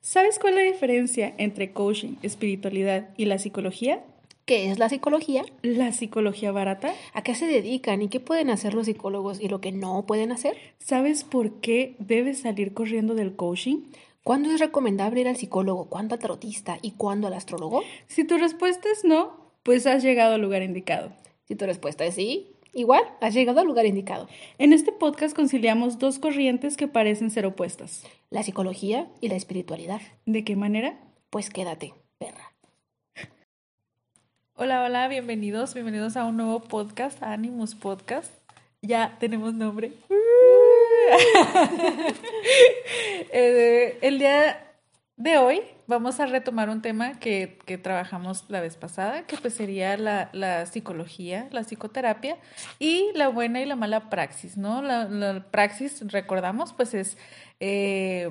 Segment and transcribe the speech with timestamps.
[0.00, 4.04] ¿Sabes cuál es la diferencia entre coaching, espiritualidad y la psicología?
[4.44, 5.44] ¿Qué es la psicología?
[5.62, 6.94] ¿La psicología barata?
[7.12, 10.32] ¿A qué se dedican y qué pueden hacer los psicólogos y lo que no pueden
[10.32, 10.56] hacer?
[10.78, 13.82] ¿Sabes por qué debes salir corriendo del coaching?
[14.22, 15.86] ¿Cuándo es recomendable ir al psicólogo?
[15.86, 16.78] ¿Cuándo al tarotista?
[16.80, 17.82] ¿Y cuándo al astrólogo?
[18.06, 21.12] Si tu respuesta es no, pues has llegado al lugar indicado.
[21.46, 24.28] Si tu respuesta es sí, igual has llegado al lugar indicado.
[24.58, 28.04] En este podcast conciliamos dos corrientes que parecen ser opuestas.
[28.30, 30.00] La psicología y la espiritualidad.
[30.26, 30.98] ¿De qué manera?
[31.30, 32.52] Pues quédate, perra.
[34.54, 38.32] Hola, hola, bienvenidos, bienvenidos a un nuevo podcast, Animus Podcast.
[38.82, 39.92] Ya tenemos nombre.
[43.30, 44.67] Eh, el día
[45.18, 49.52] de hoy vamos a retomar un tema que, que trabajamos la vez pasada, que pues
[49.54, 52.38] sería la, la, psicología, la psicoterapia
[52.78, 54.80] y la buena y la mala praxis, ¿no?
[54.80, 57.18] La, la praxis, recordamos, pues es
[57.58, 58.30] eh,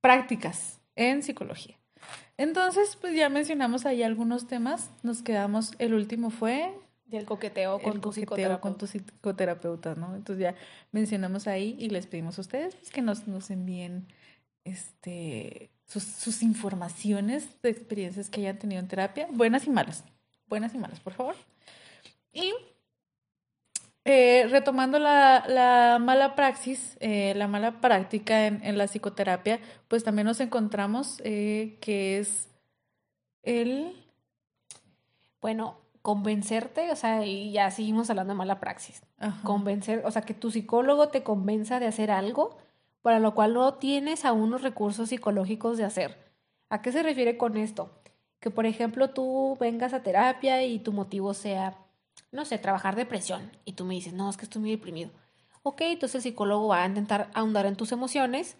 [0.00, 1.78] prácticas en psicología.
[2.36, 4.90] Entonces, pues ya mencionamos ahí algunos temas.
[5.02, 6.72] Nos quedamos, el último fue...
[7.12, 10.16] el coqueteo con el tu coqueteo con tu psicoterapeuta, ¿no?
[10.16, 10.54] Entonces ya
[10.90, 14.08] mencionamos ahí y les pedimos a ustedes pues, que nos, nos envíen
[14.68, 20.04] este, sus, sus, informaciones de experiencias que hayan tenido en terapia, buenas y malas.
[20.46, 21.34] Buenas y malas, por favor.
[22.32, 22.52] Y
[24.10, 30.02] eh, retomando la, la, mala praxis, eh, la mala práctica en, en, la psicoterapia, pues
[30.02, 32.48] también nos encontramos eh, que es
[33.42, 33.94] el...
[35.42, 39.02] Bueno, convencerte, o sea, y ya seguimos hablando de mala praxis.
[39.18, 39.42] Ajá.
[39.44, 42.56] Convencer, o sea, que tu psicólogo te convenza de hacer algo
[43.02, 46.32] para lo cual no tienes aún los recursos psicológicos de hacer.
[46.68, 47.90] ¿A qué se refiere con esto?
[48.40, 51.76] Que, por ejemplo, tú vengas a terapia y tu motivo sea
[52.30, 55.10] no sé, trabajar depresión y tú me dices, no, es que estoy muy deprimido.
[55.62, 58.56] Ok, entonces el psicólogo va a intentar ahondar en tus emociones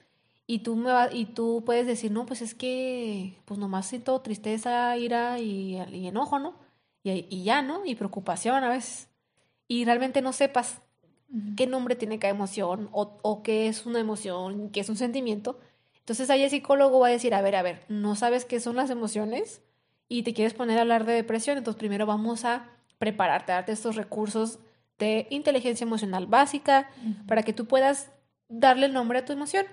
[0.47, 4.21] y tú, me va, y tú puedes decir, no, pues es que pues nomás siento
[4.21, 6.55] tristeza, ira y, enojo, ¿no?
[7.03, 7.85] Y, y, ya, ¿no?
[7.85, 9.09] Y preocupación a veces.
[9.69, 10.81] Y realmente no sepas
[11.33, 11.55] uh -huh.
[11.57, 15.59] qué nombre tiene cada emoción o, o qué es una emoción, qué es un sentimiento.
[16.01, 18.77] Entonces ahí el psicólogo va a decir, a ver, a ver, no sabes qué son
[18.77, 19.61] las emociones
[20.09, 22.67] y te quieres poner a hablar de depresión, entonces primero vamos a
[22.99, 24.59] prepararte, darte estos recursos
[24.99, 27.27] de inteligencia emocional básica uh -huh.
[27.27, 28.11] para que tú puedas
[28.49, 29.67] darle el nombre a tu emoción.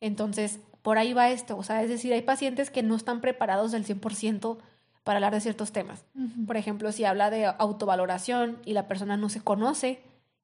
[0.00, 3.72] Entonces, por ahí va esto, o sea, es decir, hay pacientes que no están preparados
[3.72, 4.58] del 100%
[5.02, 6.04] para hablar de ciertos temas.
[6.14, 6.46] Uh -huh.
[6.46, 10.00] Por ejemplo, si habla de autovaloración y la persona no se conoce,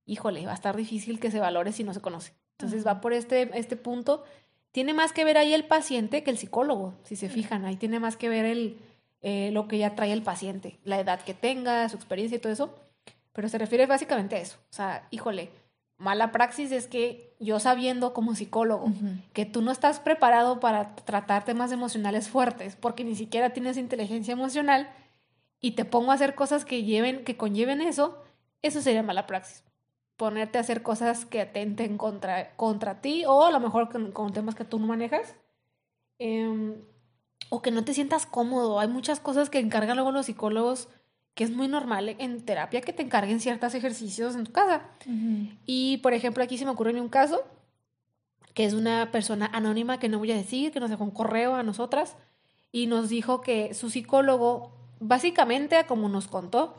[0.06, 2.33] híjole, va a estar difícil que se valore si no se conoce.
[2.53, 4.25] Entonces, va por este, este punto.
[4.72, 7.99] Tiene más que ver ahí el paciente que el psicólogo, si se fijan, ahí tiene
[7.99, 8.78] más que ver el,
[9.22, 12.53] eh, lo que ya trae el paciente, la edad que tenga, su experiencia y todo
[12.53, 12.75] eso,
[13.33, 14.56] pero se refiere básicamente a eso.
[14.71, 15.50] O sea, híjole,
[15.99, 19.22] mala praxis es que yo sabiendo como psicólogo uh -huh.
[19.34, 24.33] que tú no estás preparado para tratar temas emocionales fuertes porque ni siquiera tienes inteligencia
[24.33, 24.89] emocional
[25.60, 28.22] y te pongo a hacer cosas que lleven, que conlleven eso,
[28.62, 29.62] eso sería mala praxis.
[30.20, 34.34] Ponerte a hacer cosas que atenten contra, contra ti o a lo mejor con, con
[34.34, 35.34] temas que tú no manejas.
[36.19, 36.76] Eh,
[37.48, 38.78] o que no te sientas cómodo.
[38.78, 40.88] Hay muchas cosas que encargan luego los psicólogos
[41.34, 44.82] que es muy normal en terapia que te encarguen ciertos ejercicios en tu casa.
[45.06, 45.59] Uh -huh.
[45.64, 47.42] Y, por ejemplo, aquí se me ocurre un caso
[48.53, 51.54] que es una persona anónima que no voy a decir, que nos dejó un correo
[51.54, 52.16] a nosotras
[52.72, 56.76] y nos dijo que su psicólogo, básicamente, como nos contó,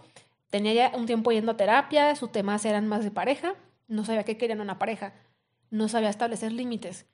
[0.52, 3.56] tenía ya un tiempo yendo a terapia, sus temas eran más de pareja,
[3.88, 5.14] no sabía qué querían una pareja,
[5.72, 7.08] no sabía establecer límites.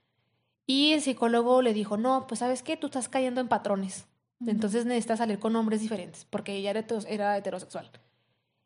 [0.65, 4.05] Y el psicólogo le dijo, no, pues sabes qué, tú estás cayendo en patrones.
[4.45, 7.89] Entonces necesitas salir con hombres diferentes, porque ella era, era heterosexual.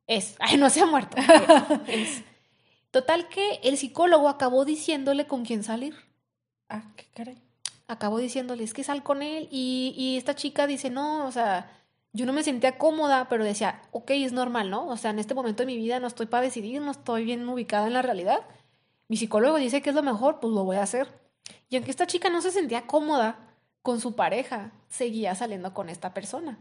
[0.07, 1.17] Es, ay, no se ha muerto.
[1.87, 2.23] es.
[2.89, 5.95] Total que el psicólogo acabó diciéndole con quién salir.
[6.67, 7.37] Ah, qué caray.
[7.87, 9.47] Acabó diciéndole, es que sal con él.
[9.51, 11.69] Y, y esta chica dice, no, o sea,
[12.13, 14.87] yo no me sentía cómoda, pero decía, ok, es normal, ¿no?
[14.87, 17.47] O sea, en este momento de mi vida no estoy para decidir, no estoy bien
[17.47, 18.41] ubicada en la realidad.
[19.07, 21.07] Mi psicólogo dice que es lo mejor, pues lo voy a hacer.
[21.69, 23.39] Y aunque esta chica no se sentía cómoda
[23.81, 26.59] con su pareja, seguía saliendo con esta persona.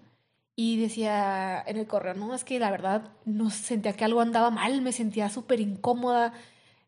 [0.57, 4.51] Y decía en el correo, no, es que la verdad no sentía que algo andaba
[4.51, 6.33] mal, me sentía súper incómoda,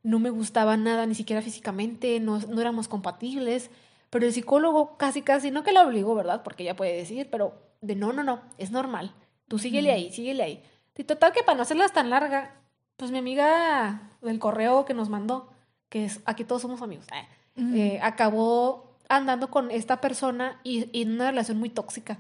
[0.03, 3.71] no me gustaba nada, ni siquiera físicamente, no, no éramos compatibles.
[4.11, 6.43] Pero el psicólogo casi, casi, no que la obligó, ¿verdad?
[6.43, 9.13] Porque ella puede decir, pero de no, no, no, es normal.
[9.49, 9.95] Tú síguele mm.
[9.95, 10.63] ahí, síguele ahí.
[10.97, 12.55] Y total que para no hacerlas tan larga,
[12.97, 15.51] pues mi amiga del correo que nos mandó,
[15.91, 17.77] que es, aquí todos somos amigos, eh, mm.
[17.77, 22.19] eh, acabó andando con esta persona y, y, en una relación muy tóxica.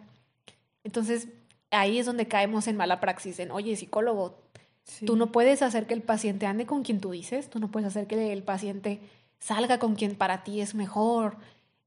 [0.85, 1.29] Entonces,
[1.70, 4.37] ahí es donde caemos en mala praxis, en, oye, psicólogo,
[4.85, 5.06] sí.
[5.06, 7.87] tú no puedes hacer que el paciente ande con quien tú dices, tú no puedes
[7.87, 9.00] hacer que el paciente
[9.38, 11.37] salga con quien para ti es mejor.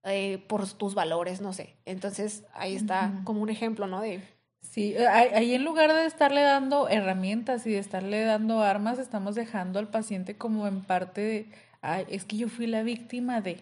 [0.05, 1.75] Eh, por tus valores, no sé.
[1.85, 4.01] Entonces, ahí está como un ejemplo, ¿no?
[4.01, 4.21] De...
[4.61, 9.79] Sí, ahí en lugar de estarle dando herramientas y de estarle dando armas, estamos dejando
[9.79, 11.45] al paciente como en parte de,
[11.81, 13.61] ay, es que yo fui la víctima de...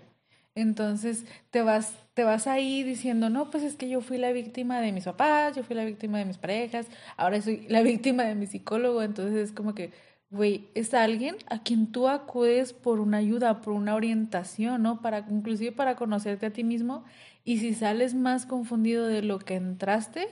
[0.56, 4.82] Entonces te vas, te vas ahí diciendo, no, pues es que yo fui la víctima
[4.82, 6.88] de mis papás, yo fui la víctima de mis parejas,
[7.18, 9.92] ahora soy la víctima de mi psicólogo, entonces es como que,
[10.34, 15.02] güey, es alguien a quien tú acudes por una ayuda, por una orientación, ¿no?
[15.02, 17.06] Para, inclusive para conocerte a ti mismo,
[17.46, 20.28] y si sales más confundido de lo que entraste,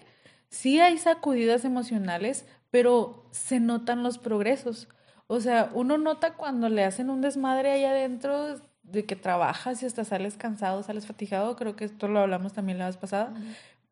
[0.49, 4.89] sí hay sacudidas emocionales, pero se notan los progresos.
[5.27, 9.85] O sea, uno nota cuando le hacen un desmadre ahí adentro, de que trabajas y
[9.85, 13.33] hasta sales cansado, sales fatigado, creo que esto lo hablamos también la vez pasada,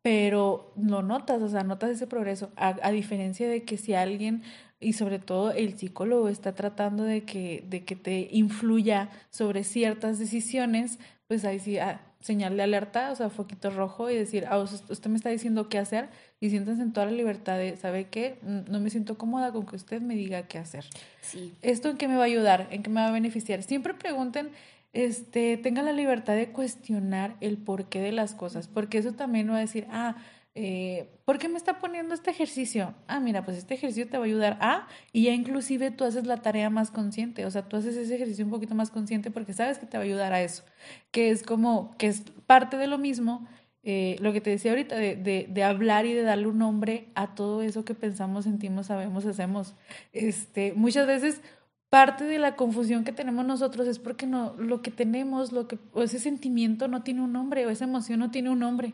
[0.02, 4.42] pero lo notas, o sea, notas ese progreso, a, diferencia de que si alguien,
[4.80, 10.18] y sobre todo el psicólogo, está tratando de que, de que te influya sobre ciertas
[10.18, 10.98] decisiones,
[11.28, 15.10] pues ahí sí, ah, señal de alerta, o sea, foquito rojo y decir, ah, usted
[15.10, 16.08] me está diciendo qué hacer
[16.40, 18.38] y siéntense en toda la libertad de, ¿sabe qué?
[18.42, 20.84] No me siento cómoda con que usted me diga qué hacer.
[21.20, 21.52] Sí.
[21.62, 22.68] ¿Esto en qué me va a ayudar?
[22.70, 23.62] ¿En qué me va a beneficiar?
[23.62, 24.50] Siempre pregunten
[24.92, 29.56] este, tenga la libertad de cuestionar el porqué de las cosas, porque eso también va
[29.56, 30.16] a decir, ah,
[30.54, 32.94] eh, ¿por qué me está poniendo este ejercicio?
[33.06, 36.26] Ah, mira, pues este ejercicio te va a ayudar a, y ya inclusive tú haces
[36.26, 39.52] la tarea más consciente, o sea, tú haces ese ejercicio un poquito más consciente porque
[39.52, 40.64] sabes que te va a ayudar a eso,
[41.10, 43.46] que es como, que es parte de lo mismo,
[43.82, 47.34] eh, lo que te decía ahorita, de, de, hablar y de darle un nombre a
[47.34, 49.74] todo eso que pensamos, sentimos, sabemos, hacemos.
[50.12, 51.40] Este, muchas veces
[51.88, 55.78] parte de la confusión que tenemos nosotros es porque no, lo que tenemos, lo que,
[55.92, 58.92] o ese sentimiento no tiene un nombre, o esa emoción no tiene un nombre.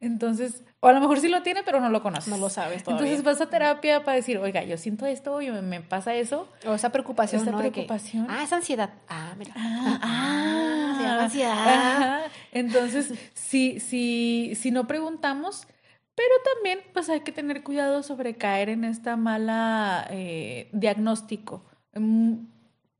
[0.00, 2.28] Entonces, o a lo mejor sí lo tiene, pero no lo conoces.
[2.28, 3.06] No lo sabes todavía.
[3.06, 6.48] Entonces vas a terapia para decir, oiga, yo siento esto, yo me pasa eso.
[6.66, 8.26] O esa preocupación, esa preocupación.
[8.28, 8.90] ah, es ansiedad.
[9.08, 9.52] Ah, mira.
[9.56, 12.26] Ah, ah, ah ansiedad.
[12.52, 15.66] Entonces, si, si, si no preguntamos,
[16.14, 21.64] pero también pues hay que tener cuidado sobre caer en esta mala eh, diagnóstico
[21.96, 22.46] Mm,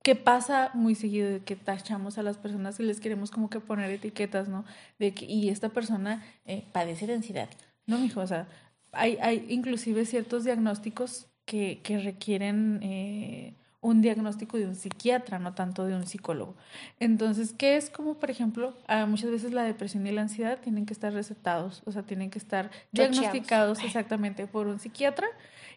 [0.07, 3.59] que pasa muy seguido de que tachamos a las personas y les queremos como que
[3.59, 4.65] poner etiquetas, ¿no?
[5.01, 7.49] De que, y esta persona eh, padece de ansiedad.
[7.89, 8.47] No, mijo, o sea,
[8.93, 15.55] hay, hay inclusive ciertos diagnósticos que, que requieren eh, un diagnóstico de un psiquiatra, no
[15.55, 16.55] tanto de un psicólogo.
[17.01, 20.93] Entonces, ¿qué es como, por ejemplo, muchas veces la depresión y la ansiedad tienen que
[20.93, 25.27] estar recetados, o sea, tienen que estar diagnosticados exactamente por un psiquiatra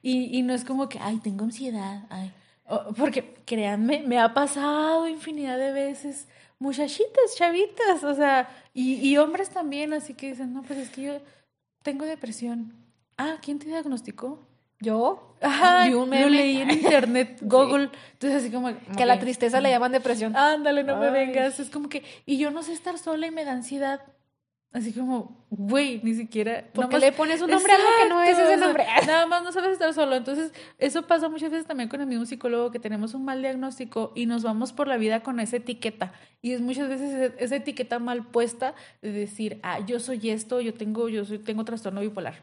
[0.04, 2.32] y, y no es como que, ay, tengo ansiedad, ay
[2.98, 6.28] porque créanme, me ha pasado infinidad de veces,
[6.60, 11.02] muchachitas, chavitas, o sea, y, y hombres también, así que dicen, no, pues es que
[11.02, 11.14] yo
[11.84, 12.74] tengo depresión.
[13.18, 14.40] Ah, ¿quién te diagnosticó?
[14.80, 15.36] ¿Yo?
[15.42, 17.90] Ajá, lo leí en internet, Google.
[18.14, 18.72] Entonces, así como.
[18.96, 20.36] Que a la tristeza le llaman depresión.
[20.36, 21.60] Ándale, no me vengas.
[21.60, 22.04] Es como que.
[22.26, 24.02] Y yo no sé estar sola y me da ansiedad.
[24.72, 26.64] Así como, güey, ni siquiera.
[26.74, 28.86] Porque le pones un nombre a algo que no es ese nombre.
[29.08, 30.16] nada más no sabes estar solo.
[30.16, 34.12] Entonces, eso pasa muchas veces también con el mismo psicólogo, que tenemos un mal diagnóstico
[34.16, 36.14] y nos vamos por la vida con esa etiqueta.
[36.44, 40.76] Y es muchas veces esa etiqueta mal puesta de decir, ah, yo soy esto, yo
[40.76, 42.36] tengo, yo soy, tengo trastorno bipolar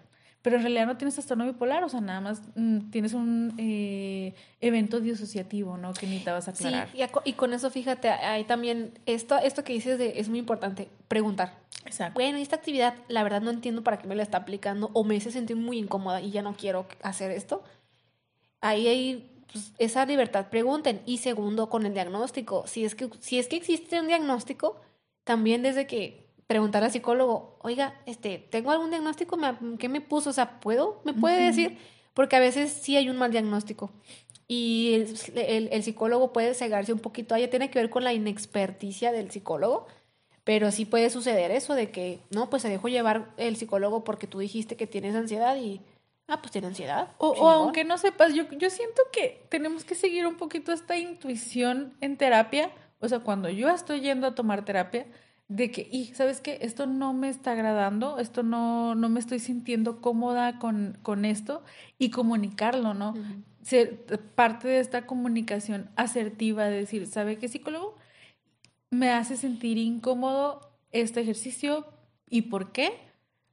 [0.46, 4.32] pero en realidad no tienes trastorno bipolar, o sea, nada más mm, tienes un eh,
[4.61, 5.93] evento disociativo, ¿no?
[5.93, 6.88] Que necesitabas aclarar.
[6.93, 10.88] Sí, y, con eso, fíjate, ahí también, esto, esto que dices de, es muy importante,
[11.08, 11.58] preguntar.
[11.86, 12.14] Exacto.
[12.14, 15.16] Bueno, esta actividad, la verdad no entiendo para qué me la está aplicando, o me
[15.16, 17.62] hace sentir muy incómoda y ya no quiero hacer esto.
[18.60, 21.00] Ahí hay pues, esa libertad, pregunten.
[21.06, 24.81] Y segundo, con el diagnóstico, si es que, si es que existe un diagnóstico,
[25.24, 29.38] también desde que preguntar al psicólogo, oiga, este, tengo algún diagnóstico,
[29.78, 30.31] ¿qué me puso?
[30.31, 31.00] O sea, ¿puedo?
[31.05, 31.78] ¿Me puede decir?
[32.14, 33.90] Porque a veces sí hay un mal diagnóstico.
[34.48, 37.34] Y el, el, psicólogo puede cegarse un poquito.
[37.34, 39.88] Ahí tiene que ver con la inexperticia del psicólogo.
[40.46, 44.29] Pero sí puede suceder eso de que, no, pues se dejó llevar el psicólogo porque
[44.29, 45.81] tú dijiste que tienes ansiedad y,
[46.29, 47.08] ah, pues tiene ansiedad.
[47.19, 50.96] O, o aunque no sepas, yo, yo siento que tenemos que seguir un poquito esta
[50.96, 52.70] intuición en terapia.
[53.00, 55.08] O sea, cuando yo estoy yendo a tomar terapia,
[55.48, 59.41] de que, y sabes qué, esto no me está agradando, esto no, no me estoy
[59.41, 61.65] sintiendo cómoda con, con esto
[61.98, 63.15] y comunicarlo, ¿no?
[63.62, 64.05] Ser
[64.36, 67.96] parte de esta comunicación asertiva de decir, ¿sabe qué psicólogo?
[68.90, 70.60] Me hace sentir incómodo
[70.93, 71.86] este ejercicio
[72.28, 72.93] y por qué.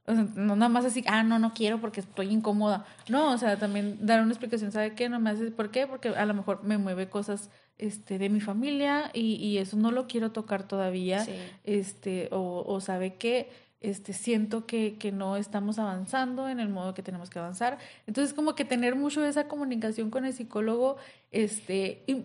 [0.06, 2.84] no nada más así, ah, no, no quiero porque estoy incómoda.
[3.08, 5.08] No, o sea, también dar una explicación, ¿sabe qué?
[5.08, 5.86] No me hace, ¿por qué?
[5.86, 9.90] Porque a lo mejor me mueve cosas este, de mi familia y, y eso no
[9.90, 11.26] lo quiero tocar todavía,
[11.64, 13.50] este, o, o sabe que
[13.84, 17.78] este, siento que, que, no estamos avanzando en el modo que tenemos que avanzar.
[18.06, 20.96] Entonces, como que tener mucho esa comunicación con el psicólogo,
[21.30, 22.24] este, y,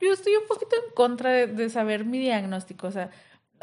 [0.00, 3.10] yo estoy un poquito en contra de, de, saber mi diagnóstico, o sea,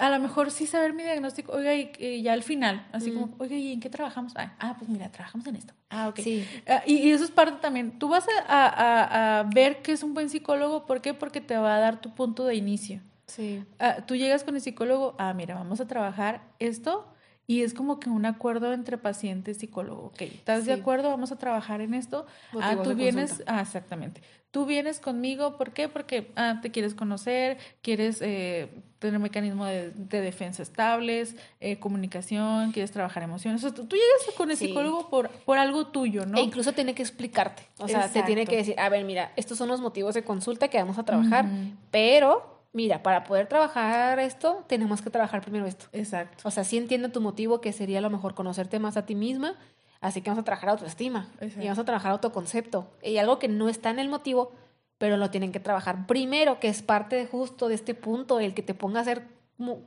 [0.02, 3.56] a lo mejor sí saber mi diagnóstico, oiga, y, ya al final, así como, oiga,
[3.56, 4.34] ¿y en qué trabajamos?
[4.36, 5.74] Ah, pues mira, trabajamos en esto.
[5.90, 6.20] Ah, ok.
[6.22, 6.48] Sí.
[6.68, 8.00] Ah, y, eso es parte también.
[8.00, 11.14] Tú vas a, ver que es un buen psicólogo, ¿por qué?
[11.14, 13.02] Porque te va a dar tu punto de inicio.
[13.28, 13.64] Sí.
[13.80, 17.08] Ah, tú llegas con el psicólogo, ah, mira, vamos a trabajar esto,
[17.52, 20.04] y es como que un acuerdo entre paciente y psicólogo.
[20.04, 21.10] Ok, ¿estás de acuerdo?
[21.10, 22.26] Vamos a trabajar en esto.
[22.62, 24.22] ah, tú vienes, ah, exactamente.
[24.52, 25.90] Tú vienes conmigo, ¿por qué?
[25.90, 32.92] Porque ah, te quieres conocer, quieres eh, tener mecanismos de, defensa estables, eh, comunicación, quieres
[32.92, 33.62] trabajar emociones.
[33.62, 36.38] tú, llegas con el psicólogo por, por algo tuyo, ¿no?
[36.38, 37.64] E incluso tiene que explicarte.
[37.80, 40.70] O sea, te tiene que decir, a ver, mira, estos son los motivos de consulta
[40.70, 41.50] que vamos a trabajar,
[41.92, 45.86] pero mira, para poder trabajar esto, tenemos que trabajar primero esto.
[45.92, 46.48] Exacto.
[46.48, 49.16] O sea, sí entiendo tu motivo, que sería a lo mejor conocerte más a ti
[49.16, 49.56] misma,
[50.00, 52.92] así que vamos a trabajar autoestima y vamos a trabajar autoconcepto.
[53.04, 54.52] Y algo que no está en el motivo,
[54.98, 58.54] pero lo tienen que trabajar primero, que es parte de justo de este punto, el
[58.54, 59.28] que te ponga a hacer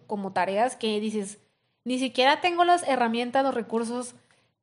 [0.07, 1.39] como, tareas que dices,
[1.85, 4.15] ni siquiera tengo las herramientas, los recursos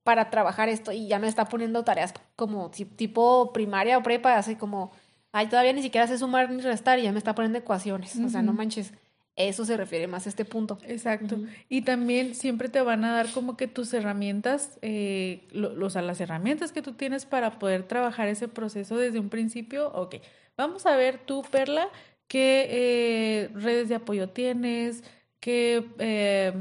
[0.04, 4.56] para trabajar esto y ya me está poniendo tareas como tipo primaria o prepa, así
[4.56, 4.92] como
[5.32, 8.18] ay, todavía ni siquiera sé sumar ni restar y ya me está poniendo ecuaciones.
[8.18, 8.94] O sea, no manches.
[9.38, 10.78] Eso se refiere más a este punto.
[10.86, 11.40] Exacto.
[11.70, 16.20] Y también siempre te van a dar como que tus herramientas, eh, o sea, las
[16.20, 19.90] herramientas que tú tienes para poder trabajar ese proceso desde un principio.
[19.94, 20.16] Ok,
[20.58, 21.88] vamos a ver tú, Perla,
[22.28, 25.04] qué eh, redes de apoyo tienes,
[25.40, 26.54] qué eh,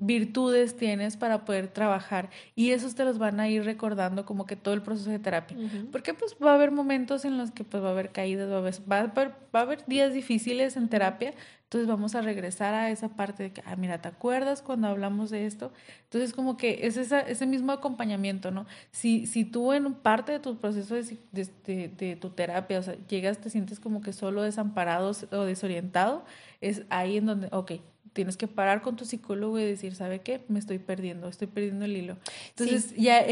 [0.00, 4.56] virtudes tienes para poder trabajar y esos te los van a ir recordando como que
[4.56, 5.56] todo el proceso de terapia.
[5.92, 8.56] Porque pues va a haber momentos en los que pues va a haber caídas, va
[8.56, 13.10] a haber, va a haber, días difíciles en terapia, entonces vamos a regresar a esa
[13.10, 15.70] parte de que, ah, mira, ¿te acuerdas cuando hablamos de esto?
[16.04, 18.66] Entonces como que es esa, ese mismo acompañamiento, ¿no?
[18.90, 22.96] Si, si tú en parte de tu proceso de, de, de tu terapia, o sea,
[23.06, 26.24] llegas, te sientes como que solo desamparado o desorientado,
[26.60, 27.72] es ahí en donde, ok,
[28.12, 30.44] tienes que parar con tu psicólogo y decir, ¿sabe qué?
[30.48, 32.16] Me estoy perdiendo, estoy perdiendo el hilo.
[32.50, 33.24] Entonces, ya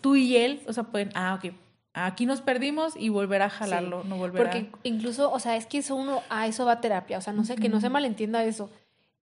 [0.00, 1.52] tú y él, o sea, pueden, ah, ok,
[1.92, 5.78] aquí nos perdimos y volver a jalarlo, no volver Porque incluso, o sea, es que
[5.78, 8.44] eso uno, a eso va a terapia, o sea, no sé, que no se malentienda
[8.44, 8.70] eso.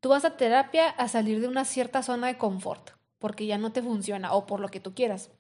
[0.01, 3.73] Tú vas a terapia a salir de una cierta zona de confort, porque ya no
[3.73, 5.31] te funciona, o por lo que tú quieras,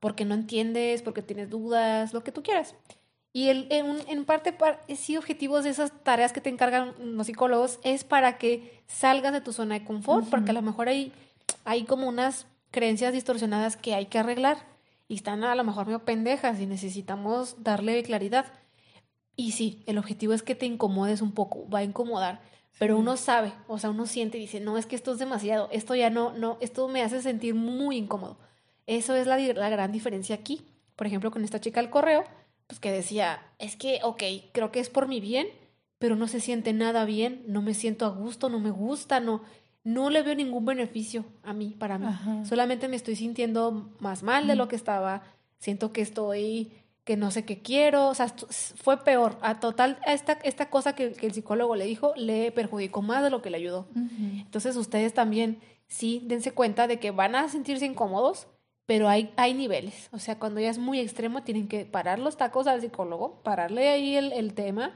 [0.00, 2.74] porque no entiendes, porque tienes dudas, lo que tú quieras.
[3.36, 4.56] Y el, en, en, parte,
[4.96, 9.42] sí, objetivos de esas tareas que te encargan los psicólogos es para que salgas de
[9.42, 11.12] tu zona de confort, porque a lo mejor hay,
[11.66, 14.56] hay como unas creencias distorsionadas que hay que arreglar
[15.06, 18.46] y están a lo mejor medio pendejas y necesitamos darle claridad.
[19.36, 22.40] Y sí, el objetivo es que te incomodes un poco, va a incomodar,
[22.78, 25.68] pero uno sabe, o sea, uno siente y dice, no, es que esto es demasiado,
[25.72, 28.38] esto ya no, no, esto me hace sentir muy incómodo.
[28.86, 30.62] Eso es la, la gran diferencia aquí.
[30.96, 32.24] Por ejemplo, con esta chica del correo,
[32.66, 35.46] pues que decía, es que, ok, creo que es por mi bien,
[35.98, 39.42] pero no se siente nada bien, no me siento a gusto, no me gusta, no,
[39.84, 42.06] no le veo ningún beneficio a mí, para mí.
[42.44, 45.22] Solamente me estoy sintiendo más mal de lo que estaba,
[45.58, 46.72] siento que estoy,
[47.04, 49.38] que no sé qué quiero, o sea, fue peor.
[49.40, 53.42] A total, esta, esta cosa que, el psicólogo le dijo le perjudicó más de lo
[53.42, 53.86] que le ayudó.
[53.94, 58.48] Entonces ustedes también, sí, dense cuenta de que van a sentirse incómodos,
[58.86, 60.08] pero hay, hay niveles.
[60.12, 63.88] O sea, cuando ya es muy extremo, tienen que parar los tacos al psicólogo, pararle
[63.88, 64.92] ahí el, el tema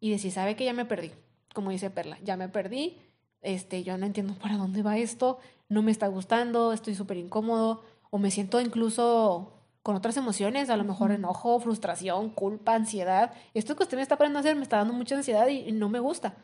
[0.00, 1.12] y decir, sabe que ya me perdí.
[1.52, 2.98] Como dice Perla, ya me perdí,
[3.42, 7.84] este, yo no entiendo para dónde va esto, no me está gustando, estoy súper incómodo,
[8.10, 13.32] o me siento incluso con otras emociones, a lo mejor enojo, frustración, culpa, ansiedad.
[13.52, 15.90] Esto que usted me está poniendo a hacer me está dando mucha ansiedad y no
[15.90, 16.34] me gusta.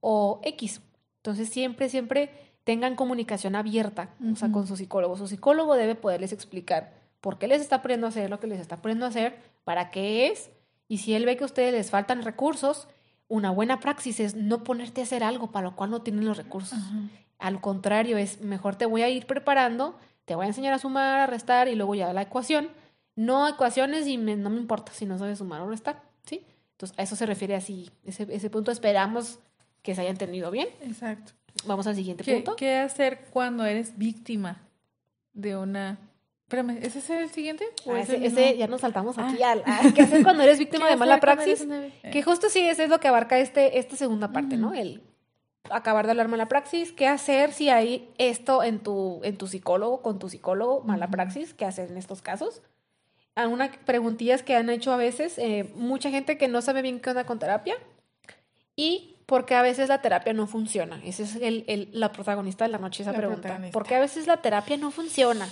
[0.00, 0.82] O X.
[1.18, 5.16] Entonces siempre, siempre tengan comunicación abierta, o sea, con su psicólogo.
[5.16, 8.60] Su psicólogo debe poderles explicar por qué les está poniendo a hacer lo que les
[8.60, 10.50] está poniendo a hacer, para qué es,
[10.88, 12.88] y si él ve que a ustedes les faltan recursos,
[13.28, 16.36] una buena praxis es no ponerte a hacer algo para lo cual no tienen los
[16.36, 16.78] recursos.
[17.38, 21.20] Al contrario, es mejor te voy a ir preparando, te voy a enseñar a sumar,
[21.20, 22.70] a restar y luego ya la ecuación.
[23.14, 26.44] No ecuaciones y no me importa si no sabes sumar o restar, ¿sí?
[26.72, 27.90] Entonces, a eso se refiere así.
[28.04, 29.38] Ese, ese punto esperamos
[29.82, 30.68] que se haya entendido bien.
[30.82, 31.32] Exacto.
[31.66, 32.56] Vamos al siguiente punto.
[32.56, 34.62] ¿Qué hacer cuando eres víctima
[35.32, 35.98] de una...
[36.42, 37.64] Espérame, ¿ese es el siguiente?
[37.88, 39.52] Ah, ese, ya nos saltamos aquí ah.
[39.52, 39.94] al...
[39.94, 41.66] ¿Qué hacer cuando eres víctima de mala praxis?
[42.10, 44.74] Que justo sí, ese es lo que abarca este, esta segunda parte, ¿no?
[44.74, 45.02] El
[45.70, 46.92] acabar de hablar mala praxis.
[46.92, 51.54] ¿Qué hacer si hay esto en tu, en tu psicólogo, con tu psicólogo, mala praxis?
[51.54, 52.62] ¿Qué hacer en estos casos?
[53.34, 57.10] Algunas preguntillas que han hecho a veces, eh, mucha gente que no sabe bien qué
[57.10, 57.76] onda con terapia.
[58.76, 61.00] Y porque a veces la terapia no funciona.
[61.04, 63.60] Esa es el, la protagonista de la noche, esa pregunta.
[63.70, 65.48] ¿Por qué a veces la terapia no funciona?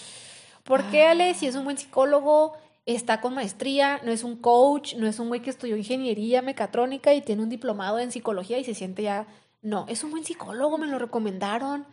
[0.65, 1.13] ¿Por qué ah.
[1.13, 2.55] Ale, si es un buen psicólogo,
[2.87, 7.15] está con maestría, no es un coach, no es un güey que estudió ingeniería mecatrónica
[7.15, 9.29] y tiene un diplomado en psicología y se siente ya
[9.63, 11.87] No, es un buen psicólogo, me lo recomendaron.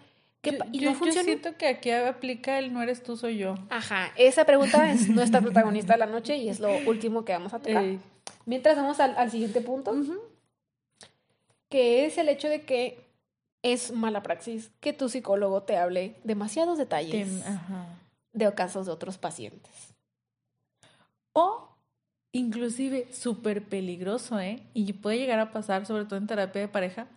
[0.71, 3.59] y yo, no siento que aquí aplica el no eres tú, soy yo.
[3.69, 7.53] Ajá, esa pregunta es nuestra protagonista de la noche y es lo último que vamos
[7.53, 7.83] a tocar.
[8.47, 9.93] Mientras vamos al, siguiente punto,
[11.69, 13.05] que es el hecho de que
[13.61, 17.43] es mala praxis que tu psicólogo te hable demasiados detalles
[18.33, 19.95] de casos de otros pacientes.
[21.33, 21.69] O
[22.31, 24.61] inclusive súper peligroso, ¿eh?
[24.73, 27.07] Y puede llegar a pasar, sobre todo en terapia de pareja,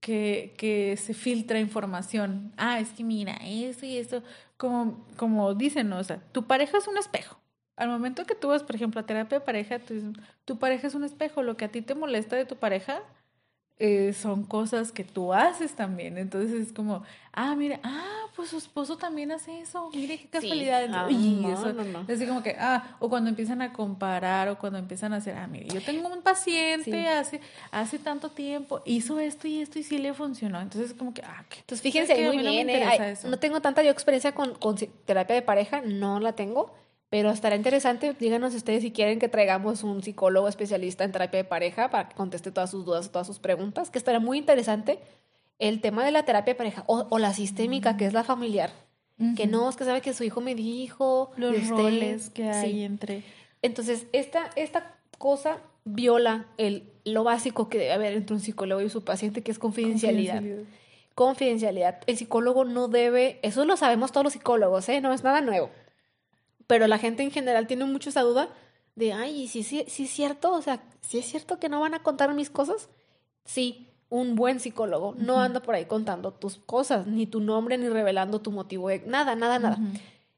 [0.00, 2.52] que, que se filtra información.
[2.56, 4.22] Ah, es que mira, eso y eso,
[4.56, 5.98] como, como dicen, ¿no?
[5.98, 7.38] o sea, tu pareja es un espejo.
[7.76, 9.80] Al momento que tú vas, por ejemplo, a terapia de pareja,
[10.44, 11.42] tu pareja es un espejo.
[11.42, 13.02] Lo que a ti te molesta de tu pareja,
[13.78, 16.16] eh, son cosas que tú haces también.
[16.16, 17.02] Entonces es como,
[17.32, 19.90] ah, mira, ah, pues su esposo también hace eso.
[19.92, 20.88] Mire qué casualidad.
[20.92, 24.78] Ah, y eso, no, Así como que, ah, o cuando empiezan a comparar o cuando
[24.78, 27.40] empiezan a hacer, ah, mire, yo tengo un paciente hace,
[27.72, 30.60] hace tanto tiempo, hizo esto y esto y sí le funcionó.
[30.60, 31.58] Entonces es como que, ah, ¿qué?
[31.60, 32.70] Entonces fíjense, muy bien.
[32.70, 36.72] Eh, no, tengo tanta yo experiencia con, con terapia de pareja, no la tengo
[37.14, 41.44] pero estará interesante, díganos ustedes si quieren que traigamos un psicólogo especialista en terapia de
[41.44, 44.98] pareja para que conteste todas sus dudas, todas sus preguntas, que estará muy interesante
[45.60, 48.72] el tema de la terapia de pareja o, la sistémica, que es la familiar.
[49.36, 51.30] Que no, es que sabe que su hijo me dijo.
[51.36, 53.22] Los este, roles que hay entre.
[53.62, 58.90] Entonces, esta, esta cosa viola el, lo básico que debe haber entre un psicólogo y
[58.90, 60.38] su paciente, que es confidencialidad.
[60.38, 61.14] confidencialidad.
[61.14, 62.00] Confidencialidad.
[62.08, 65.00] El psicólogo no debe, eso lo sabemos todos los psicólogos, ¿eh?
[65.00, 65.70] No es nada nuevo
[66.66, 68.48] pero la gente en general tiene mucho esa duda
[68.96, 71.94] de, ay, si sí, sí, es cierto, o sea, si es cierto que no van
[71.94, 72.88] a contar mis cosas,
[73.44, 77.88] sí, un buen psicólogo no anda por ahí contando tus cosas, ni tu nombre, ni
[77.88, 79.78] revelando tu motivo, nada, nada, nada.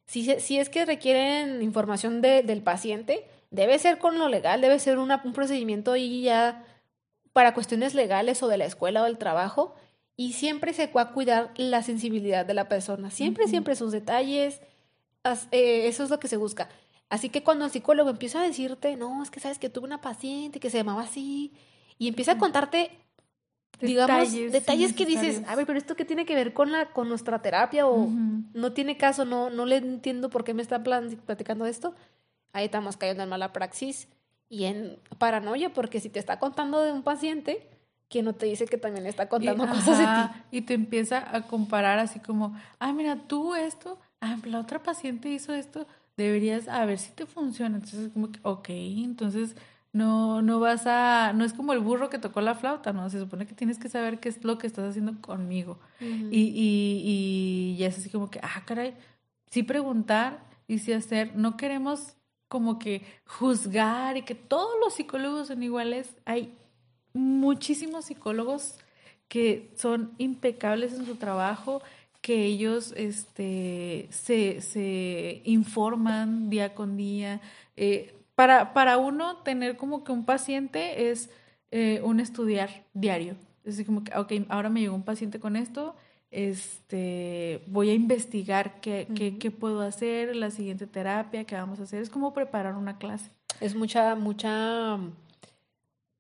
[0.07, 4.79] si, si, es que requieren información de, del paciente, debe ser con lo legal, debe
[4.79, 6.65] ser una, un procedimiento ahí ya
[7.33, 9.75] para cuestiones legales o de la escuela o del trabajo,
[10.17, 14.63] y siempre se va a cuidar la sensibilidad de la persona, siempre, siempre sus detalles,
[15.51, 16.69] eh, eso es lo que se busca.
[17.09, 20.01] Así que cuando el psicólogo empieza a decirte, no, es que sabes que tuve una
[20.01, 21.53] paciente que se llamaba así,
[21.99, 22.91] y empieza a contarte,
[23.81, 27.09] digamos, detalles, que dices, a ver, pero esto qué tiene que ver con la, con
[27.09, 28.09] nuestra terapia, o
[28.55, 31.95] no tiene caso, no, no le entiendo por qué me está platicando esto.
[32.53, 34.09] Ahí estamos cayendo en mala praxis
[34.49, 37.69] y en paranoia, porque si te está contando de un paciente,
[38.09, 40.59] que no te dice que también está contando cosas de ti.
[40.59, 45.29] Y te empieza a comparar así como, ah, mira, tú esto ah, la otra paciente
[45.29, 45.87] hizo esto,
[46.17, 47.77] deberías a ver si te funciona.
[47.77, 49.57] Entonces, como que, ok, entonces
[49.93, 53.09] no, no vas a, no es como el burro que tocó la flauta, ¿no?
[53.11, 55.79] Se supone que tienes que saber qué es lo que estás haciendo conmigo.
[56.01, 58.95] y, y, y ya es así como que, ah, caray,
[59.51, 62.17] sí preguntar y sí hacer, no queremos
[62.49, 66.15] como que juzgar y que todos los psicólogos son iguales.
[66.25, 66.55] Hay
[67.13, 68.77] muchísimos psicólogos
[69.29, 71.83] que son impecables en su trabajo,
[72.27, 77.41] que ellos este, se, se informan día con día.
[77.77, 81.31] Eh, para, para uno tener como que un paciente es
[81.71, 83.37] eh, un estudiar diario.
[83.59, 85.95] Es decir, como que, ok, ahora me llegó un paciente con esto,
[86.33, 91.85] este, voy a investigar qué, qué, qué, puedo hacer, la siguiente terapia que vamos a
[91.85, 92.03] hacer.
[92.03, 93.31] Es como preparar una clase.
[93.61, 94.99] Es mucha, mucha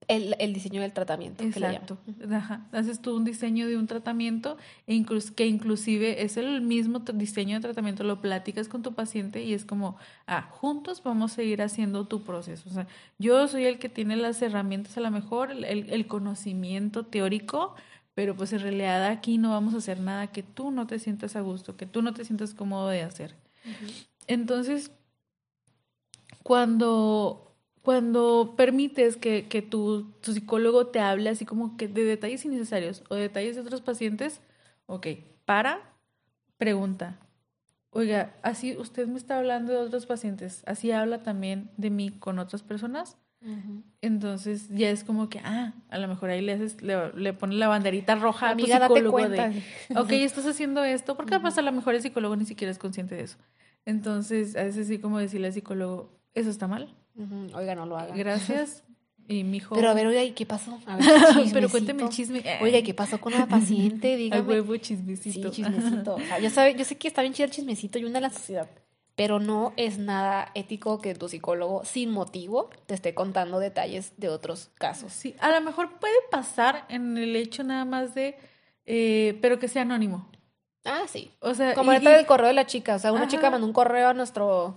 [0.08, 1.42] el, el, diseño del tratamiento.
[1.42, 1.98] Exacto.
[2.30, 2.66] Ajá.
[2.72, 7.60] Haces tú un diseño de un tratamiento e que inclusive es el mismo diseño de
[7.60, 12.06] tratamiento, lo platicas con tu paciente y es como, ah, juntos vamos a ir haciendo
[12.06, 12.68] tu proceso.
[12.68, 12.86] O sea,
[13.18, 17.74] yo soy el que tiene las herramientas a lo mejor, el, el conocimiento teórico,
[18.14, 21.36] pero pues en realidad aquí no vamos a hacer nada que tú no te sientas
[21.36, 23.34] a gusto, que tú no te sientas cómodo de hacer.
[24.26, 24.90] Entonces,
[26.42, 27.45] cuando
[27.86, 33.04] cuando permites que, que tu, tu, psicólogo te hable así como que de detalles innecesarios
[33.08, 34.40] o de detalles de otros pacientes,
[34.86, 35.06] ok,
[35.44, 35.94] para,
[36.58, 37.20] pregunta.
[37.90, 42.40] Oiga, así usted me está hablando de otros pacientes, así habla también de mí con
[42.40, 43.18] otras personas.
[44.00, 47.56] Entonces ya es como que, ah, a lo mejor ahí le haces, le, le pones
[47.56, 49.62] la banderita roja a tu psicólogo de,
[49.94, 53.14] ok, estás haciendo esto, porque uh a lo mejor el psicólogo ni siquiera es consciente
[53.14, 53.38] de eso.
[53.84, 56.92] Entonces, a veces sí como decirle al psicólogo, ¿eso está mal?
[57.54, 58.14] Oiga, no lo haga.
[58.14, 58.82] Gracias.
[59.28, 59.74] Y mi hijo.
[59.74, 60.78] Pero a ver, oiga, ¿y qué pasó?
[60.86, 61.04] A ver,
[61.52, 62.44] Pero cuénteme el chisme.
[62.60, 64.16] Oiga, ¿qué pasó con una paciente?
[64.16, 64.40] Dígame.
[64.40, 65.52] A huevo chismecito.
[65.52, 66.14] Sí, chismecito.
[66.14, 68.20] O sea, yo, sabe, yo sé que está bien chido el chismecito y una de
[68.20, 68.68] la sociedad.
[69.16, 74.28] Pero no es nada ético que tu psicólogo, sin motivo, te esté contando detalles de
[74.28, 75.12] otros casos.
[75.12, 78.36] Sí, a lo mejor puede pasar en el hecho nada más de.
[78.84, 80.28] Eh, pero que sea anónimo.
[80.84, 81.32] Ah, sí.
[81.40, 82.94] O sea, como ahorita el correo de la chica.
[82.94, 84.76] O sea, una chica mandó un correo a nuestro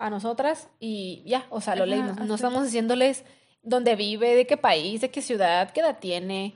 [0.00, 2.18] a nosotras y ya, o sea, lo leímos.
[2.18, 3.24] No estamos diciéndoles
[3.62, 6.54] dónde vive, de qué país, de qué ciudad, qué edad tiene.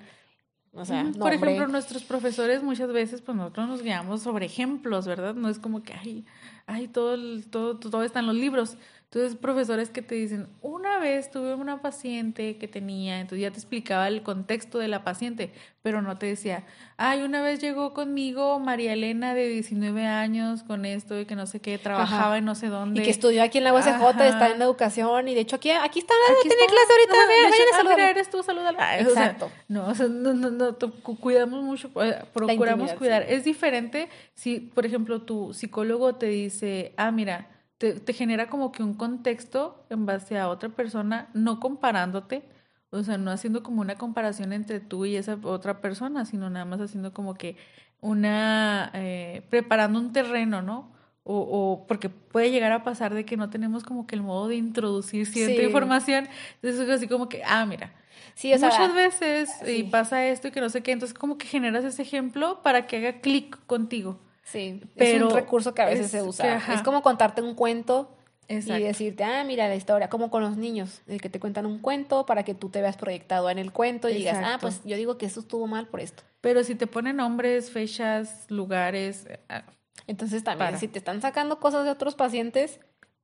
[0.72, 5.34] O sea, Por ejemplo, nuestros profesores muchas veces, pues nosotros nos guiamos sobre ejemplos, ¿verdad?
[5.34, 6.24] No es como que, ay,
[6.66, 7.16] ay todo,
[7.50, 8.76] todo, todo está en los libros.
[9.14, 13.58] Entonces, profesores que te dicen, una vez tuve una paciente que tenía, entonces ya te
[13.58, 16.64] explicaba el contexto de la paciente, pero no te decía,
[16.96, 21.46] ay, una vez llegó conmigo María Elena de 19 años con esto y que no
[21.46, 23.02] sé qué, trabajaba en no sé dónde.
[23.02, 26.00] Y que estudió aquí en la USJ, está en educación y de hecho aquí, aquí
[26.00, 28.74] está, aquí tiene clase ahorita, a ver, a eres tú, saludar.
[28.98, 29.48] Exacto.
[29.68, 30.76] no, o sea, no, no, no,
[31.20, 33.22] cuidamos mucho, eh, procuramos cuidar.
[33.28, 38.82] Es diferente si, por ejemplo, tu psicólogo te dice, ah, mira, te, genera como que
[38.82, 42.44] un contexto en base a otra persona, no comparándote,
[42.90, 46.64] o sea, no haciendo como una comparación entre tú y esa otra persona, sino nada
[46.64, 47.56] más haciendo como que
[48.00, 50.92] una, eh, preparando un terreno, ¿no?
[51.24, 54.48] O, o, porque puede llegar a pasar de que no tenemos como que el modo
[54.48, 57.92] de introducir cierta información, entonces es así como que, ah, mira,
[58.34, 61.38] Sí, o sea, Muchas veces y pasa esto y que no sé qué, entonces como
[61.38, 64.18] que generas ese ejemplo para que haga clic contigo.
[64.44, 66.62] Sí, pero es un recurso que a veces se usa.
[66.72, 68.14] es como contarte un cuento
[68.48, 72.26] y decirte, ah, mira la historia, como con los niños, que te cuentan un cuento
[72.26, 75.16] para que tú te veas proyectado en el cuento y digas, ah, pues yo digo
[75.16, 76.22] que esto estuvo mal por esto.
[76.40, 79.26] Pero si te ponen nombres, fechas, lugares.
[79.28, 79.64] Eh, ah,
[80.06, 82.80] Entonces también, si te están sacando cosas de otros pacientes,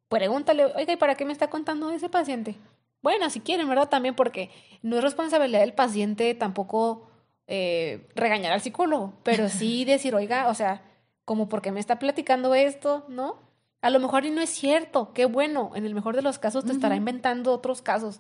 [0.09, 2.57] pregúntale, oiga, ¿y para qué me está contando ese paciente?
[3.03, 3.89] Bueno, si quieren, ¿verdad?
[3.89, 4.51] También porque
[4.83, 7.11] no es responsabilidad del paciente tampoco
[7.47, 10.83] eh, regañar al psicólogo, pero sí decir, oiga, o sea,
[11.31, 13.38] como porque me está platicando esto, ¿no?
[13.83, 16.64] A lo mejor y no es cierto, qué bueno, en el mejor de los casos
[16.64, 18.19] te estará inventando otros casos,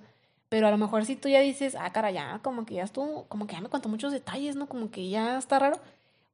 [0.48, 3.24] pero a lo mejor si tú ya dices, ah, cara, ya, como que ya estuvo,
[3.24, 4.68] como que ya me contó muchos detalles, ¿no?
[4.68, 5.80] Como que ya está raro,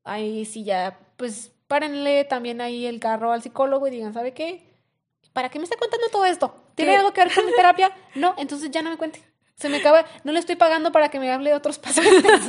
[0.04, 4.62] ahí sí ya, pues párenle también ahí el carro al psicólogo y digan, ¿sabe qué?
[5.32, 6.54] ¿Para qué me está contando todo esto?
[6.74, 7.90] ¿Tiene algo que ver con mi terapia?
[8.14, 9.22] No, entonces ya no me cuente.
[9.56, 12.42] Se me acaba, no le estoy pagando para que me hable de otros pacientes.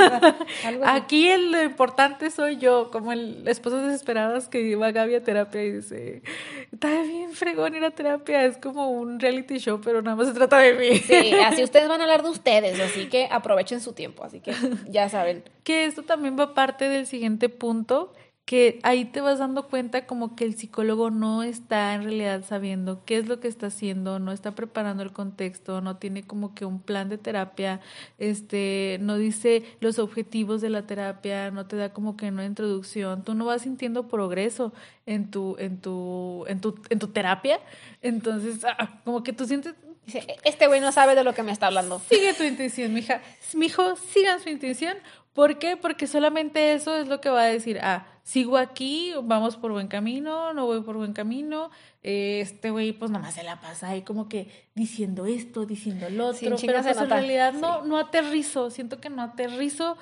[0.84, 5.24] Aquí el lo importante soy yo, como el esposo desesperadas que iba a Gaby a
[5.24, 6.22] terapia y dice,
[6.70, 10.34] está bien fregón ir a terapia, es como un reality show, pero nada más se
[10.34, 10.98] trata de mí.
[10.98, 14.54] Sí, así ustedes van a hablar de ustedes, así que aprovechen su tiempo, así que
[14.89, 15.43] ya saben.
[15.67, 18.13] Que esto también va parte del siguiente punto,
[18.48, 23.04] que ahí te vas dando cuenta como que el psicólogo no está en realidad sabiendo
[23.04, 26.64] qué es lo que está haciendo, no está preparando el contexto, no tiene como que
[26.64, 27.82] un plan de terapia,
[28.20, 33.22] este, no dice los objetivos de la terapia, no te da como que una introducción,
[33.26, 34.72] tú no vas sintiendo progreso
[35.06, 37.60] en tu, en tu, en tu, en tu terapia,
[38.02, 39.76] entonces ah, como que tú sientes
[40.46, 42.02] este güey no sabe de lo que me está hablando.
[42.10, 43.22] Sigue tu intuición, mija.
[43.54, 44.96] Mijo, sigan su intuición.
[45.38, 45.78] ¿Por qué?
[45.78, 49.88] Porque solamente eso es lo que va a decir, ah, sigo aquí, vamos por buen
[49.88, 51.69] camino, no voy por buen camino,
[52.02, 56.39] este güey pues nomás se la pasa ahí como que diciendo esto, diciendo lo otro,
[56.60, 59.97] pero pues en realidad no, no aterrizo, siento que no aterrizo,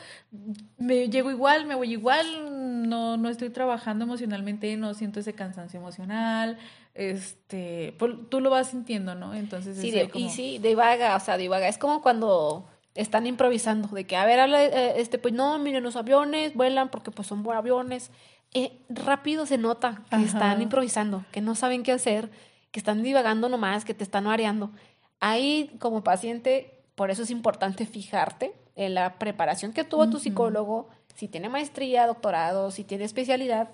[0.77, 5.81] me llego igual, me voy igual, no, no estoy trabajando emocionalmente, no siento ese cansancio
[5.81, 6.57] emocional,
[6.93, 9.33] este, pues, tú lo vas sintiendo, ¿no?
[9.33, 14.15] Entonces sí, y sí, divaga, o sea, divaga, es como cuando están improvisando, de que,
[14.15, 18.09] a ver, habla, eh, este, pues no, miren, los aviones vuelan porque pues son aviones.
[18.53, 22.31] Eh, rápido se nota que están improvisando, que no saben qué hacer,
[22.71, 24.71] que están divagando nomás, que te están mareando.
[25.19, 30.87] Ahí, como paciente, por eso es importante fijarte en la preparación que tuvo tu psicólogo,
[31.15, 33.69] si tiene maestría, doctorado, si tiene especialidad,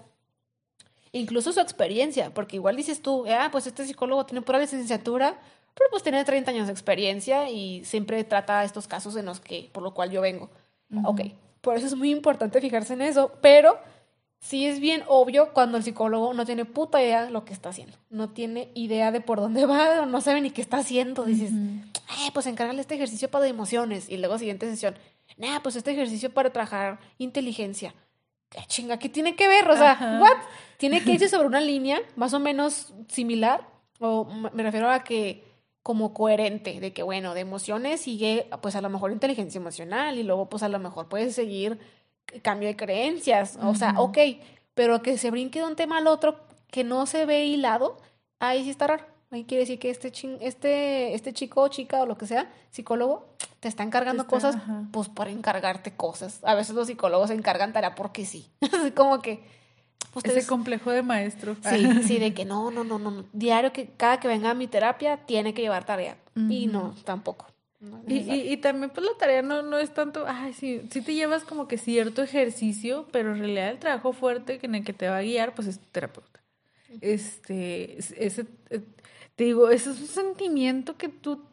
[1.12, 5.40] incluso su experiencia, porque igual dices tú, ah, pues este psicólogo tiene pura licenciatura,
[5.76, 9.70] pero pues tiene 30 años de experiencia y siempre trata estos casos en los que,
[9.72, 10.50] por lo cual yo vengo.
[11.06, 11.22] Ok,
[11.62, 13.80] por eso es muy importante fijarse en eso, pero
[14.40, 17.70] sí es bien obvio cuando el psicólogo no tiene puta idea de lo que está
[17.70, 21.24] haciendo, no tiene idea de por dónde va, no sabe ni qué está haciendo.
[21.24, 24.96] Dices, eh, pues encárgale este ejercicio para de emociones y luego siguiente sesión,
[25.38, 27.94] nah, pues este ejercicio para trabajar inteligencia.
[28.50, 29.00] ¿Qué chinga?
[29.00, 29.70] ¿Qué tiene que ver?
[29.70, 30.38] O sea, ¿what?
[30.76, 33.66] Tiene que irse sobre una línea más o menos similar,
[34.02, 35.51] o me refiero a que
[35.84, 40.24] como coherente, de que bueno, de emociones sigue pues a lo mejor inteligencia emocional y
[40.24, 41.80] luego pues a lo mejor puedes seguir
[42.44, 44.17] cambio de creencias, o sea, ok,
[44.74, 46.39] pero que se brinque de un tema al otro
[46.70, 47.98] que no se ve hilado,
[48.39, 49.06] ahí sí está raro.
[49.32, 53.30] Ahí quiere decir que este, este, este chico o chica o lo que sea, psicólogo,
[53.62, 54.58] te está encargando cosas,
[54.91, 56.41] pues por encargarte cosas.
[56.44, 58.52] A veces los psicólogos se encargan tarea porque sí.
[58.96, 59.41] como que
[60.24, 61.56] ese complejo de maestro.
[61.63, 63.26] Sí, sí, de que no, no, no, no.
[63.34, 66.17] Diario que cada que venga a mi terapia tiene que llevar tarea.
[66.36, 67.47] Y no, tampoco.
[68.08, 71.43] y, y, también pues la tarea no, no es tanto, ay, sí, sí te llevas
[71.43, 75.17] como que cierto ejercicio, pero en realidad el trabajo fuerte en el que te va
[75.17, 76.39] a guiar, pues es tu terapeuta.
[77.00, 78.82] Este, ese, eh,
[79.36, 81.43] te digo, ese es un sentimiento que tú,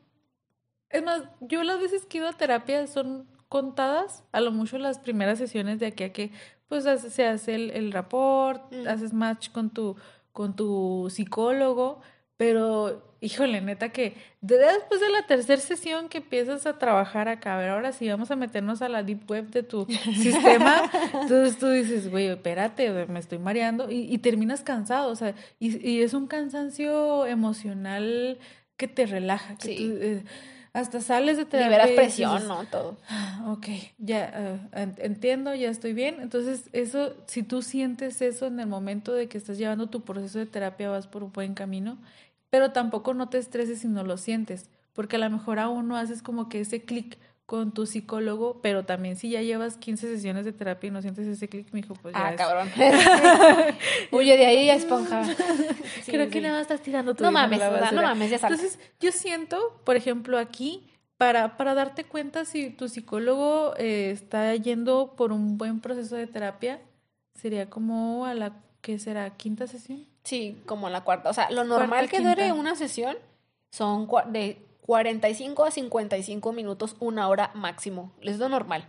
[0.90, 4.98] es más, yo las veces que ido a terapia son contadas, a lo mucho las
[4.98, 6.32] primeras sesiones de aquí a que
[6.68, 8.86] pues se hace el, el rapport, mm.
[8.88, 9.96] haces match con tu,
[10.32, 12.00] con tu psicólogo,
[12.36, 17.58] pero híjole, neta que después de la tercera sesión que empiezas a trabajar acá, a
[17.58, 21.68] ver, ahora sí vamos a meternos a la deep web de tu sistema, entonces tú
[21.68, 26.14] dices, güey, espérate, me estoy mareando y, y terminas cansado, o sea, y, y, es
[26.14, 28.38] un cansancio emocional
[28.76, 30.24] que te relaja, que tú, eh,
[30.78, 31.78] hasta sales de terapia.
[31.78, 32.64] Liberas presión, ¿no?
[32.64, 32.96] Todo.
[33.08, 33.66] Ah, ok,
[33.98, 36.16] ya uh, entiendo, ya estoy bien.
[36.20, 40.38] Entonces, eso, si tú sientes eso en el momento de que estás llevando tu proceso
[40.38, 41.98] de terapia, vas por un buen camino
[42.50, 45.96] pero tampoco no te estreses si no lo sientes, porque a lo mejor aún no
[45.96, 50.44] haces como que ese clic con tu psicólogo, pero también si ya llevas 15 sesiones
[50.44, 52.68] de terapia y no sientes ese clic, mijo, pues ya Ah, cabrón.
[54.12, 55.22] Huye de ahí, esponja.
[56.04, 57.58] Creo que nada estás tirando tu No mames,
[57.94, 58.60] no mames, ya sabes.
[58.60, 64.54] Entonces, yo siento, por ejemplo, aquí, para, para darte cuenta si tu psicólogo eh, está
[64.54, 66.82] yendo por un buen proceso de terapia,
[67.34, 69.30] sería como a la, ¿qué será?
[69.38, 70.04] ¿Quinta sesión?
[70.22, 71.30] Sí, como la cuarta.
[71.30, 73.16] O sea, lo normal que dure una sesión
[73.70, 78.10] son de 45 a 55 minutos, una hora máximo.
[78.22, 78.88] Es lo normal.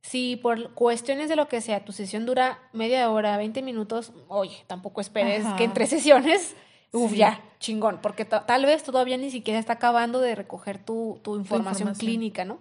[0.00, 4.62] Si por cuestiones de lo que sea tu sesión dura media hora, 20 minutos, oye,
[4.68, 6.54] tampoco esperes que en tres sesiones,
[6.92, 11.34] uff, ya, chingón, porque tal vez todavía ni siquiera está acabando de recoger tu, tu,
[11.34, 12.60] información, clínica, ¿no?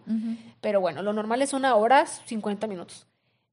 [0.60, 3.06] Pero bueno, lo normal es una hora, 50 minutos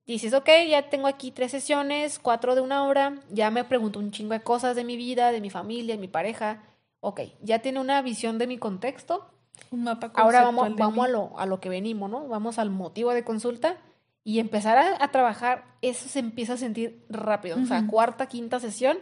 [0.07, 4.13] dices, ok, ya tengo aquí tres sesiones, cuatro de una hora, ya me pregunto un
[4.13, 6.63] chingo de cosas de mi vida, de mi familia, de mi pareja.
[7.01, 9.31] Ok, ya tiene una visión de mi contexto.
[9.71, 12.29] Un mapa Ahora vamos, vamos a, lo, a lo que venimos, ¿no?
[12.29, 13.79] Vamos al motivo de consulta
[14.25, 17.59] y empezar a, trabajar, eso se empieza a sentir rápido.
[17.63, 18.99] O sea, cuarta, quinta sesión,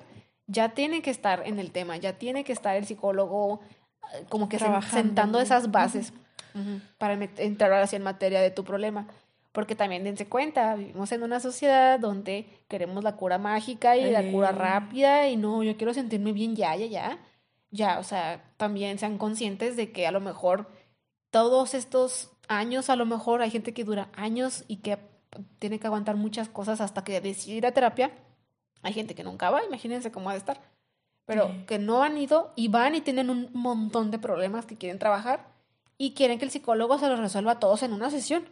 [0.47, 3.61] ya tiene que estar en el tema, ya tiene que estar el psicólogo
[4.13, 6.13] eh, como que sentando esas bases
[6.99, 9.09] para entrar así en materia de tu problema
[9.55, 14.29] porque también dense cuenta, vivimos en una sociedad donde queremos la cura mágica y la
[14.33, 17.19] cura rápida y no, yo quiero sentirme bien ya, ya, ya.
[17.75, 20.71] Ya, o sea, también sean conscientes de que a lo mejor
[21.31, 24.97] todos estos años, a lo mejor hay gente que dura años y que
[25.59, 28.13] tiene que aguantar muchas cosas hasta que decide ir a terapia.
[28.83, 30.61] Hay gente que nunca va, imagínense cómo ha de estar.
[31.27, 35.01] Pero que no han ido y van y tienen un montón de problemas que quieren
[35.01, 35.49] trabajar
[35.99, 38.45] y quieren que el psicólogo se los resuelva a todos en una sesión.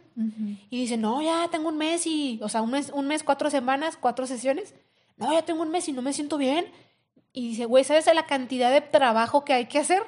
[0.69, 3.49] Y dicen, no, ya tengo un mes y, o sea, un mes, un mes, cuatro
[3.49, 4.73] semanas, cuatro sesiones.
[5.15, 6.65] No, ya tengo un mes y no me siento bien.
[7.33, 10.03] Y dice, güey, ¿sabes la cantidad de trabajo que hay que hacer?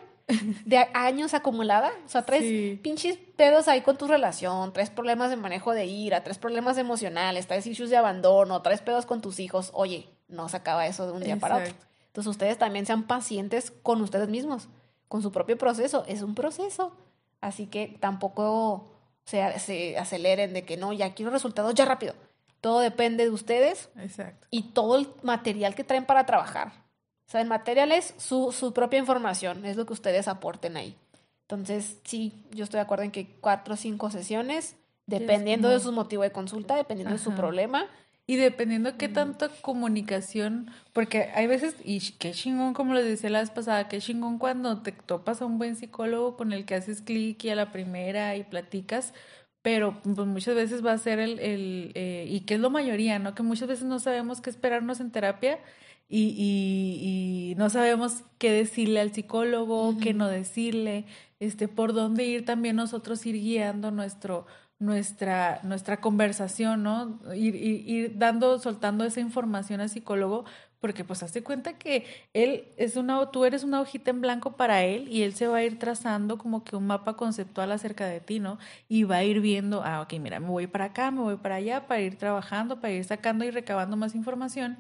[0.65, 1.91] De años acumulada.
[2.05, 6.23] O sea, tres pinches pedos ahí con tu relación, tres problemas de manejo de ira,
[6.23, 9.71] tres problemas emocionales, tres issues de abandono, tres pedos con tus hijos.
[9.73, 11.73] Oye, no se acaba eso de un día para otro.
[12.07, 14.67] Entonces ustedes también sean pacientes con ustedes mismos,
[15.07, 16.05] con su propio proceso.
[16.07, 16.95] Es un proceso.
[17.41, 18.91] Así que tampoco
[19.25, 22.13] se, se aceleren de que no, ya quiero resultados ya rápido.
[22.61, 23.89] Todo depende de ustedes.
[23.97, 24.47] Exacto.
[24.49, 26.84] Y todo el material que traen para trabajar.
[27.27, 30.95] O sea, el material es su, su propia información, es lo que ustedes aporten ahí.
[31.41, 35.91] Entonces, sí, yo estoy de acuerdo en que cuatro o cinco sesiones, dependiendo de su
[35.91, 37.87] motivo de consulta, dependiendo de su problema,
[38.27, 43.41] y dependiendo qué tanta comunicación, porque hay veces, y qué chingón, como les decía la
[43.41, 47.01] vez pasada, qué chingón cuando te topas a un buen psicólogo con el que haces
[47.01, 49.13] clic y a la primera y platicas,
[49.61, 53.19] pero pues muchas veces va a ser el, el eh, y que es lo mayoría,
[53.19, 53.35] ¿no?
[53.35, 55.59] Que muchas veces no sabemos qué esperarnos en terapia
[56.07, 61.05] y, y, y no sabemos qué decirle al psicólogo, qué no decirle,
[61.39, 64.45] este, por dónde ir también nosotros ir guiando nuestro
[64.79, 67.19] nuestra, nuestra conversación, ¿no?
[67.33, 70.45] Ir, ir, dando, soltando esa información al psicólogo,
[70.81, 74.83] porque pues hazte cuenta que él es una, tú eres una hojita en blanco para
[74.83, 78.19] él y él se va a ir trazando como que un mapa conceptual acerca de
[78.19, 78.59] ti, ¿no?
[78.87, 81.55] Y va a ir viendo, ah, ok, mira, me voy para acá, me voy para
[81.55, 84.77] allá, para ir trabajando, para ir sacando y recabando más información,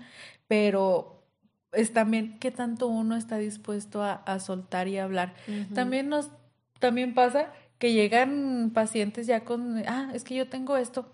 [0.47, 1.23] pero
[1.71, 5.33] es también qué tanto uno está dispuesto a, a soltar y hablar.
[5.73, 6.31] También nos,
[6.79, 11.11] también pasa que llegan pacientes ya con, ah, es que yo tengo esto.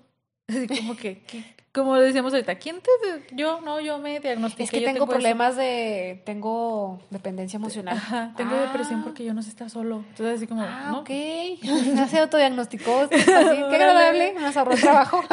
[0.51, 1.21] Así como que,
[1.73, 4.63] como decíamos ahorita, ¿quién te, yo, no, yo me diagnostiqué.
[4.63, 7.95] Es que tengo, problemas de, tengo dependencia emocional.
[7.95, 9.03] Ajá, tengo depresión ah.
[9.05, 10.03] porque yo no sé estar solo.
[10.09, 10.99] Entonces así como, ah, ¿no?
[10.99, 11.09] ok,
[12.09, 15.23] se autodiagnosticó, qué agradable, nos ahorró el trabajo.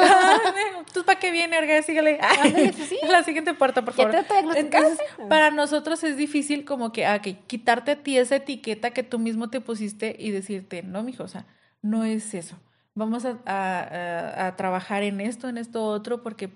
[0.95, 1.83] ¿Tú para qué viene, Arga?
[1.83, 2.21] Sígale.
[2.21, 4.15] Pues la siguiente puerta, por favor.
[4.55, 9.03] Entonces, para nosotros es difícil como que, ah, que quitarte a ti esa etiqueta que
[9.03, 11.47] tú mismo te pusiste y decirte, no, mijo, o sea,
[11.83, 12.57] no es eso
[12.99, 16.51] vamos a, a, trabajar en esto, en esto otro, porque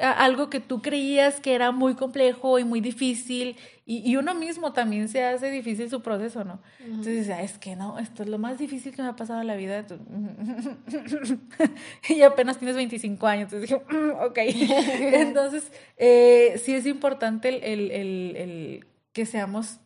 [0.00, 3.56] algo que tú creías que era muy complejo y muy difícil
[3.90, 6.60] y, uno mismo también se hace difícil su proceso, ¿no?
[6.78, 9.56] Entonces, es que no, esto es lo más difícil que me ha pasado en la
[9.56, 9.86] vida.
[12.10, 14.38] y apenas tienes 25 años, entonces dije, mm, ok.
[15.14, 19.80] entonces, eh, sí es importante el, el, el, que seamos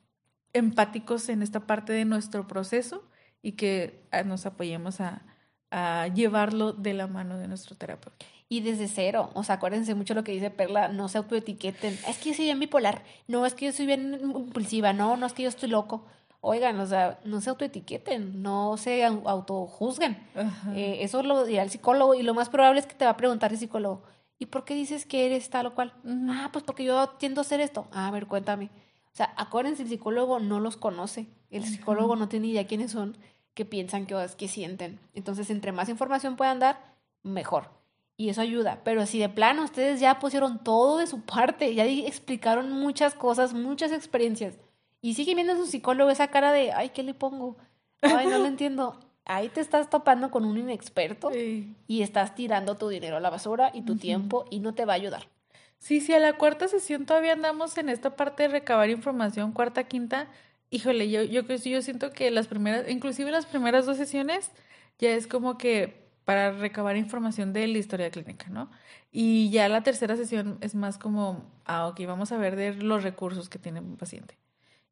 [0.53, 3.09] empáticos en esta parte de nuestro proceso
[3.41, 5.23] y que ah, nos apoyemos a,
[5.73, 9.31] a llevarlo de la mano de nuestro terapeuta y desde cero.
[9.33, 11.99] O sea, acuérdense mucho lo que dice Perla, no se autoetiqueten.
[12.07, 15.25] Es que yo soy bien bipolar, no, es que yo soy bien impulsiva, no, no
[15.25, 16.05] es que yo estoy loco.
[16.43, 20.19] Oigan, o sea, no se autoetiqueten, no se autojuzguen.
[20.75, 23.17] Eh, eso lo dirá el psicólogo y lo más probable es que te va a
[23.17, 24.03] preguntar el psicólogo,
[24.39, 25.95] ¿y por qué dices que eres tal o cual?
[26.29, 27.87] Ah, pues porque yo tiendo a hacer esto.
[27.91, 28.67] Ah, a ver, cuéntame.
[29.13, 31.29] O sea, acuérdense, el psicólogo no los conoce.
[31.51, 33.17] El psicólogo no tiene idea quiénes son,
[33.55, 34.99] qué piensan, qué, qué sienten.
[35.15, 37.83] Entonces, entre más información puedan dar, mejor
[38.17, 38.81] y eso ayuda.
[38.85, 43.53] Pero si de plano ustedes ya pusieron todo de su parte, ya explicaron muchas cosas,
[43.55, 44.55] muchas experiencias,
[45.01, 47.57] y sigue viendo a su psicólogo esa cara de, ay, ¿qué le pongo?
[48.01, 49.01] Ay, no lo entiendo.
[49.25, 53.71] Ahí te estás topando con un inexperto y estás tirando tu dinero a la basura
[53.73, 55.29] y tu tiempo y no te va a ayudar.
[55.79, 59.85] Sí, sí, a la cuarta sesión todavía andamos en esta parte de recabar información, cuarta,
[59.85, 60.29] quinta.
[60.73, 64.51] Híjole, yo, yo, yo siento que las primeras, inclusive las primeras dos sesiones,
[64.99, 68.71] ya es como que para recabar información de la historia clínica, ¿no?
[69.11, 73.03] Y ya la tercera sesión es más como, ah, ok, vamos a ver de los
[73.03, 74.39] recursos que tiene un paciente.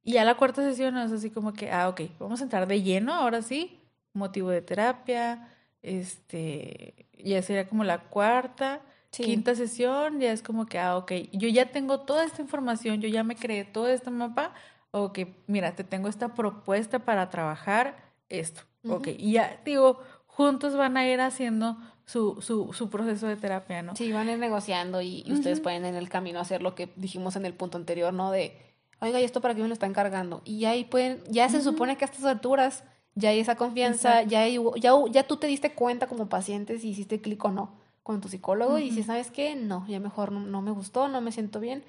[0.04, 2.82] Y ya la cuarta sesión es así como que, ah, ok, vamos a entrar de
[2.82, 3.80] lleno, ahora sí,
[4.12, 5.48] motivo de terapia,
[5.80, 11.48] este, ya sería como la cuarta, quinta sesión, ya es como que, ah, ok, yo
[11.48, 14.52] ya tengo toda esta información, yo ya me creé todo este mapa,
[14.92, 17.96] ok, mira, te tengo esta propuesta para trabajar
[18.29, 21.76] esto, ok, y ya digo, juntos van a ir haciendo
[22.07, 23.94] su, su, su proceso de terapia, ¿no?
[23.94, 27.37] Sí, van a ir negociando y, ustedes pueden en el camino hacer lo que dijimos
[27.37, 28.31] en el punto anterior, ¿no?
[28.31, 28.57] De,
[29.00, 30.42] oiga, ¿y esto para qué me lo están cargando?
[30.44, 34.40] Y ahí pueden, ya se supone que a estas alturas ya hay esa confianza, ya,
[34.40, 38.20] hay, ya, ya tú te diste cuenta como paciente si hiciste clic o no con
[38.20, 41.33] tu psicólogo y si sabes qué, no, ya mejor no, no me gustó, no me
[41.33, 41.85] siento bien,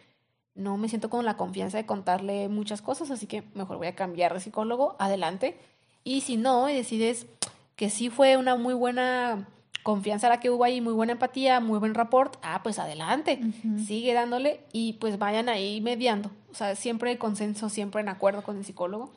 [0.55, 3.95] no me siento con la confianza de contarle muchas cosas, así que mejor voy a
[3.95, 5.57] cambiar de psicólogo, adelante.
[6.03, 7.27] Y si no, y decides,
[7.75, 9.47] que sí fue una muy buena
[9.83, 13.41] confianza la que hubo ahí, muy buena empatía, muy buen rapport, ah, pues adelante,
[13.85, 16.31] sigue dándole y pues vayan ahí mediando.
[16.51, 19.11] O sea, siempre consenso, siempre en acuerdo con el psicólogo,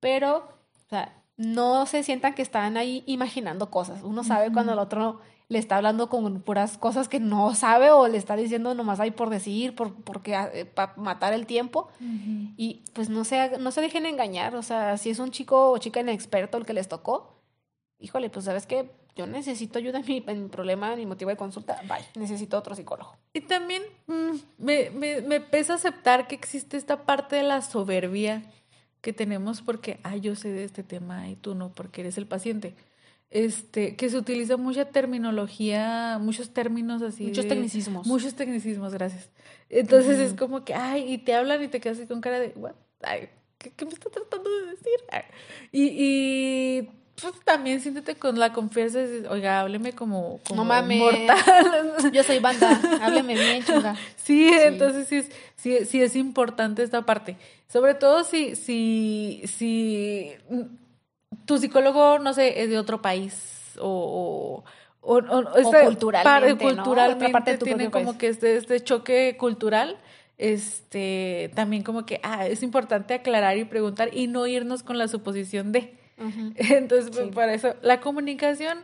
[0.00, 4.02] pero, o sea, no se sientan que están ahí imaginando cosas.
[4.02, 8.06] Uno sabe cuando el otro le está hablando con puras cosas que no sabe o
[8.06, 11.88] le está diciendo nomás hay por decir, por, porque, eh, para matar el tiempo.
[12.56, 14.54] Y pues no se, no se dejen engañar.
[14.54, 17.34] O sea, si es un chico o chica inexperto el que les tocó,
[17.98, 21.82] híjole, pues sabes que yo necesito ayuda en mi, problema, en mi motivo de consulta,
[21.88, 23.16] bye, necesito otro psicólogo.
[23.32, 28.44] Y también mm, me, me, me pesa aceptar que existe esta parte de la soberbia
[29.00, 32.26] que tenemos porque, ay, yo sé de este tema y tú no, porque eres el
[32.28, 32.76] paciente.
[33.30, 37.26] Este, que se utiliza mucha terminología, muchos términos así.
[37.26, 38.06] Muchos tecnicismos.
[38.06, 39.30] Muchos tecnicismos, gracias.
[39.68, 42.48] Entonces es como que, ay, y te hablan y te quedas así con cara de,
[42.56, 42.72] what?
[43.02, 45.00] Ay, ¿qué, me está tratando de decir?
[45.70, 46.90] Y, y
[47.20, 51.94] pues también siéntete con la confianza de, oiga, hábleme como, como no mames, mortal.
[52.12, 53.94] Yo soy banda, hábleme bien, chunga.
[54.16, 57.36] Sí, entonces sí es, sí, sí es importante esta parte.
[57.68, 60.32] Sobre todo si, si, si
[61.44, 64.64] tu psicólogo, no sé, es de otro país o,
[65.00, 69.98] o, o, este, culturalmente, culturalmente parte tiene como que este, este choque cultural
[70.36, 75.06] este también como que ah, es importante aclarar y preguntar y no irnos con la
[75.06, 76.00] suposición de
[76.56, 78.78] entonces, para eso, la comunicación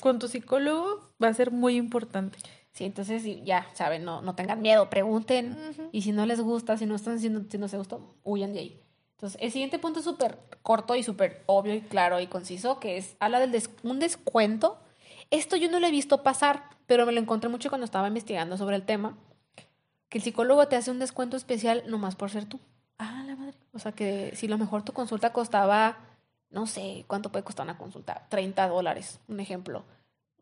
[0.00, 2.38] con tu psicólogo va a ser muy importante.
[2.72, 5.56] Sí, entonces ya, saben, no, no tengan miedo, pregunten.
[5.92, 8.60] Y si no les gusta, si no están haciendo, si no se gustó, huyan de
[8.60, 8.81] ahí.
[9.22, 12.96] Entonces, el siguiente punto es súper corto y súper obvio y claro y conciso, que
[12.96, 14.80] es, habla del un descuento.
[15.30, 18.56] Esto yo no lo he visto pasar, pero me lo encontré mucho cuando estaba investigando
[18.56, 19.16] sobre el tema,
[20.08, 22.58] que el psicólogo te hace un descuento especial nomás por ser tú.
[22.98, 23.56] Ah, la madre.
[23.72, 25.98] O sea, que si lo mejor tu consulta costaba
[26.50, 29.84] no sé cuánto puede costar una consulta, 30 dólares, un ejemplo,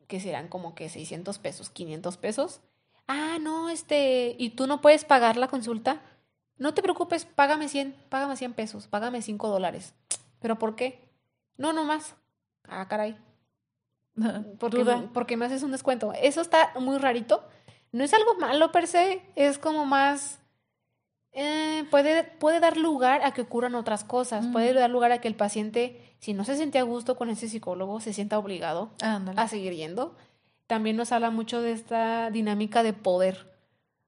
[0.09, 2.61] que serán como que 600 pesos, 500 pesos.
[3.07, 6.01] Ah, no, este, y tú no puedes pagar la consulta.
[6.61, 9.95] No te preocupes, págame 100, págame 100 pesos, págame 5 dólares.
[10.39, 11.11] ¿Pero por qué?
[11.57, 12.15] No, no más.
[12.69, 13.19] Ah, caray.
[14.61, 14.85] Porque,
[15.15, 16.13] porque me haces un descuento.
[16.13, 17.43] Eso está muy rarito.
[17.91, 20.41] No es algo malo per se, es como más
[21.33, 25.29] eh, puede, puede dar lugar a que ocurran otras cosas, puede dar lugar a que
[25.29, 29.49] el paciente, si no se siente a gusto con ese psicólogo, se sienta obligado a
[29.49, 30.17] seguir yendo.
[30.67, 33.50] También nos habla mucho de esta dinámica de poder.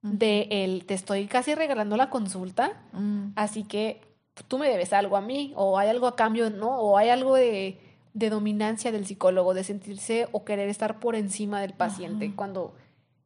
[0.03, 3.31] De el te estoy casi regalando la consulta, Mm.
[3.35, 4.01] así que
[4.47, 6.77] tú me debes algo a mí, o hay algo a cambio, ¿no?
[6.77, 7.79] O hay algo de,
[8.13, 12.35] de dominancia del psicólogo, de sentirse o querer estar por encima del paciente, Ajá.
[12.35, 12.73] cuando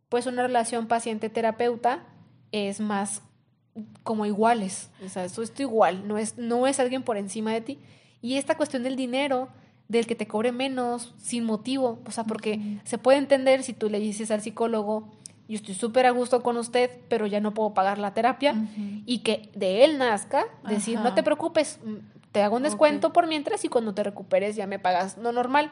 [0.09, 2.03] pues una relación paciente-terapeuta
[2.51, 3.21] es más
[4.03, 7.61] como iguales, o sea, eso es igual, no es, no es alguien por encima de
[7.61, 7.79] ti.
[8.21, 9.49] Y esta cuestión del dinero,
[9.87, 13.89] del que te cobre menos, sin motivo, o sea, porque se puede entender si tú
[13.89, 15.09] le dices al psicólogo,
[15.47, 18.55] yo estoy súper a gusto con usted, pero ya no puedo pagar la terapia,
[19.05, 21.09] y que de él nazca decir, Ajá.
[21.09, 21.95] no te preocupes, mm,
[22.31, 25.71] te hago un descuento por mientras y cuando te recuperes ya me pagas lo normal,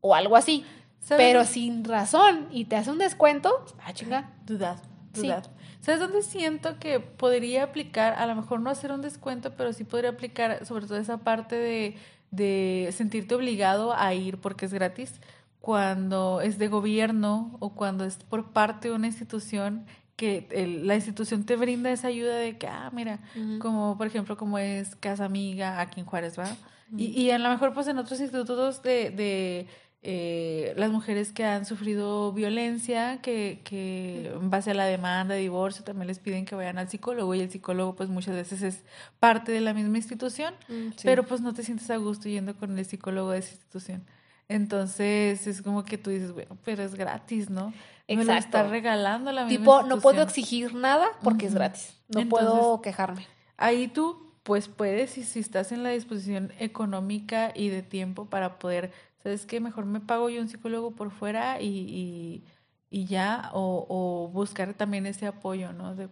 [0.00, 0.64] o algo así.
[1.00, 1.26] ¿Sabes?
[1.26, 4.30] Pero sin razón, y te hace un descuento, ah, chinga.
[4.46, 4.78] Dudar,
[5.12, 5.26] Sí.
[5.26, 5.42] dudar.
[5.80, 8.14] ¿Sabes dónde siento que podría aplicar?
[8.14, 11.56] A lo mejor no hacer un descuento, pero sí podría aplicar sobre todo esa parte
[11.56, 11.98] de,
[12.30, 15.20] de sentirte obligado a ir porque es gratis
[15.64, 20.94] cuando es de gobierno o cuando es por parte de una institución que el- la
[20.94, 23.20] institución te brinda esa ayuda de que, ah, mira,
[23.60, 26.54] como por ejemplo como es Casa Amiga aquí en Juárez, ¿va?
[26.98, 29.66] Y, y a lo mejor pues en otros institutos de, de
[30.02, 35.40] eh, las mujeres que han sufrido violencia, que, que en base a la demanda de
[35.40, 38.84] divorcio también les piden que vayan al psicólogo y el psicólogo pues muchas veces es
[39.18, 42.78] parte de la misma institución, Mm, pero pues no te sientes a gusto yendo con
[42.78, 44.04] el psicólogo de esa institución.
[44.48, 47.72] Entonces es como que tú dices, bueno, pero es gratis, ¿no?
[48.06, 48.70] Me lo está Exacto.
[48.70, 51.98] regalando la misma Tipo, no puedo exigir nada porque es gratis.
[52.08, 53.26] No Entonces- puedo quejarme.
[53.56, 58.58] Ahí tú, pues puedes, y si estás en la disposición económica y de tiempo para
[58.58, 58.92] poder,
[59.22, 59.60] ¿sabes qué?
[59.60, 62.44] Mejor me pago yo un psicólogo por fuera y, y,
[62.90, 65.94] y ya, o, o buscar también ese apoyo, ¿no?
[65.94, 66.08] De,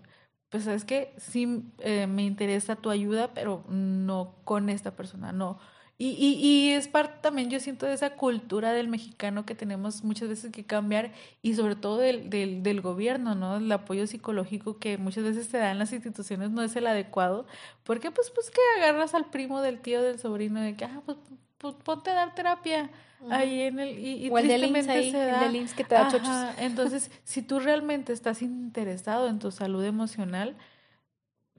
[0.48, 1.12] pues, ¿sabes qué?
[1.18, 5.58] Sí eh, me interesa tu ayuda, pero no con esta persona, no.
[6.02, 10.02] Y, y, y es parte también, yo siento, de esa cultura del mexicano que tenemos
[10.02, 13.58] muchas veces que cambiar y sobre todo del, del, del gobierno, ¿no?
[13.58, 17.46] El apoyo psicológico que muchas veces se da en las instituciones no es el adecuado.
[17.84, 21.18] porque Pues, pues que agarras al primo, del tío, del sobrino, de que, ah, pues,
[21.58, 22.90] pues ponte a dar terapia
[23.30, 23.96] ahí en el...
[23.96, 25.44] Y, y o el del IMSS ahí, el da.
[25.44, 26.26] del IMSS que te da chochos.
[26.26, 30.56] Ajá, Entonces, si tú realmente estás interesado en tu salud emocional,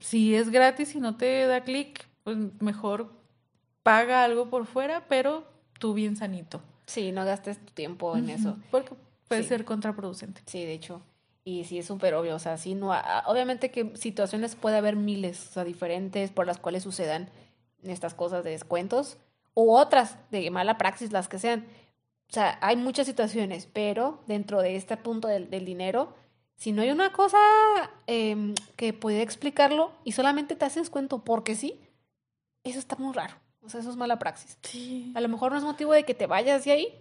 [0.00, 3.23] si es gratis y no te da clic, pues mejor
[3.84, 5.44] paga algo por fuera, pero
[5.78, 6.60] tú bien sanito.
[6.86, 8.56] Sí, no gastes tu tiempo en eso.
[8.72, 8.94] Porque
[9.28, 9.48] puede Sí.
[9.50, 10.42] ser contraproducente.
[10.46, 11.00] Sí, de hecho.
[11.44, 12.34] Y sí, es súper obvio.
[12.34, 12.90] O sea, sí, no.
[13.26, 17.28] Obviamente que situaciones puede haber miles, o sea, diferentes por las cuales sucedan
[17.84, 19.18] estas cosas de descuentos
[19.54, 21.66] u otras de mala praxis, las que sean.
[22.30, 26.14] O sea, hay muchas situaciones, pero dentro de este punto del, del dinero,
[26.56, 27.38] si no hay una cosa
[28.06, 31.78] em, que pueda explicarlo y solamente te haces descuento porque sí,
[32.64, 33.34] eso está muy raro.
[33.64, 34.58] O sea, eso es mala praxis.
[34.62, 35.12] Sí.
[35.14, 36.94] A lo mejor no es motivo de que te vayas de ahí,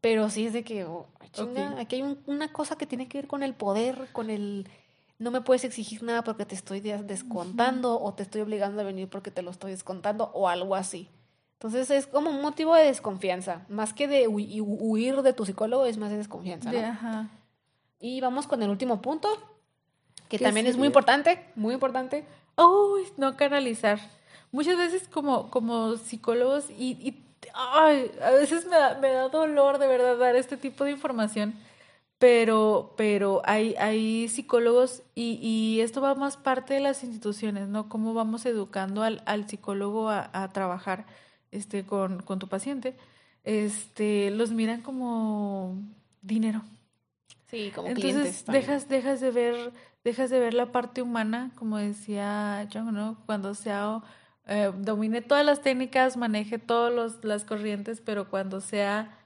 [0.00, 3.18] pero sí es de que, oh, chinga, aquí hay un- una cosa que tiene que
[3.18, 4.66] ver con el poder, con el...
[5.18, 8.84] No me puedes exigir nada porque te estoy des- descontando o te estoy obligando a
[8.84, 11.08] venir porque te lo estoy descontando o algo así.
[11.54, 13.66] Entonces es como un motivo de desconfianza.
[13.68, 16.72] Más que de hui- hu- huir de tu psicólogo, es más de desconfianza.
[16.72, 16.78] ¿no?
[16.78, 17.28] De- ajá.
[18.00, 19.28] Y vamos con el último punto,
[20.30, 22.24] que ¿Qué también es muy importante, muy importante.
[22.56, 24.00] Uy, no canalizar.
[24.52, 27.24] Muchas veces como, como psicólogos y, y
[27.54, 31.54] ay, a veces me da, me da dolor de verdad dar este tipo de información,
[32.18, 37.88] pero, pero hay, hay psicólogos y, y esto va más parte de las instituciones, ¿no?
[37.88, 41.06] Cómo vamos educando al, al psicólogo a, a trabajar
[41.50, 42.96] este, con, con tu paciente.
[43.44, 45.78] Este, los miran como
[46.22, 46.62] dinero.
[47.50, 48.14] Sí, como clientes.
[48.14, 48.66] Entonces también.
[48.66, 49.72] dejas, dejas de ver,
[50.04, 53.16] dejas de ver la parte humana, como decía John, ¿no?
[53.26, 54.02] Cuando sea
[54.50, 59.16] eh, domine todas las técnicas, maneje todas las corrientes, pero cuando sea,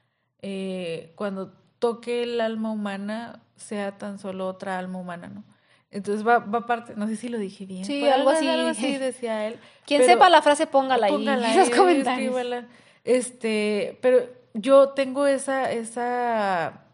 [0.43, 5.43] eh, cuando toque el alma humana, sea tan solo otra alma humana, ¿no?
[5.91, 7.85] Entonces va, va parte, no sé si lo dije bien.
[7.85, 8.49] Sí, algo así.
[8.49, 9.59] Algo así decía él.
[9.87, 12.18] Quien pero- sepa la frase, póngala ahí Póngala en los ahí, comentarios.
[12.37, 12.68] escríbala.
[13.05, 14.18] Este, pero
[14.55, 16.85] yo tengo esa, esa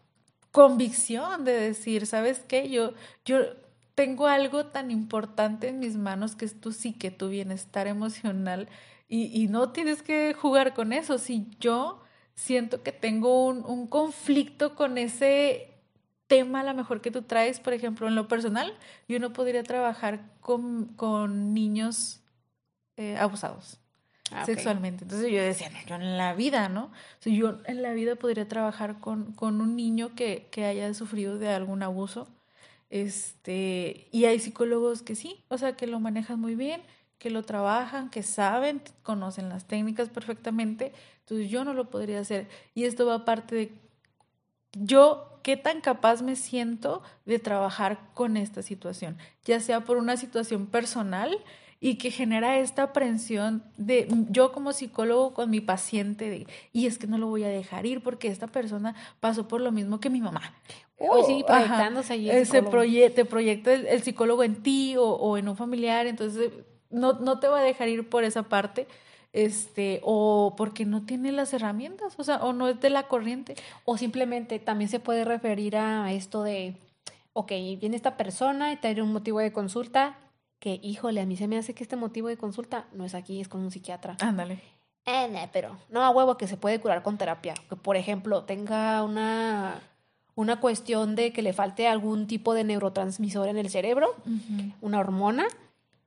[0.51, 2.69] convicción de decir, ¿sabes qué?
[2.69, 2.93] Yo,
[3.25, 3.39] yo
[4.01, 8.67] tengo algo tan importante en mis manos que es tu psique, tu bienestar emocional,
[9.07, 11.19] y, y no tienes que jugar con eso.
[11.19, 12.01] Si yo
[12.33, 15.69] siento que tengo un, un conflicto con ese
[16.25, 18.75] tema, a lo mejor que tú traes, por ejemplo, en lo personal,
[19.07, 22.23] yo no podría trabajar con, con niños
[22.97, 23.77] eh, abusados
[24.31, 25.03] Ah, sexualmente.
[25.03, 26.85] Entonces yo decía, no, yo en la vida, ¿no?
[26.85, 30.91] O sea, yo en la vida podría trabajar con, con un niño que, que haya
[30.95, 32.29] sufrido de algún abuso.
[32.91, 36.81] Este, y hay psicólogos que sí, o sea, que lo manejan muy bien,
[37.17, 40.91] que lo trabajan, que saben, conocen las técnicas perfectamente.
[41.21, 42.49] Entonces yo no lo podría hacer.
[42.75, 43.71] Y esto va aparte de
[44.73, 50.17] yo qué tan capaz me siento de trabajar con esta situación, ya sea por una
[50.17, 51.37] situación personal
[51.83, 56.99] y que genera esta aprensión de yo como psicólogo con mi paciente de, y es
[56.99, 60.11] que no lo voy a dejar ir porque esta persona pasó por lo mismo que
[60.11, 60.53] mi mamá.
[60.99, 62.29] Uy, sí, proyectándose allí.
[62.45, 62.61] Se
[63.09, 66.51] te proyecta el, psicólogo en ti o, o, en un familiar, entonces
[66.91, 68.87] no, no te va a dejar ir por esa parte
[69.33, 73.55] este, o porque no tiene las herramientas, o sea, o no es de la corriente.
[73.85, 76.75] O simplemente también se puede referir a esto de,
[77.33, 80.17] ok, viene esta persona y trae un motivo de consulta
[80.61, 83.41] que, híjole, a mí se me hace que este motivo de consulta no es aquí,
[83.41, 84.15] es con un psiquiatra.
[84.21, 84.61] Ándale.
[85.05, 87.55] Eh, pero no a huevo que se puede curar con terapia.
[87.67, 89.81] Que, por ejemplo, tenga una,
[90.35, 94.15] una cuestión de que le falte algún tipo de neurotransmisor en el cerebro,
[94.79, 95.47] una hormona,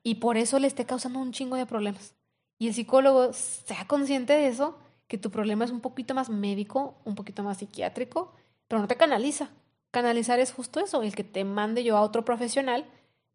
[0.03, 2.15] y por eso le esté causando un chingo de problemas
[2.59, 4.79] y el psicólogo sea consciente de eso,
[5.09, 8.33] que tu problema es un poquito más médico, un poquito más psiquiátrico,
[8.69, 9.51] pero no te canaliza.
[9.91, 12.87] Canalizar es justo eso, el que te mande yo a otro profesional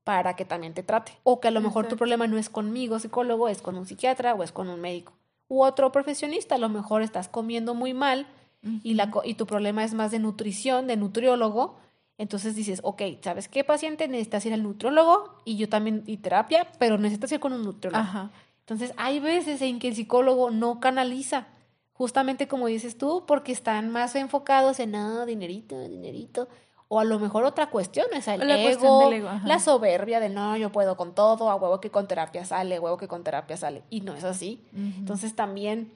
[0.10, 1.12] para que también te trate.
[1.22, 4.34] O que a lo mejor tu problema no es conmigo, psicólogo, es con un psiquiatra
[4.34, 5.14] o es con un médico.
[5.50, 8.26] U otro profesionista, a lo mejor estás comiendo muy mal
[8.82, 11.78] y, la, y tu problema es más de nutrición, de nutriólogo.
[12.18, 14.08] Entonces dices, ok, ¿sabes qué paciente?
[14.08, 18.02] Necesitas ir al nutriólogo y yo también, y terapia, pero necesitas ir con un nutriólogo.
[18.02, 18.32] Ajá.
[18.62, 21.50] Entonces, hay veces en que el psicólogo no canaliza,
[21.94, 26.48] justamente como dices tú, porque están más enfocados en, nada, ah, dinerito, dinerito,
[26.92, 29.12] o a lo mejor otra cuestión, es el la ego,
[29.46, 32.82] la soberbia de no, yo puedo con todo, a huevo que con terapia sale, a
[32.82, 34.66] huevo que con terapia sale, y no es así.
[34.74, 35.94] Entonces también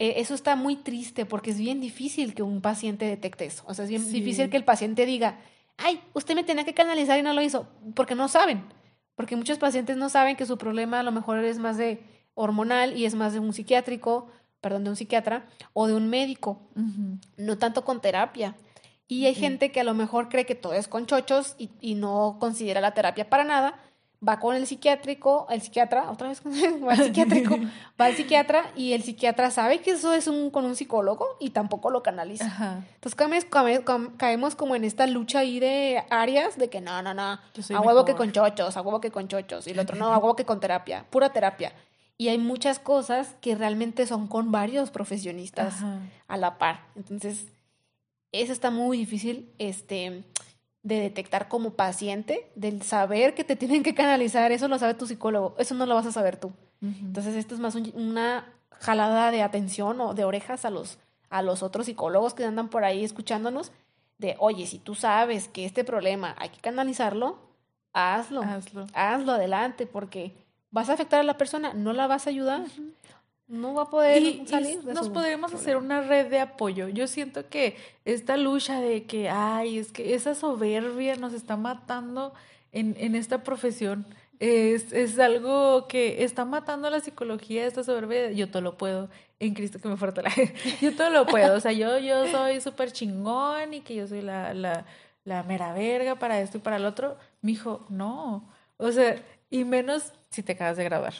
[0.00, 3.74] eh, eso está muy triste porque es bien difícil que un paciente detecte eso, o
[3.74, 5.38] sea, es bien difícil que el paciente diga,
[5.78, 8.64] ay, usted me tenía que canalizar y no lo hizo, porque no saben,
[9.14, 12.02] porque muchos pacientes no saben que su problema a lo mejor es más de
[12.34, 14.26] hormonal y es más de un psiquiátrico,
[14.60, 16.58] perdón, de un psiquiatra o de un médico,
[17.36, 18.56] no tanto con terapia.
[19.12, 21.96] Y hay gente que a lo mejor cree que todo es con chochos y, y,
[21.96, 23.78] no considera la terapia para nada.
[24.26, 26.40] Va con el psiquiátrico, el psiquiatra, otra vez
[26.86, 27.56] va al psiquiátrico,
[28.00, 31.50] va al psiquiatra y el psiquiatra sabe que eso es un, con un psicólogo y
[31.50, 32.84] tampoco lo canaliza.
[32.94, 33.84] Entonces caemos,
[34.16, 37.38] caemos, como en esta lucha ahí de áreas de que no, no, no,
[37.74, 40.16] a huevo que con chochos, a huevo que con chochos, y el otro no, a
[40.20, 41.74] huevo que con terapia, pura terapia.
[42.16, 45.74] Y hay muchas cosas que realmente son con varios profesionistas
[46.28, 46.86] a la par.
[46.94, 47.48] Entonces,
[48.32, 50.24] eso está muy difícil este,
[50.82, 54.52] de detectar como paciente, del saber que te tienen que canalizar.
[54.52, 56.52] Eso lo sabe tu psicólogo, eso no lo vas a saber tú.
[56.80, 60.98] Entonces, esto es más una jalada de atención o de orejas a los,
[61.30, 63.70] a los otros psicólogos que andan por ahí escuchándonos
[64.18, 67.38] de, oye, si tú sabes que este problema hay que canalizarlo,
[67.92, 70.32] hazlo, hazlo, hazlo adelante, porque
[70.72, 72.62] vas a afectar a la persona, no la vas a ayudar.
[73.52, 74.82] No va a poder salir.
[74.82, 76.88] nos podríamos hacer una red de apoyo.
[76.88, 77.76] Yo siento que
[78.06, 82.32] esta lucha de que, ay, es que esa soberbia nos está matando
[82.72, 84.06] en, en esta profesión.
[84.40, 88.32] Es, es, algo que está matando la psicología, esta soberbia.
[88.32, 89.10] Yo todo lo puedo.
[89.38, 90.54] En Cristo que me fortalece.
[90.80, 91.54] Yo todo lo puedo.
[91.54, 94.86] O sea, yo, yo soy súper chingón y que yo soy la, la,
[95.24, 97.18] la mera verga para esto y para el otro.
[97.42, 98.48] Mi hijo, no.
[98.78, 101.12] O sea, y menos si te acabas de graduar.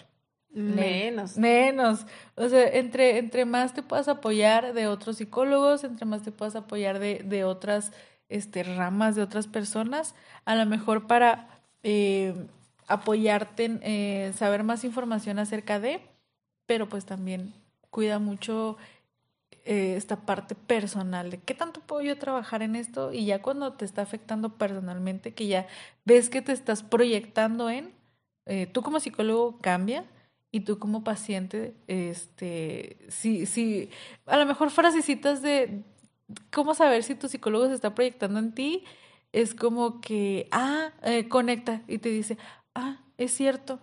[0.53, 1.37] Menos.
[1.39, 2.07] Menos.
[2.35, 6.57] O sea, entre, entre más te puedas apoyar de otros psicólogos, entre más te puedas
[6.57, 7.93] apoyar de, de otras
[8.29, 11.49] este, ramas, de otras personas, a lo mejor para
[11.83, 12.35] eh,
[12.87, 16.01] apoyarte en eh, saber más información acerca de,
[16.67, 17.53] pero pues también
[17.91, 18.77] cuida mucho
[19.65, 23.75] eh, esta parte personal de qué tanto puedo yo trabajar en esto y ya cuando
[23.75, 25.67] te está afectando personalmente, que ya
[26.05, 27.93] ves que te estás proyectando en,
[28.73, 30.05] tú como psicólogo cambia
[30.53, 33.89] y tú como paciente, este, sí, sí,
[34.27, 35.83] a lo mejor frasecitas de
[36.53, 38.85] cómo saber si tu psicólogo se está proyectando en ti,
[39.33, 42.37] es como que, ah, eh, conecta y te dice,
[42.75, 43.81] ah, es cierto.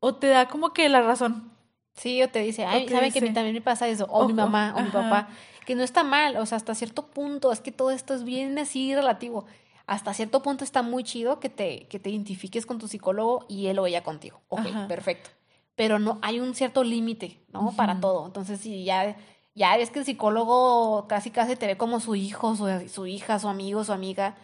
[0.00, 1.50] O te da como que la razón.
[1.94, 4.06] Sí, o te dice, ay, ¿saben que a mí también me pasa eso?
[4.10, 5.28] O, mi mamá, o mi papá.
[5.64, 8.58] Que no está mal, o sea, hasta cierto punto, es que todo esto es bien
[8.58, 9.46] así relativo
[9.86, 13.66] hasta cierto punto está muy chido que te, que te identifiques con tu psicólogo y
[13.66, 14.40] él o ella contigo.
[14.48, 15.30] Ok, perfecto.
[15.74, 17.72] Pero no, hay un cierto límite, ¿no?
[17.76, 18.26] Para todo.
[18.26, 19.16] Entonces, si ya,
[19.54, 23.38] ya es que el psicólogo casi casi te ve como su hijo, su, su hija,
[23.38, 24.36] su amigo, su amiga,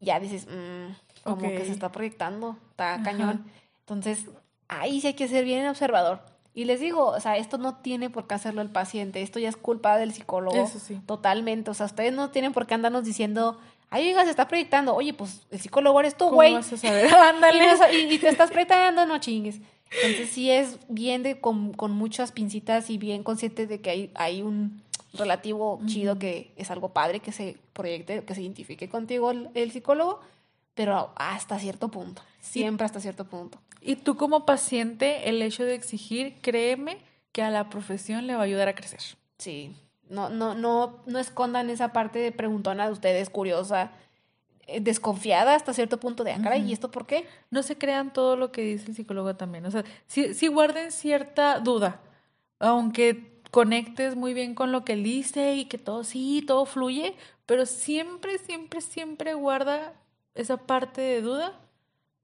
[0.00, 3.44] ya dices, mmm, como que se está proyectando, está cañón.
[3.80, 4.26] Entonces,
[4.68, 6.22] ahí sí hay que ser bien observador.
[6.54, 9.48] Y les digo, o sea, esto no tiene por qué hacerlo el paciente, esto ya
[9.48, 10.56] es culpa del psicólogo.
[10.56, 11.00] Eso sí.
[11.06, 11.70] Totalmente.
[11.70, 13.58] O sea, ustedes no tienen por qué andarnos diciendo,
[13.90, 14.94] Ay, oiga, se está proyectando.
[14.94, 16.54] Oye, pues el psicólogo eres tú, güey.
[16.54, 17.12] vas a saber?
[17.14, 17.64] Ándale.
[18.08, 19.60] y, te estás proyectando, no chingues.
[19.90, 24.10] Entonces sí es bien de con, con, muchas pincitas y bien consciente de que hay,
[24.14, 24.82] hay un
[25.12, 30.20] relativo, chido, que es algo padre que se proyecte, que se identifique contigo el, psicólogo,
[30.74, 33.58] pero hasta cierto punto, siempre hasta cierto punto.
[33.80, 36.98] Y tú como paciente, el hecho de exigir, créeme
[37.32, 39.00] que a la profesión le va a ayudar a crecer.
[39.38, 39.74] Sí,
[40.08, 43.92] no, no, no, no escondan esa parte de preguntona de ustedes, curiosa,
[44.80, 47.26] desconfiada hasta cierto punto de, ah, ¿y esto por qué?
[47.50, 49.66] No se crean todo lo que dice el psicólogo también.
[49.66, 52.00] O sea, sí, guarden cierta duda,
[52.58, 57.14] aunque conectes muy bien con lo que él dice y que todo sí, todo fluye,
[57.46, 59.92] pero siempre, siempre, siempre guarda
[60.34, 61.58] esa parte de duda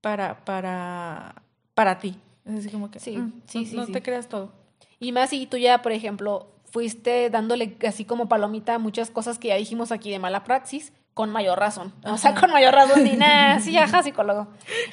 [0.00, 1.42] para, para,
[1.74, 2.16] para ti.
[2.44, 4.52] Es decir, como que sí, mm, sí, no, no te creas todo.
[5.00, 9.38] Y más si tú ya, por ejemplo, fuiste dándole así como palomita a muchas cosas
[9.38, 11.94] que ya dijimos aquí de mala praxis, con mayor razón.
[12.04, 14.48] O sea, con mayor razón, ni nada, sí, ajá, psicólogo.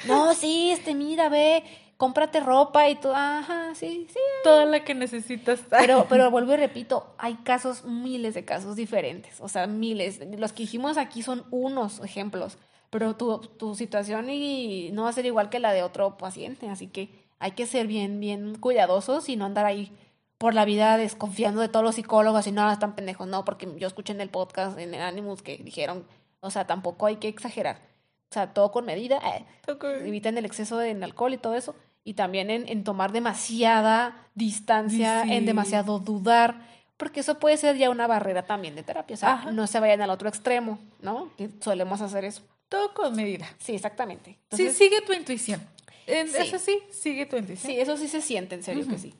[0.06, 1.62] No, sí, este, mira, ve,
[1.98, 4.18] cómprate ropa y tú, ajá, sí, sí.
[4.42, 5.60] Toda la que necesitas.
[5.68, 10.18] Pero, pero vuelvo y repito, hay casos, miles de casos diferentes, o sea, miles.
[10.38, 12.56] Los que dijimos aquí son unos ejemplos,
[12.88, 16.70] pero tu, tu situación y no va a ser igual que la de otro paciente,
[16.70, 19.92] así que hay que ser bien, bien cuidadosos y no andar ahí
[20.38, 23.86] por la vida desconfiando de todos los psicólogos y no, están pendejos, no, porque yo
[23.86, 26.06] escuché en el podcast, en el Animus, que dijeron,
[26.40, 27.80] o sea, tampoco hay que exagerar.
[28.30, 29.44] O sea, todo con medida, eh,
[30.04, 31.74] eviten el exceso de alcohol y todo eso.
[32.02, 37.90] Y también en, en tomar demasiada distancia, en demasiado dudar, porque eso puede ser ya
[37.90, 39.14] una barrera también de terapia.
[39.14, 41.30] O sea, no se vayan al otro extremo, ¿no?
[41.36, 42.42] Que solemos hacer eso.
[42.68, 43.46] Todo con medida.
[43.58, 44.38] Sí, exactamente.
[44.50, 45.60] sí, sigue tu intuición.
[46.06, 47.72] Eso sí, sigue tu intuición.
[47.72, 49.14] Sí, eso sí se siente, en serio que sí.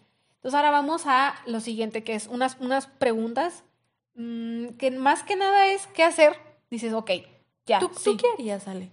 [0.44, 3.64] Entonces ahora vamos a lo siguiente, que es unas, unas preguntas
[4.14, 6.36] mm, que más que nada es qué hacer.
[6.70, 7.12] Dices, ok,
[7.64, 7.78] ya.
[7.78, 8.90] ¿Tú, ¿tú qué harías, Ale?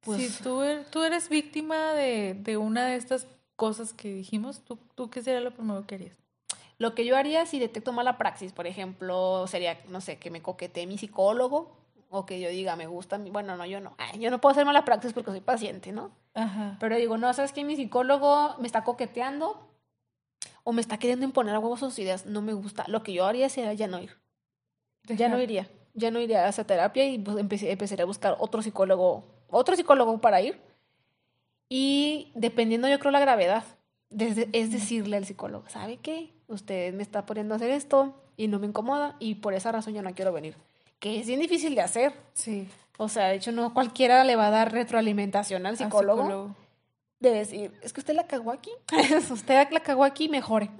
[0.00, 4.62] Pues, si tú, er, tú eres víctima de, de, una de estas cosas que dijimos,
[4.64, 6.16] ¿tú, ¿tú qué sería lo primero que harías?
[6.78, 10.42] Lo que yo haría si detecto mala praxis, por ejemplo, sería, no sé, que me
[10.42, 11.70] coquetee mi psicólogo
[12.10, 13.30] o que yo diga, me gusta, mi...
[13.30, 16.10] bueno, no, yo no, yo no puedo hacer mala praxis porque soy paciente, ¿no?
[16.34, 16.78] Ajá.
[16.80, 17.62] Pero digo, no, ¿sabes qué?
[17.62, 19.70] Mi psicólogo me está coqueteando,
[20.64, 22.84] o me está queriendo imponer a huevos sus ideas, no me gusta.
[22.88, 24.16] Lo que yo haría sería ya no ir.
[25.04, 25.68] Ya no iría.
[25.92, 29.76] Ya no iría a esa terapia y pues empecé, empezaría a buscar otro psicólogo, otro
[29.76, 30.58] psicólogo para ir.
[31.68, 33.64] Y dependiendo, yo creo, la gravedad,
[34.08, 36.32] desde, es decirle al psicólogo, ¿sabe qué?
[36.48, 39.94] Usted me está poniendo a hacer esto y no me incomoda y por esa razón
[39.94, 40.56] yo no quiero venir.
[40.98, 42.14] Que es bien difícil de hacer.
[42.32, 42.68] Sí.
[42.96, 46.22] O sea, de hecho, no cualquiera le va a dar retroalimentación al psicólogo.
[46.22, 46.63] Al psicólogo
[47.30, 48.70] de decir, es que usted la cagó aquí,
[49.30, 50.70] usted la cagó aquí, mejore.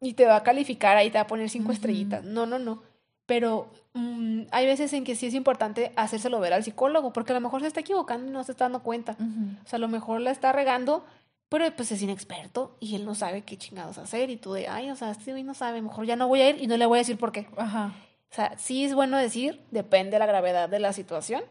[0.00, 2.24] Y te va a calificar ahí, te va a poner cinco estrellitas.
[2.24, 2.82] No, no, no.
[3.26, 7.34] Pero mm, hay veces en que sí es importante hacérselo ver al psicólogo, porque a
[7.34, 9.16] lo mejor se está equivocando y no se está dando cuenta.
[9.64, 11.04] O sea, a lo mejor la está regando,
[11.48, 14.30] pero pues es inexperto y él no sabe qué chingados hacer.
[14.30, 16.50] Y tú de, ay, o sea, este güey no sabe, mejor ya no voy a
[16.50, 17.46] ir y no le voy a decir por qué.
[17.56, 17.92] Ajá.
[18.30, 21.44] O sea, sí es bueno decir, depende de la gravedad de la situación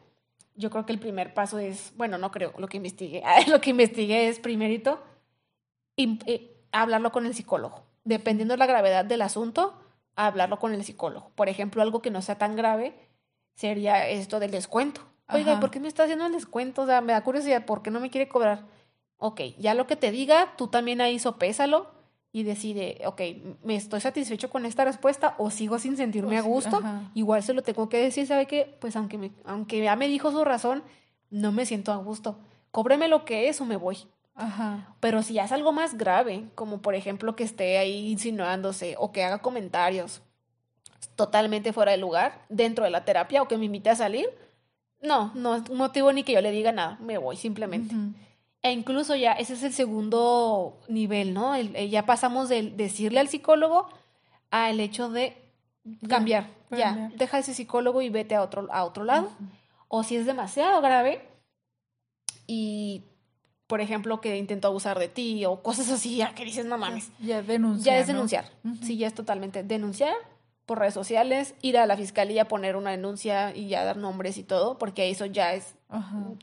[0.56, 3.72] yo creo que el primer paso es, bueno, no creo, lo que investigué, lo que
[3.72, 5.02] investigué es primerito
[5.97, 7.84] eh, hablarlo con el psicólogo.
[8.04, 9.74] Dependiendo de la gravedad del asunto,
[10.16, 11.32] hablarlo con el psicólogo.
[11.36, 12.93] Por ejemplo, algo que no sea tan grave
[13.54, 15.02] sería esto del descuento.
[15.30, 16.82] Oiga, ¿por qué me está haciendo el descuento?
[16.82, 18.66] O sea, me da curiosidad, ¿por qué no me quiere cobrar?
[19.18, 21.91] Ok, ya lo que te diga, tú también ahí sopésalo
[22.34, 23.21] y decide, ok,
[23.63, 26.82] ¿me estoy satisfecho con esta respuesta o sigo sin sentirme a gusto?
[27.13, 28.77] Igual se lo tengo que decir, ¿sabe qué?
[28.79, 30.84] Pues aunque, me, aunque ya me dijo su razón,
[31.29, 32.39] no me siento a gusto.
[32.71, 33.97] Cóbreme lo que es o me voy.
[34.36, 34.95] Ajá.
[35.01, 39.11] Pero si ya es algo más grave, como por ejemplo que esté ahí insinuándose o
[39.11, 40.21] que haga comentarios
[41.15, 44.29] totalmente fuera de lugar dentro de la terapia o que me invite a salir,
[45.01, 47.93] no, no es motivo ni que yo le diga nada, me voy simplemente.
[48.64, 51.59] E incluso ya ese es el segundo nivel, ¿no?
[51.59, 53.89] ya pasamos de decirle al psicólogo
[54.51, 55.36] al hecho de
[56.07, 56.49] cambiar.
[56.70, 59.30] Ya, deja ese psicólogo y vete a otro, a otro lado.
[59.88, 61.28] O si es demasiado grave
[62.47, 63.03] y,
[63.68, 67.12] por ejemplo, que intentó abusar de ti o cosas así, ya que dices, no mames.
[67.20, 67.95] Ya, denunciar.
[67.95, 68.45] Ya es denunciar.
[68.84, 70.14] Sí, ya es totalmente denunciar
[70.66, 74.43] por redes sociales, ir a la fiscalía, poner una denuncia y ya dar nombres y
[74.43, 75.76] todo, porque eso ya es,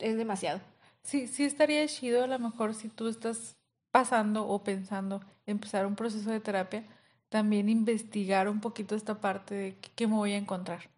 [0.01, 0.61] es demasiado.
[1.09, 3.57] Sí, sí estaría chido a lo mejor si tú estás
[3.91, 6.85] pasando o pensando empezar un proceso de terapia,
[7.31, 10.91] también investigar un poquito esta parte de qué, me voy a encontrar.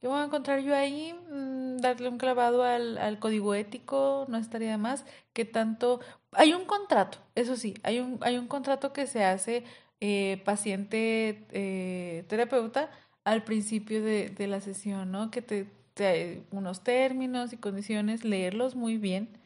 [0.00, 1.12] ¿Qué voy a encontrar yo ahí?
[1.30, 5.04] Mm, darle un clavado al, al, código ético, no estaría de más.
[5.34, 6.00] Que tanto...
[6.32, 9.64] Hay un contrato, eso sí, hay un, hay un contrato que se hace
[10.00, 12.90] eh, paciente eh, terapeuta
[13.24, 15.30] al principio de, de, la sesión, ¿no?
[15.30, 19.39] Que te, te, unos términos y condiciones, leerlos muy bien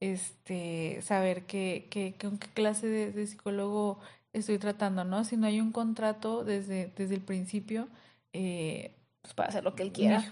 [0.00, 3.98] este, saber qué, qué, con qué clase de, psicólogo
[4.32, 5.24] estoy tratando, ¿no?
[5.24, 7.88] Si no hay un contrato desde, desde el principio,
[8.32, 8.92] eh,
[9.22, 10.24] pues para hacer lo que él quiera.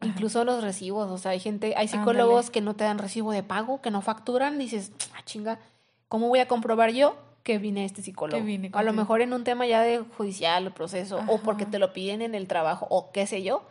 [0.00, 3.42] Incluso los recibos, o sea, hay gente, hay psicólogos que no te dan recibo de
[3.42, 5.58] pago, que no facturan, dices, ah, chinga,
[6.08, 8.44] ¿cómo voy a comprobar yo que vine este psicólogo?
[8.72, 12.22] a lo mejor en un tema ya de judicial, proceso, o porque te lo piden
[12.22, 13.62] en el trabajo, o qué sé yo,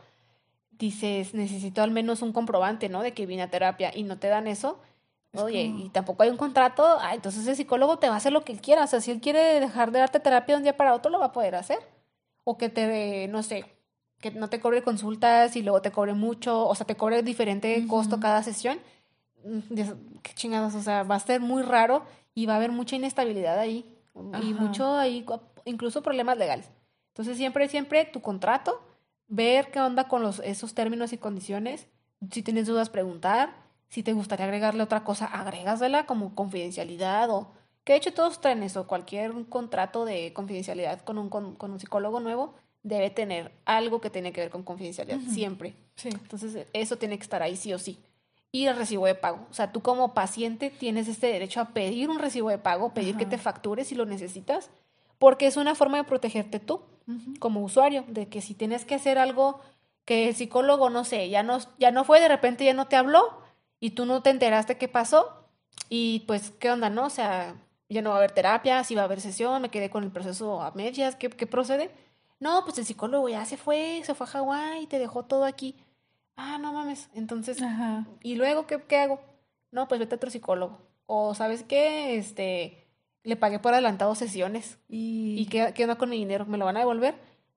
[0.77, 3.01] dices, necesito al menos un comprobante, ¿no?
[3.01, 4.79] De que vine a terapia y no te dan eso.
[5.33, 8.43] Oye, y tampoco hay un contrato, ah, entonces el psicólogo te va a hacer lo
[8.43, 8.83] que él quiera.
[8.83, 11.19] O sea, si él quiere dejar de darte terapia de un día para otro, lo
[11.19, 11.77] va a poder hacer.
[12.43, 13.65] O que te, no sé,
[14.19, 17.85] que no te cobre consultas y luego te cobre mucho, o sea, te cobre diferente
[17.87, 18.79] costo cada sesión.
[19.43, 19.59] Mm,
[20.23, 22.03] qué chingados, o sea, va a ser muy raro
[22.33, 23.93] y va a haber mucha inestabilidad ahí.
[24.41, 25.23] Y mucho ahí,
[25.65, 26.71] incluso problemas legales.
[27.09, 28.81] Entonces, siempre, siempre tu contrato
[29.27, 31.87] ver qué onda con los, esos términos y condiciones.
[32.31, 33.53] Si tienes dudas, preguntar.
[33.89, 37.51] Si te gustaría agregarle otra cosa, agrégasela como confidencialidad o...
[37.83, 38.85] Que de hecho todos traen eso.
[38.85, 42.53] Cualquier contrato de confidencialidad con un, con, un psicólogo nuevo
[42.83, 45.73] debe tener algo que tiene que ver con confidencialidad, siempre.
[45.95, 46.09] Sí.
[46.09, 47.97] Entonces, eso tiene que estar ahí sí o sí.
[48.51, 49.47] Y el recibo de pago.
[49.49, 53.15] O sea, tú como paciente tienes este derecho a pedir un recibo de pago, pedir
[53.15, 54.69] que te factures si lo necesitas,
[55.17, 56.81] porque es una forma de protegerte tú
[57.39, 59.61] como usuario, de que si tienes que hacer algo
[60.05, 62.95] que el psicólogo, no sé, ya no, ya no fue, de repente ya no te
[62.95, 63.41] habló
[63.79, 65.45] y tú no te enteraste qué pasó
[65.89, 67.05] y pues, ¿qué onda, no?
[67.05, 67.55] O sea,
[67.89, 70.11] ya no va a haber terapia, si va a haber sesión, me quedé con el
[70.11, 71.91] proceso a medias, ¿qué, qué procede?
[72.39, 75.75] No, pues el psicólogo ya se fue, se fue a Hawái, te dejó todo aquí.
[76.35, 77.09] Ah, no mames.
[77.15, 77.57] Entonces,
[78.21, 79.19] ¿y luego qué, qué hago?
[79.71, 80.79] No, pues vete a otro psicólogo.
[81.07, 82.15] O, ¿sabes qué?
[82.15, 82.86] Este,
[83.27, 84.77] le pagué por adelantado sesiones.
[84.87, 86.45] ¿Y, qué, qué onda con mi dinero?
[86.45, 87.15] ¿Me lo van a devolver?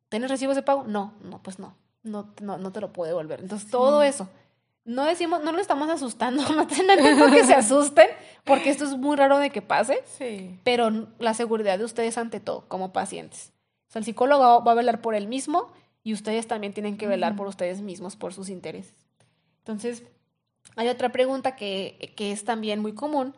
[0.08, 0.82] ¿Tienes recibos de pago?
[0.82, 1.76] No, no, pues no.
[2.02, 3.38] No, no, no te lo puedo devolver.
[3.40, 4.28] Entonces, todo eso.
[4.84, 8.08] No decimos, no lo estamos asustando, no tiempo que se asusten,
[8.42, 10.02] porque esto es muy raro de que pase.
[10.18, 10.58] Sí.
[10.64, 13.52] Pero la seguridad de ustedes ante todo, como pacientes.
[13.88, 15.70] O sea, el psicólogo va a velar por él mismo
[16.02, 19.06] y ustedes también tienen que velar por ustedes mismos, por sus intereses.
[19.58, 20.02] Entonces,
[20.74, 23.36] hay otra pregunta que, que es también muy común,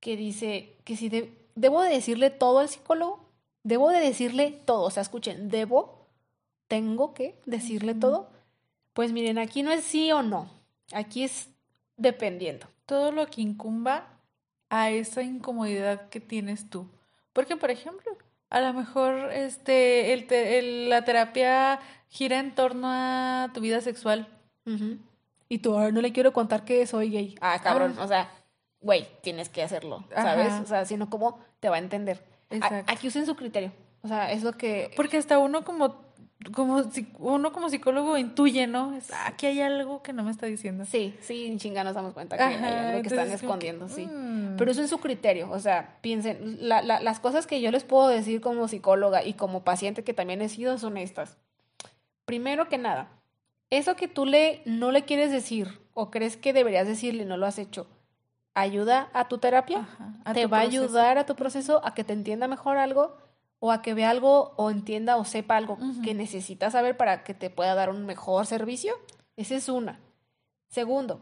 [0.00, 3.24] que dice que si de, ¿Debo de decirle todo al psicólogo?
[3.62, 4.82] ¿Debo de decirle todo?
[4.82, 6.06] O sea, escuchen, ¿debo?
[6.68, 8.30] ¿Tengo que decirle todo?
[8.92, 10.48] Pues miren, aquí no es sí o no.
[10.92, 11.48] Aquí es
[11.96, 12.66] dependiendo.
[12.86, 14.06] Todo lo que incumba
[14.68, 16.86] a esa incomodidad que tienes tú.
[17.32, 18.16] Porque, por ejemplo,
[18.50, 24.28] a lo mejor este, el, la terapia gira en torno a tu vida sexual.
[25.48, 27.34] Y tú, no le quiero contar que soy gay.
[27.40, 27.98] Ah, cabrón.
[27.98, 28.30] O sea,
[28.84, 30.52] güey, tienes que hacerlo, ¿sabes?
[30.62, 32.22] O sea, sino cómo te va a entender.
[32.50, 32.92] Exacto.
[32.92, 33.72] aquí usen su criterio.
[34.02, 34.92] O sea, es lo que...
[34.94, 36.04] Porque hasta uno como
[36.52, 36.82] como
[37.18, 38.98] uno como psicólogo intuye, ¿no?
[39.24, 40.84] aquí hay algo que no me está diciendo.
[40.84, 44.06] Sí, sí, chinga nos damos cuenta que hay algo que están escondiendo, sí.
[44.06, 44.56] Mm.
[44.56, 48.08] Pero es su criterio, o sea, piensen, la, la, las cosas que yo les puedo
[48.08, 51.38] decir como psicóloga y como paciente que también he sido son estas.
[52.26, 53.08] Primero que nada,
[53.70, 57.36] eso que tú le no le quieres decir o crees que deberías decirle y no
[57.36, 57.86] lo has hecho,
[58.54, 59.86] ayuda a tu terapia,
[60.32, 63.16] te va a ayudar a tu proceso a que te entienda mejor algo
[63.58, 67.34] o a que vea algo o entienda o sepa algo que necesitas saber para que
[67.34, 68.94] te pueda dar un mejor servicio.
[69.36, 70.00] Esa es una.
[70.68, 71.20] Segundo,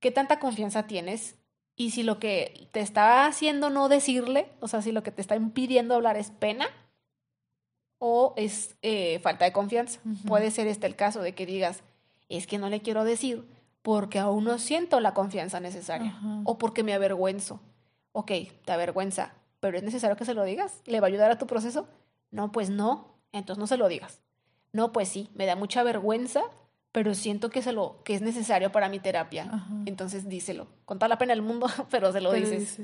[0.00, 1.36] ¿qué tanta confianza tienes?
[1.74, 5.22] Y si lo que te está haciendo no decirle, o sea, si lo que te
[5.22, 6.66] está impidiendo hablar es pena
[7.98, 10.00] o es eh, falta de confianza.
[10.26, 11.82] Puede ser este el caso de que digas,
[12.28, 13.46] es que no le quiero decir
[13.82, 17.60] porque aún no siento la confianza necesaria o porque me avergüenzo.
[18.12, 18.30] Ok,
[18.64, 20.80] te avergüenza, pero es necesario que se lo digas.
[20.86, 21.88] ¿Le va a ayudar a tu proceso?
[22.30, 24.20] No, pues no, entonces no se lo digas.
[24.72, 26.42] No, pues sí, me da mucha vergüenza,
[26.92, 29.66] pero siento que, se lo, que es necesario para mi terapia.
[29.86, 30.66] Entonces díselo.
[30.84, 32.80] Con toda la pena del mundo, pero se lo dices.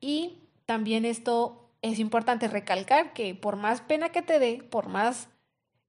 [0.00, 5.28] Y también esto es importante recalcar que por más pena que te dé, por más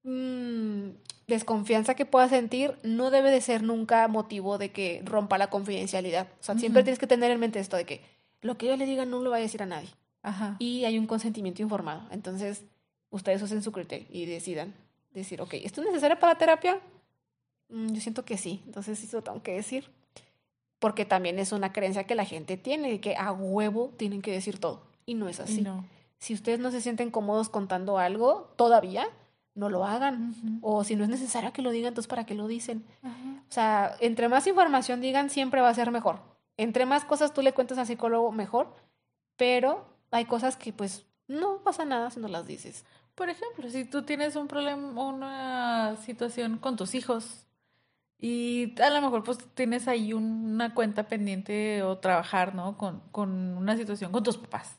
[0.03, 0.89] mm,
[1.27, 6.27] desconfianza que puedas sentir no debe de ser nunca motivo de que rompa la confidencialidad.
[6.39, 8.01] O sea, siempre tienes que tener en mente esto de que
[8.41, 9.89] lo que yo le diga no lo vaya a decir a nadie.
[10.23, 10.55] Ajá.
[10.59, 12.03] Y hay un consentimiento informado.
[12.11, 12.63] Entonces,
[13.09, 14.73] ustedes usen su criterio y decidan
[15.11, 16.79] decir, ok, ¿esto es necesario para la terapia?
[17.69, 18.61] Mm, yo siento que sí.
[18.65, 19.89] Entonces, eso tengo que decir.
[20.79, 24.31] Porque también es una creencia que la gente tiene, de que a huevo tienen que
[24.31, 24.83] decir todo.
[25.05, 25.61] Y no es así.
[25.61, 25.85] No.
[26.19, 29.07] Si ustedes no se sienten cómodos contando algo todavía,
[29.57, 30.33] no lo hagan.
[30.61, 32.85] O si no es necesario que lo digan, entonces ¿para qué lo dicen?
[33.03, 36.19] O sea, entre más información digan, siempre va a ser mejor.
[36.57, 38.73] Entre más cosas tú le cuentas al psicólogo, mejor.
[39.35, 42.85] Pero hay cosas que pues no pasa nada si no las dices.
[43.15, 47.45] Por ejemplo, si tú tienes un problema, una situación con tus hijos
[48.19, 52.77] y a lo mejor pues tienes ahí una cuenta pendiente o trabajar, ¿no?
[52.77, 54.77] Con, con una situación con tus papás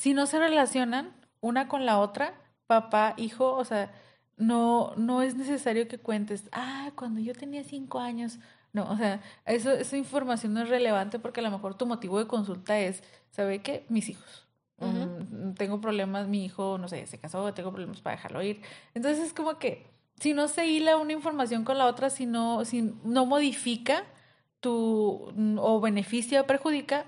[0.00, 2.32] si no se relacionan una con la otra,
[2.70, 3.90] papá, hijo, o sea,
[4.36, 8.38] no, no es necesario que cuentes, ah, cuando yo tenía cinco años.
[8.72, 12.20] No, o sea, eso, esa información no es relevante porque a lo mejor tu motivo
[12.20, 13.02] de consulta es,
[13.32, 13.86] ¿sabe qué?
[13.88, 14.46] Mis hijos.
[14.78, 18.62] Mm, tengo problemas, mi hijo, no sé, se casó, tengo problemas para dejarlo ir.
[18.94, 19.88] Entonces es como que
[20.20, 24.04] si no se hila una información con la otra, si no, si no modifica
[24.60, 27.04] tu o beneficia o perjudica,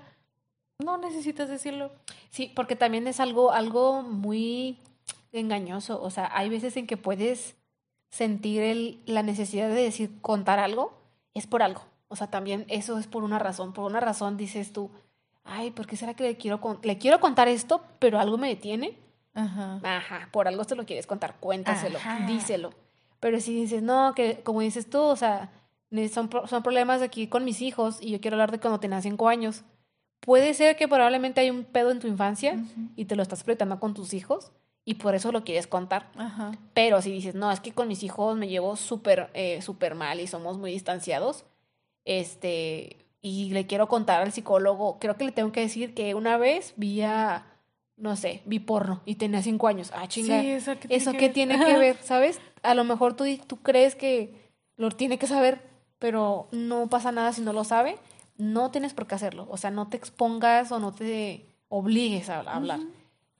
[0.83, 1.93] no necesitas decirlo.
[2.31, 4.77] Sí, porque también es algo, algo muy
[5.39, 6.01] engañoso.
[6.01, 7.55] O sea, hay veces en que puedes
[8.09, 10.93] sentir el, la necesidad de decir contar algo,
[11.33, 11.81] es por algo.
[12.07, 13.73] O sea, también eso es por una razón.
[13.73, 14.91] Por una razón dices tú,
[15.43, 18.97] ay, ¿por qué será que le quiero, le quiero contar esto, pero algo me detiene?
[19.33, 19.79] Ajá.
[19.83, 22.71] Ajá, por algo te lo quieres contar, cuéntaselo, díselo.
[23.19, 25.49] Pero si dices, no, que como dices tú, o sea,
[26.11, 29.27] son, son problemas aquí con mis hijos y yo quiero hablar de cuando tenía cinco
[29.27, 29.63] años.
[30.19, 32.63] Puede ser que probablemente hay un pedo en tu infancia
[32.95, 34.51] y te lo estás proyectando con tus hijos
[34.85, 36.07] y por eso lo quieres contar.
[36.73, 40.19] Pero si dices, no, es que con mis hijos me llevo súper eh, súper mal
[40.19, 41.45] y somos muy distanciados,
[42.05, 46.37] este, y le quiero contar al psicólogo, creo que le tengo que decir que una
[46.37, 47.45] vez vi a,
[47.95, 49.91] no sé, vi porno y tenía cinco años.
[49.95, 50.41] Ah, chinga.
[50.41, 52.41] Sí, eso que tiene, ¿Eso que, tiene que ver, ¿sabes?
[52.61, 55.61] A lo mejor tú, tú crees que lo tiene que saber,
[55.99, 57.97] pero no pasa nada si no lo sabe.
[58.37, 59.47] No tienes por qué hacerlo.
[59.49, 62.79] O sea, no te expongas o no te obligues a, hablar.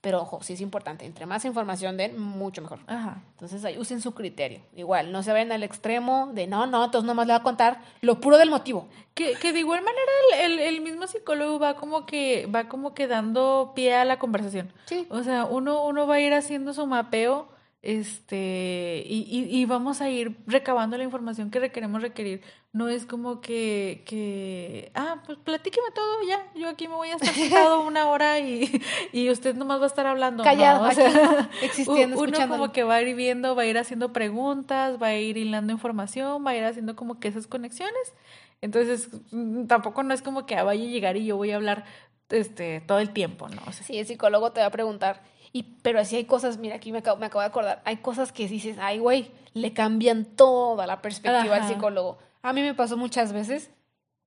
[0.03, 1.05] Pero ojo, sí es importante.
[1.05, 2.79] Entre más información den, mucho mejor.
[2.87, 3.23] Ajá.
[3.31, 4.59] Entonces ahí usen su criterio.
[4.75, 7.79] Igual, no se vayan al extremo de no, no, entonces nomás le va a contar
[8.01, 8.89] lo puro del motivo.
[9.13, 13.07] Que, que de igual manera el, el, mismo psicólogo va como que, va como que
[13.07, 14.73] dando pie a la conversación.
[14.87, 15.07] Sí.
[15.09, 17.47] O sea, uno, uno va a ir haciendo su mapeo
[17.83, 22.41] este, y, y, y, vamos a ir recabando la información que requeremos requerir.
[22.71, 27.15] No es como que, que, ah, pues platíqueme todo ya, yo aquí me voy a
[27.15, 28.81] estar sentado una hora y,
[29.11, 30.45] y usted nomás va a estar hablando.
[30.45, 34.13] Callado, o sea, existiendo, Uno como que va a ir viendo, va a ir haciendo
[34.13, 38.13] preguntas, va a ir hilando información, va a ir haciendo como que esas conexiones.
[38.61, 41.83] Entonces, mm, tampoco no es como que vaya a llegar y yo voy a hablar
[42.29, 43.61] este, todo el tiempo, ¿no?
[43.67, 45.21] O sí, el psicólogo te va a preguntar,
[45.55, 48.31] y, pero así hay cosas, mira, aquí me acabo, me acabo de acordar, hay cosas
[48.31, 52.17] que dices, ay, güey, le cambian toda la perspectiva al psicólogo.
[52.41, 53.69] A mí me pasó muchas veces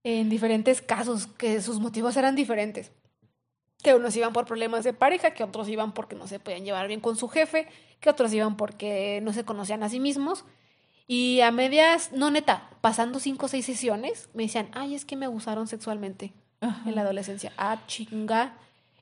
[0.05, 2.93] en diferentes casos que sus motivos eran diferentes.
[3.83, 6.87] Que unos iban por problemas de pareja, que otros iban porque no se podían llevar
[6.87, 7.67] bien con su jefe,
[7.99, 10.45] que otros iban porque no se conocían a sí mismos.
[11.09, 15.17] Y a medias, no neta, pasando cinco o seis sesiones, me decían, ay, es que
[15.17, 17.53] me abusaron sexualmente en la adolescencia.
[17.59, 18.55] Ah, chinga.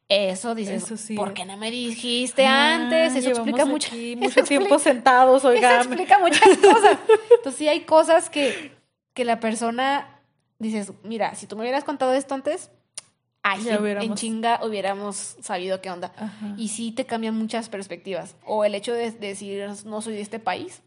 [0.09, 3.17] Eso dices, Eso ¿por qué no me dijiste antes?
[3.17, 5.81] Eso explica mucho, mucho tiempo sentados, oigan.
[5.81, 6.99] Eso explica muchas cosas.
[7.37, 8.73] Entonces sí hay cosas que,
[9.15, 10.21] que la persona
[10.59, 12.71] dices, mira, si tú me hubieras contado esto antes,
[13.43, 16.13] ay, en chinga hubiéramos sabido qué onda.
[16.59, 18.37] Y sí te cambian muchas perspectivas.
[18.45, 20.83] O el hecho de, decir, no soy de este país.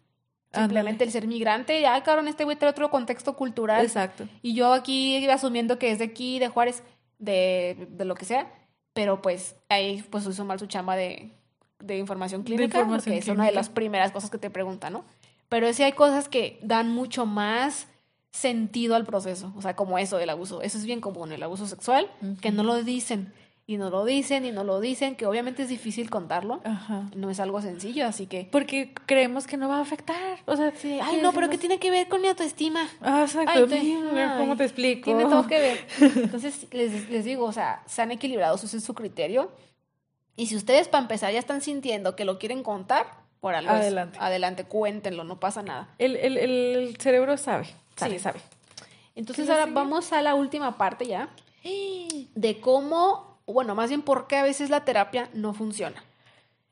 [0.54, 3.84] Simplemente el ser migrante, ya, cabrón, este güey trae otro contexto cultural.
[3.84, 4.28] Exacto.
[4.42, 6.84] Y yo aquí asumiendo que es de aquí, de Juárez,
[7.20, 8.48] de, de lo que sea
[8.98, 11.30] pero pues ahí pues hizo mal su chamba de,
[11.78, 15.06] de información clínica, que es una de las primeras cosas que te preguntan, ¿no?
[15.50, 17.88] Pero sí hay cosas que dan mucho más
[18.32, 20.64] sentido al proceso, o sea, como eso del abuso.
[20.64, 22.10] Eso es bien común, el abuso sexual,
[22.42, 23.32] que no lo dicen
[23.70, 26.62] y no lo dicen y no lo dicen, que obviamente es difícil contarlo,
[27.14, 28.48] no es algo sencillo, así que...
[28.50, 31.78] Porque creemos que no va a afectar, o sea, sí, ay, no, pero ¿qué tiene
[31.78, 32.88] que ver con mi autoestima?
[33.02, 33.68] Ah, exacto,
[34.38, 35.04] ¿cómo te explico?
[35.04, 35.88] Tiene todo que ver.
[36.16, 39.52] Entonces, les, les digo, o sea, se han equilibrado, eso es su criterio,
[40.38, 43.06] y si ustedes para empezar ya están sintiendo que lo quieren contar,
[43.42, 45.90] por algo adelante, adelante, cuéntenlo, no pasa nada.
[45.98, 48.40] El, el, el cerebro sabe, sabe, sabe.
[49.14, 51.28] Entonces ahora vamos a la última parte ya,
[52.36, 56.04] de cómo bueno, más bien porque a veces la terapia no funciona.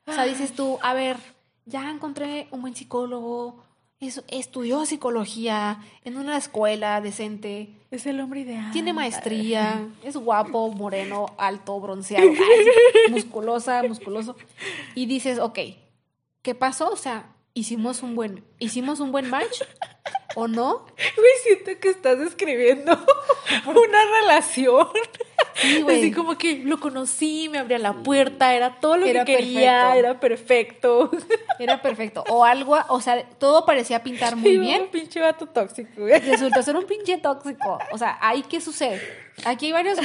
[0.07, 1.17] O sea, dices tú, a ver,
[1.65, 3.63] ya encontré un buen psicólogo,
[3.99, 7.69] estudió psicología en una escuela decente.
[7.91, 8.71] Es el hombre ideal.
[8.71, 12.29] Tiene maestría, es guapo, moreno, alto, bronceado,
[13.09, 14.35] musculosa, musculoso.
[14.93, 15.59] Y dices, ok,
[16.41, 16.89] ¿qué pasó?
[16.89, 19.61] O sea, hicimos un buen, hicimos un buen match
[20.35, 20.85] o no.
[20.97, 22.91] Güey, siento que estás escribiendo
[23.65, 24.87] una relación.
[25.55, 29.95] Sí, Así como que lo conocí, me abría la puerta, era todo lo que quería,
[29.95, 31.09] era perfecto.
[31.57, 32.25] Era perfecto.
[32.27, 34.81] O algo, o sea, todo parecía pintar muy bien.
[34.83, 35.89] Un pinche vato tóxico.
[35.95, 36.19] Güey.
[36.19, 37.79] Resultó ser un pinche tóxico.
[37.93, 39.01] O sea, ahí qué sucede.
[39.45, 39.97] Aquí hay varios,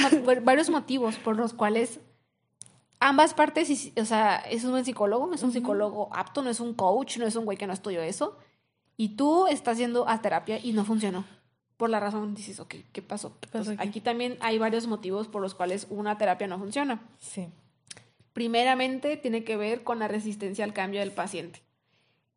[0.43, 1.99] varios motivos por los cuales
[3.01, 6.61] ambas partes, o sea, es un buen psicólogo, no es un psicólogo apto, no es
[6.61, 8.37] un coach, no es un güey que no estudió eso.
[8.95, 11.25] Y tú estás yendo a terapia y no funcionó
[11.81, 13.35] por la razón dices, ok, ¿qué pasó?
[13.79, 14.01] aquí?
[14.01, 17.01] también hay varios motivos por los cuales una terapia no funciona.
[17.17, 17.47] Sí.
[18.33, 21.63] Primeramente tiene que ver con la resistencia al cambio del paciente.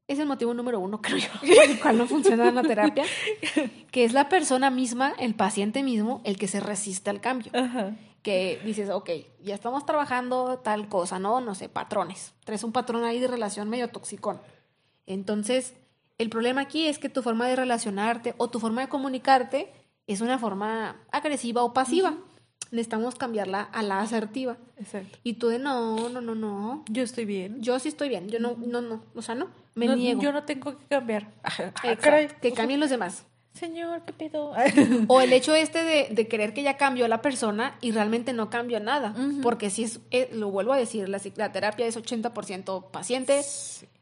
[0.08, 3.04] Es el motivo número uno, creo yo, por el cual no funciona la terapia,
[3.90, 7.52] que es la persona misma, el paciente mismo, el que se resiste al cambio.
[8.22, 9.10] Que dices, ok,
[9.42, 11.42] ya estamos trabajando tal cosa, ¿no?
[11.42, 12.32] No sé, patrones.
[12.44, 14.40] Traes un patrón ahí de relación medio toxicón.
[15.04, 15.74] Entonces,
[16.18, 19.72] el problema aquí es que tu forma de relacionarte o tu forma de comunicarte
[20.06, 22.16] es una forma agresiva o pasiva.
[22.70, 24.56] Necesitamos cambiarla a la asertiva.
[24.76, 25.18] Exacto.
[25.22, 26.84] Y tú de no, no, no, no.
[26.90, 27.62] Yo estoy bien.
[27.62, 28.28] Yo sí estoy bien.
[28.28, 29.02] Yo no, no, no.
[29.14, 29.48] O sea, no.
[29.74, 30.20] Me niego.
[30.20, 31.32] Yo no tengo que cambiar.
[32.40, 33.26] que cambien los demás.
[33.54, 34.52] Señor, ¿qué pedo?
[35.08, 38.50] o el hecho este de, de, querer que ya cambió la persona y realmente no
[38.50, 39.14] cambió nada.
[39.42, 43.42] Porque si es, eh, lo vuelvo a decir, la, la terapia es 80% paciente,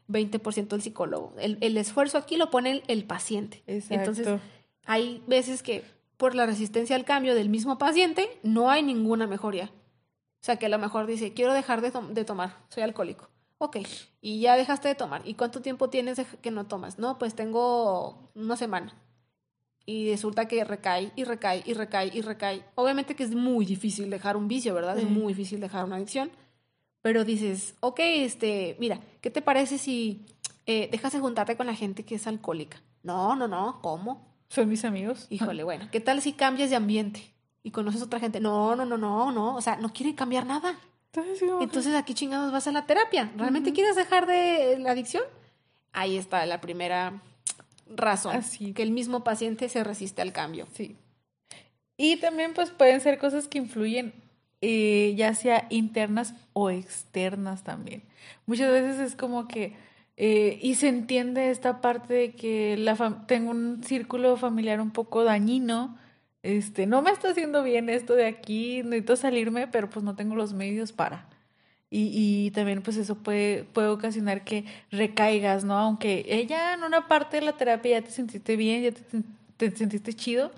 [0.09, 1.33] 20% el psicólogo.
[1.39, 3.63] El, el, esfuerzo aquí lo pone el, el paciente.
[3.67, 3.95] Exacto.
[3.95, 4.41] Entonces,
[4.85, 5.83] hay veces que
[6.17, 9.71] por la resistencia al cambio del mismo paciente no hay ninguna mejoría.
[10.43, 13.29] O sea, que a lo mejor dice, quiero dejar de, de tomar, soy alcohólico.
[13.59, 13.77] Ok,
[14.19, 15.21] y ya dejaste de tomar.
[15.25, 16.99] ¿Y cuánto tiempo tienes que no tomas?
[16.99, 18.93] No, pues tengo una semana.
[19.85, 22.65] Y resulta que recae y recae y recae y recae.
[22.75, 24.97] Obviamente que es muy difícil dejar un vicio, ¿verdad?
[24.97, 26.31] Es muy difícil dejar una adicción.
[27.03, 30.25] Pero dices, ok, este, mira, ¿qué te parece si
[30.65, 32.81] eh, dejas de juntarte con la gente que es alcohólica?
[33.03, 34.25] No, no, no, ¿cómo?
[34.47, 35.27] Son mis amigos.
[35.29, 37.21] Híjole, bueno, ¿qué tal si cambias de ambiente
[37.61, 38.39] y conoces a otra gente?
[38.39, 40.79] No, no, no, no, no, o sea, no quiere cambiar nada.
[41.59, 43.31] Entonces, aquí chingados vas a la terapia?
[43.35, 45.23] ¿Realmente quieres dejar de la adicción?
[45.91, 47.21] Ahí está la primera
[47.85, 48.71] razón, Así.
[48.71, 50.67] que el mismo paciente se resiste al cambio.
[50.73, 50.95] Sí.
[51.97, 54.22] Y también pues pueden ser cosas que influyen
[54.65, 58.03] eh, ya sea internas o externas también.
[58.45, 59.75] Muchas veces es como que,
[60.15, 62.95] eh, y se entiende esta parte de que la
[63.27, 65.97] tengo un círculo familiar un poco dañino,
[66.43, 70.35] este, no me está haciendo bien esto de aquí, necesito salirme, pero pues no tengo
[70.35, 71.27] los medios para.
[71.89, 72.11] Y,
[72.47, 75.77] y también pues eso puede, puede ocasionar que recaigas, ¿no?
[75.77, 78.91] Aunque ella en una parte de la terapia ya te sentiste bien, ya
[79.57, 80.51] te, sentiste chido,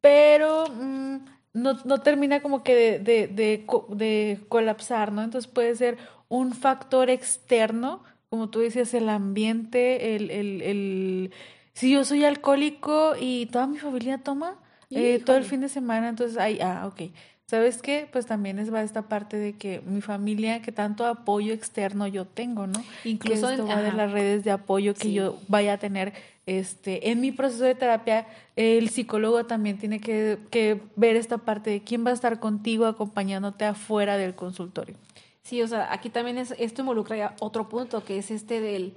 [0.00, 1.18] pero mm,
[1.62, 5.22] no, no, termina como que de, de, de, de, colapsar, ¿no?
[5.22, 5.98] Entonces puede ser
[6.28, 11.32] un factor externo, como tú decías, el ambiente, el, el, el...
[11.72, 14.56] Si yo soy alcohólico y toda mi familia toma,
[14.90, 17.12] eh, todo el fin de semana, entonces, ay, ah, ok.
[17.48, 18.06] ¿Sabes qué?
[18.12, 22.26] Pues también es va esta parte de que mi familia, que tanto apoyo externo yo
[22.26, 22.84] tengo, ¿no?
[23.04, 26.12] Incluso esto va de las redes de apoyo que yo vaya a tener
[26.44, 28.26] este, en mi proceso de terapia,
[28.56, 32.84] el psicólogo también tiene que, que, ver esta parte de quién va a estar contigo
[32.84, 34.96] acompañándote afuera del consultorio.
[35.42, 38.92] Sí, o sea, aquí también es, esto involucra ya otro punto, que es este del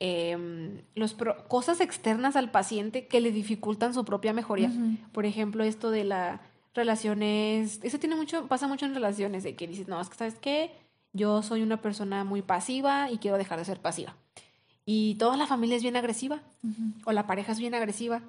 [0.00, 1.16] eh, los
[1.46, 4.72] cosas externas al paciente que le dificultan su propia mejoría.
[5.12, 6.40] Por ejemplo, esto de las
[6.78, 10.36] relaciones, eso tiene mucho, pasa mucho en relaciones, de que dices, no, es que sabes
[10.40, 10.72] qué,
[11.12, 14.16] yo soy una persona muy pasiva y quiero dejar de ser pasiva.
[14.86, 16.40] Y toda la familia es bien agresiva,
[17.04, 18.22] o la pareja es bien agresiva.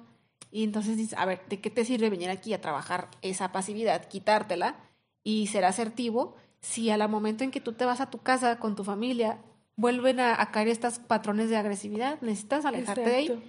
[0.50, 4.08] Y entonces dices, a ver, ¿de qué te sirve venir aquí a trabajar esa pasividad,
[4.08, 4.76] quitártela
[5.24, 8.58] y ser asertivo si a la momento en que tú te vas a tu casa
[8.58, 9.38] con tu familia
[9.76, 13.42] vuelven a, caer estos patrones de agresividad, necesitas alejarte de ahí.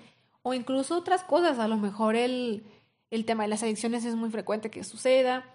[0.43, 2.63] O incluso otras cosas, a lo mejor el,
[3.11, 5.45] el tema de las adicciones es muy frecuente que suceda,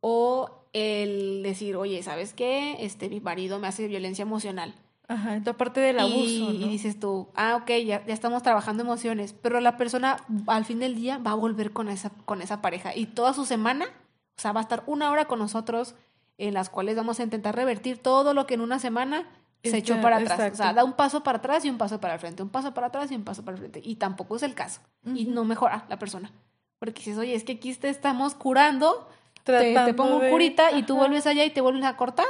[0.00, 2.76] o el decir, oye, ¿sabes qué?
[2.84, 4.74] Este, mi marido me hace violencia emocional.
[5.08, 6.20] Ajá, entonces aparte del abuso.
[6.20, 10.66] Y, y dices tú, ah, ok, ya, ya, estamos trabajando emociones, pero la persona al
[10.66, 13.86] fin del día va a volver con esa, con esa pareja y toda su semana,
[13.86, 15.94] o sea, va a estar una hora con nosotros
[16.36, 19.26] en las cuales vamos a intentar revertir todo lo que en una semana
[19.64, 20.52] se echó para atrás.
[20.52, 22.72] O sea, da un paso para atrás y un paso para el frente, un paso
[22.74, 23.80] para atrás y un paso para el frente.
[23.82, 24.80] Y tampoco es el caso.
[25.04, 26.30] Y no mejora la persona.
[26.78, 29.08] Porque dices, oye, es que aquí te estamos curando,
[29.44, 32.26] te, te, pongo curita y tú vuelves allá y te vuelves a cortar.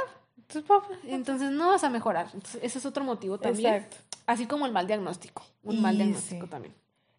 [1.05, 2.27] Entonces no vas a mejorar.
[2.61, 3.75] ese es otro motivo también.
[3.75, 3.97] Exacto.
[4.25, 5.43] Así como el mal diagnóstico.
[5.63, 6.73] Un mal diagnóstico también.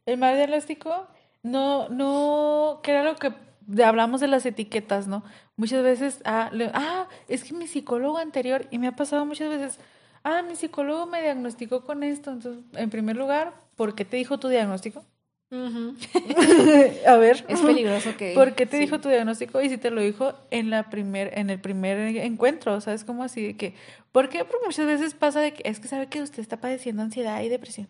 [0.07, 1.07] El mal diagnóstico,
[1.43, 3.33] no, no, que era lo que
[3.85, 5.23] hablamos de las etiquetas, ¿no?
[5.57, 9.79] Muchas veces, ah, ah, es que mi psicólogo anterior, y me ha pasado muchas veces,
[10.25, 12.33] ah, mi psicólogo me diagnosticó con esto.
[12.33, 15.05] Entonces, en primer lugar, ¿por qué te dijo tu diagnóstico?
[17.07, 17.45] a ver.
[17.49, 18.35] Es peligroso que.
[18.35, 19.61] ¿Por qué te dijo tu diagnóstico?
[19.61, 23.43] Y si te lo dijo en la primer, en el primer encuentro, ¿sabes cómo así
[23.43, 23.75] de que?
[24.13, 24.45] ¿Por qué?
[24.45, 27.49] Porque muchas veces pasa de que es que sabe que usted está padeciendo ansiedad y
[27.49, 27.89] depresión.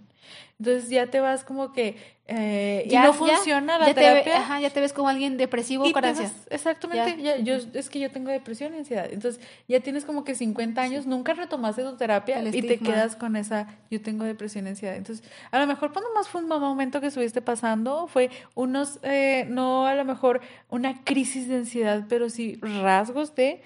[0.59, 1.97] Entonces ya te vas como que
[2.27, 4.39] eh, ya, y no funciona la terapia.
[4.39, 6.31] ajá, ya te ves como alguien depresivo o con ansiedad.
[6.51, 7.39] Exactamente, ya.
[7.39, 9.07] yo, es que yo tengo depresión y ansiedad.
[9.11, 13.35] Entonces ya tienes como que 50 años, nunca retomaste tu terapia y te quedas con
[13.37, 14.97] esa, yo tengo depresión y ansiedad.
[14.97, 19.47] Entonces, a lo mejor cuando más fue un momento que estuviste pasando, fue unos, eh,
[19.49, 23.63] no a lo mejor una crisis de ansiedad, pero sí rasgos de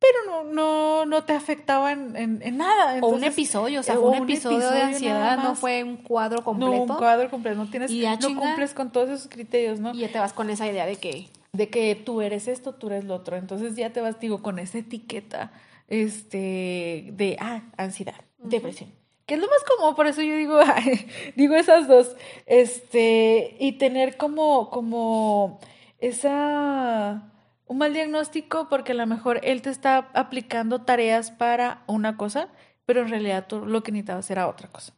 [0.00, 3.00] pero no, no, no te afectaba en, en, nada.
[3.02, 6.72] o un episodio, o sea, fue un, episodio, de ansiedad, no fue un cuadro completo.
[6.72, 9.92] No, un cuadro completo, no tienes, no cumples con todos esos criterios, ¿no?
[9.92, 11.28] Y ya te vas con esa idea de que...
[11.52, 13.36] De que tú eres esto, tú eres lo otro.
[13.36, 15.50] Entonces ya te vas, digo, con esa etiqueta
[15.88, 18.90] este, de, ah, ansiedad, depresión.
[19.26, 20.60] Que es lo más común, por eso yo digo,
[21.36, 22.14] digo esas dos.
[22.46, 25.58] Este, y tener como, como
[25.98, 27.22] esa
[27.68, 32.48] un mal diagnóstico porque a lo mejor él te está aplicando tareas para una cosa,
[32.86, 34.94] pero en realidad tú lo que necesitabas era otra cosa.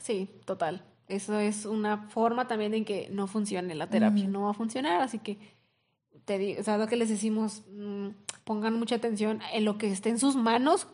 [0.00, 0.82] Sí, total.
[1.06, 5.02] Eso es una forma también en que no funcione la terapia, no va a funcionar,
[5.02, 5.38] así que
[6.24, 8.08] te digo, o sea, lo que les decimos, mm,
[8.44, 10.86] pongan mucha atención en lo que esté en sus manos.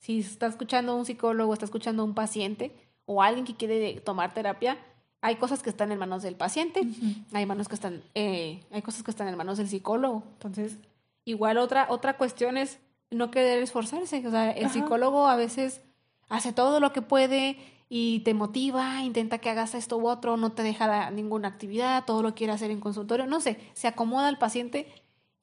[0.00, 2.72] Si está escuchando a un psicólogo, está escuchando a un paciente
[3.06, 4.78] o alguien que quiere tomar terapia,
[5.24, 6.86] hay cosas que están en manos del paciente,
[7.32, 10.22] hay manos que están, eh, hay cosas que están en manos del psicólogo.
[10.34, 10.76] Entonces,
[11.24, 12.78] igual otra, otra cuestión es
[13.10, 14.22] no querer esforzarse.
[14.26, 15.80] O sea, el psicólogo a veces
[16.28, 17.56] hace todo lo que puede
[17.88, 22.22] y te motiva, intenta que hagas esto u otro, no te deja ninguna actividad, todo
[22.22, 24.92] lo quiere hacer en consultorio, no sé, se acomoda al paciente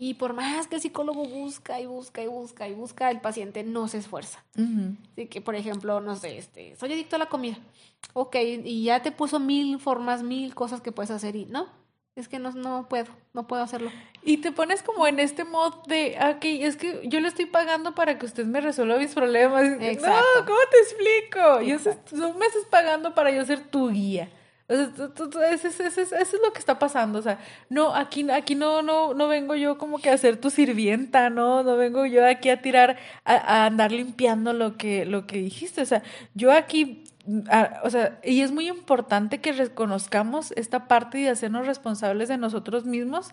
[0.04, 3.64] y por más que el psicólogo busca y busca y busca y busca, el paciente
[3.64, 4.44] no se esfuerza.
[5.12, 7.60] Así que, por ejemplo, no sé, este, soy adicto a la comida.
[8.14, 11.68] Ok, y ya te puso mil formas, mil cosas que puedes hacer y no,
[12.16, 13.92] es que no, no puedo, no puedo hacerlo.
[14.24, 17.94] Y te pones como en este mod de, ok, es que yo le estoy pagando
[17.94, 19.66] para que usted me resuelva mis problemas.
[19.82, 20.20] Exacto.
[20.40, 21.62] No, ¿cómo te explico?
[21.62, 24.32] Yo son meses pagando para yo ser tu guía.
[24.72, 27.20] O sea, eso, es lo que está pasando.
[27.20, 30.50] O sea, no, aquí, aquí no, no, no vengo yo como que a ser tu
[30.50, 31.62] sirvienta, ¿no?
[31.64, 35.82] No vengo yo aquí a tirar, a, andar limpiando lo que, lo que dijiste.
[35.82, 36.04] O sea,
[36.34, 37.04] yo aquí
[37.84, 42.86] o sea, y es muy importante que reconozcamos esta parte y hacernos responsables de nosotros
[42.86, 43.30] mismos.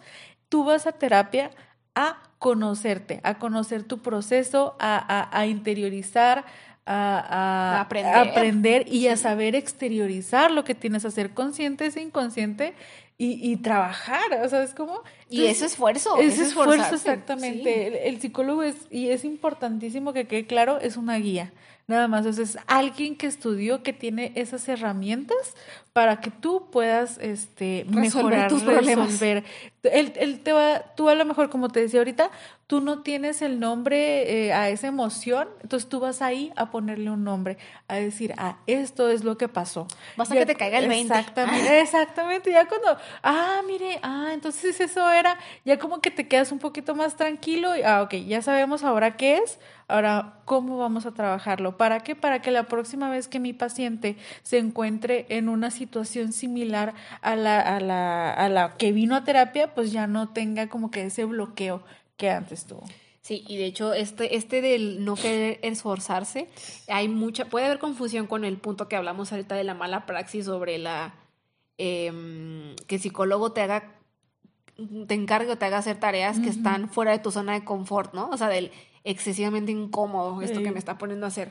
[0.49, 1.51] Tú vas a terapia
[1.95, 6.45] a conocerte, a conocer tu proceso, a, a interiorizar,
[6.89, 8.87] a, aprender.
[8.91, 12.75] y a saber exteriorizar lo que tienes, a ser consciente, ese inconsciente
[13.21, 15.03] y, trabajar, o sea, es como...
[15.29, 16.19] y ese esfuerzo.
[16.19, 18.09] Ese esfuerzo, exactamente.
[18.09, 21.53] El, psicólogo es, y es importantísimo que quede claro, es una guía.
[21.89, 25.55] Nada más, o es alguien que estudió, que tiene esas herramientas
[25.93, 29.07] para que tú puedas este, mejorar, tus problemas.
[29.11, 29.43] resolver.
[29.83, 32.31] Él, él, te va, tú a lo mejor, como te decía ahorita,
[32.69, 37.11] tú no tienes el nombre eh, a esa emoción, entonces tú vas ahí a ponerle
[37.11, 37.57] un nombre,
[37.89, 39.89] a decir, ah, esto es lo que pasó.
[40.19, 41.19] Basta que te caiga el 20.
[41.19, 42.53] Exactamente, exactamente.
[42.53, 46.95] Ya cuando, ah, mire, ah, entonces eso era, ya como que te quedas un poquito
[46.95, 49.59] más tranquilo y, ah, ok, ya sabemos ahora qué es,
[49.89, 51.79] ahora cómo vamos a trabajarlo.
[51.79, 52.15] ¿Para qué?
[52.15, 56.93] Para que la próxima vez que mi paciente se encuentre en una situación similar
[57.23, 60.91] a la, a la, a la que vino a terapia, pues ya no tenga como
[60.91, 61.83] que ese bloqueo
[62.19, 62.85] que antes tuvo.
[63.23, 66.49] Sí, y de hecho, este, este del no querer esforzarse,
[66.89, 70.47] hay mucha, puede haber confusión con el punto que hablamos ahorita de la mala praxis
[70.47, 71.15] sobre la
[71.79, 73.97] em, que el psicólogo te haga,
[75.07, 78.15] te encargue o te haga hacer tareas que están fuera de tu zona de confort,
[78.15, 78.31] ¿no?
[78.31, 78.71] O sea, del
[79.05, 81.51] excesivamente incómodo, esto que me está poniendo a hacer.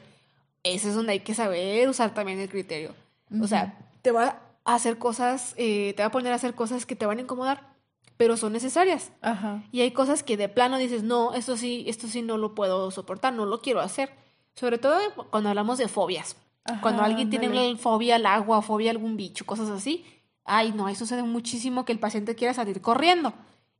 [0.63, 2.95] Ese es donde hay que saber usar también el criterio.
[3.41, 6.85] O sea, te va a hacer cosas, eh, te va a poner a hacer cosas
[6.85, 7.76] que te van a incomodar
[8.17, 9.11] pero son necesarias.
[9.21, 9.63] Ajá.
[9.71, 12.91] Y hay cosas que de plano dices, no, esto sí, esto sí no lo puedo
[12.91, 14.11] soportar, no lo quiero hacer.
[14.53, 14.99] Sobre todo
[15.29, 16.35] cuando hablamos de fobias.
[16.81, 20.03] cuando alguien tiene fobia al agua, fobia a algún bicho, cosas así.
[20.43, 23.33] Ay, no, eso sucede muchísimo que el paciente quiera salir corriendo.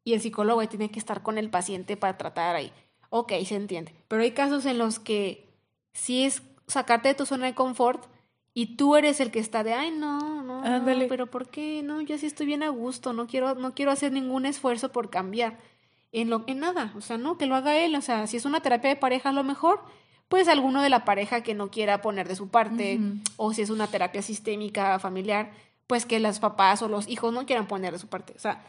[0.04, 2.72] Y el psicólogo tiene que estar con el paciente para tratar ahí.
[3.10, 3.94] Ok, se entiende.
[4.08, 5.50] Pero hay casos en los que
[5.94, 8.06] sí es sacarte de tu zona de confort
[8.58, 10.64] y tú eres el que está de, ay, no, no,
[11.08, 11.84] pero ¿por qué?
[11.84, 15.12] No, yo sí estoy bien a gusto, no quiero, no quiero hacer ningún esfuerzo por
[15.12, 15.60] cambiar.
[16.12, 18.46] En, lo, en nada, o sea, no, que lo haga él, o sea, si es
[18.46, 19.84] una terapia de pareja a lo mejor,
[20.28, 23.00] pues alguno de la pareja que no quiera poner de su parte,
[23.36, 25.52] o si es una terapia sistémica familiar,
[25.86, 28.34] pues que los papás o los hijos no quieran poner de su parte.
[28.36, 28.66] O sea,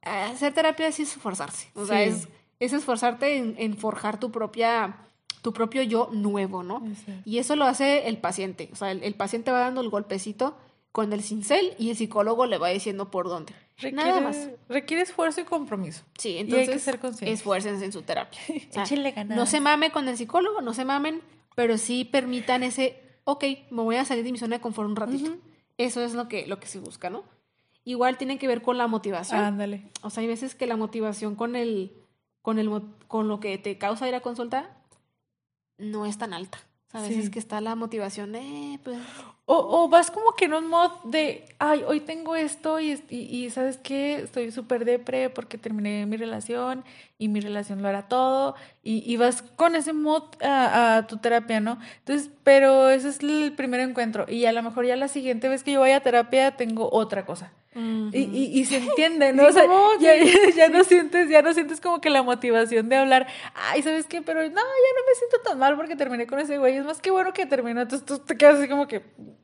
[0.00, 2.26] hacer terapia es esforzarse, o sea, es,
[2.58, 4.96] es esforzarte en forjar tu propia
[5.42, 6.82] tu propio yo nuevo, ¿no?
[7.24, 8.68] Y eso lo hace el paciente.
[8.72, 10.56] O sea, el, paciente va dando el golpecito
[10.92, 13.54] con el cincel y el psicólogo le va diciendo por dónde.
[13.78, 14.50] Requiere, Nada más.
[14.68, 16.02] Requiere esfuerzo y compromiso.
[16.18, 18.40] Sí, entonces hay que ser esfuércense en su terapia.
[19.28, 21.22] No se mame con el psicólogo, no se mamen,
[21.54, 24.96] pero sí permitan ese, ok, me voy a salir de mi zona de confort un
[24.96, 25.36] ratito.
[25.78, 27.24] Eso es lo que, lo que se busca, ¿no?
[27.84, 29.40] Igual tiene que ver con la motivación.
[29.40, 29.88] Ándale.
[30.02, 31.92] O sea, hay veces que la motivación con el,
[32.42, 32.70] con el,
[33.08, 34.76] con lo que te causa ir a consulta
[35.80, 36.58] no es tan alta.
[36.92, 38.98] a veces que está la motivación, eh, pues...
[39.52, 43.50] O, o, vas como que en un mod de, ay, hoy tengo esto y, y,
[43.50, 44.16] ¿sabes qué?
[44.16, 46.84] Estoy súper depre porque terminé mi relación
[47.18, 48.54] y mi relación lo hará todo
[48.84, 51.80] y, y vas con ese mod a, a, tu terapia, ¿no?
[51.98, 55.64] Entonces, pero ese es el primer encuentro y a lo mejor ya la siguiente vez
[55.64, 59.46] que yo vaya a terapia tengo otra cosa y, y, se entiende, ¿no?
[59.46, 59.64] O sea,
[60.00, 60.14] ya,
[60.56, 64.22] ya, no sientes, ya no sientes como que la motivación de hablar, ay, ¿sabes qué?
[64.22, 66.76] Pero no, ya no me siento tan mal porque terminé con ese güey.
[66.76, 67.80] Es más que bueno que terminó.
[67.80, 69.02] Entonces tú te quedas así como que,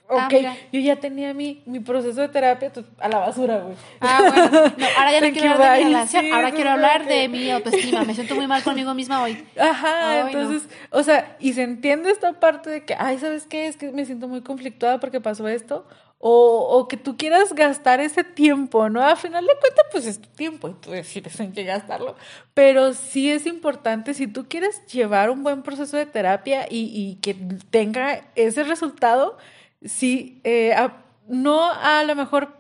[0.09, 0.35] ah, ok,
[0.73, 3.77] yo ya tenía mi, mi proceso de terapia a la basura, güey.
[4.01, 4.73] Ah, bueno.
[4.99, 8.03] ahora ya no quiero hablar de mi relación, ahora quiero hablar de mi autoestima.
[8.03, 9.47] Me siento muy mal conmigo misma hoy.
[9.57, 13.69] Ajá, entonces, o sea, y se entiende esta parte de que, ay, ¿sabes qué?
[13.69, 15.87] Es que me siento muy conflictuada porque pasó esto
[16.19, 19.03] o, o, que tú quieras gastar ese tiempo, ¿no?
[19.03, 22.17] A final de cuentas, pues es tu tiempo y tú decides en qué gastarlo.
[22.55, 27.17] Pero sí es importante, si tú quieres llevar un buen proceso de terapia y, y
[27.17, 27.35] que
[27.71, 29.37] tenga ese resultado,
[29.85, 30.75] sí, eh,
[31.29, 32.57] no a lo mejor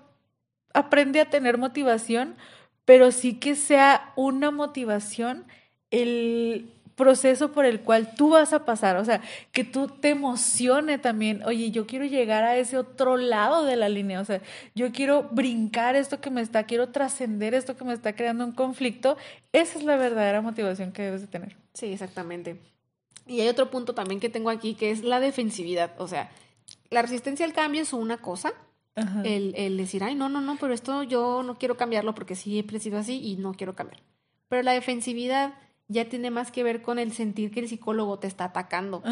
[0.74, 2.36] aprende a tener motivación,
[2.84, 5.46] pero sí que sea una motivación
[5.90, 9.20] el proceso por el cual tú vas a pasar, o sea,
[9.52, 13.89] que tú te emocione también, oye, yo quiero llegar a ese otro lado de la
[13.89, 14.40] línea, o sea,
[14.74, 18.52] yo quiero brincar esto que me está, quiero trascender esto que me está creando un
[18.52, 19.16] conflicto,
[19.52, 21.56] esa es la verdadera motivación que debes de tener.
[21.74, 22.60] Sí, exactamente.
[23.27, 26.31] Y hay otro punto también que tengo aquí, que es la defensividad, o sea,
[26.89, 28.55] la resistencia al cambio es una cosa,
[29.24, 32.78] el, el, decir, ay, no, no, no, pero esto yo no quiero cambiarlo porque siempre
[32.78, 34.02] he sido así y no quiero cambiar.
[34.48, 35.52] Pero la defensividad
[35.88, 39.02] ya tiene más que ver con el sentir que el psicólogo te está atacando.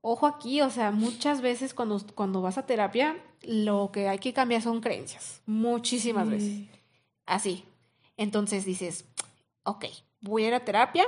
[0.00, 4.32] Ojo aquí, o sea, muchas veces cuando, cuando vas a terapia, lo que hay que
[4.32, 6.68] cambiar son creencias, muchísimas veces.
[7.24, 7.64] Así.
[8.16, 9.04] Entonces dices,
[9.64, 9.86] ok,
[10.20, 11.04] voy a ir a terapia,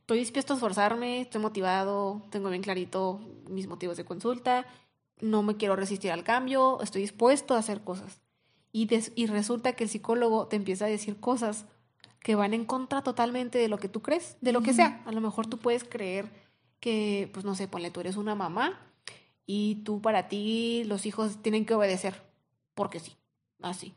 [0.00, 4.66] estoy dispuesto a esforzarme, estoy motivado, tengo bien clarito mis motivos de consulta,
[5.20, 8.20] no me quiero resistir al cambio, estoy dispuesto a hacer cosas.
[8.72, 11.66] Y, y resulta que el psicólogo te empieza a decir cosas
[12.26, 15.00] que van en contra totalmente de lo que tú crees, de lo que sea.
[15.06, 16.28] A lo mejor tú puedes creer
[16.80, 18.80] que, pues no sé, ponle, tú eres una mamá
[19.46, 22.20] y tú para ti los hijos tienen que obedecer,
[22.74, 23.12] porque sí,
[23.62, 23.94] así.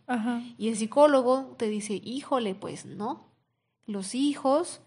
[0.60, 3.26] Y el psicólogo te dice, híjole, pues no,
[3.88, 4.82] los hijos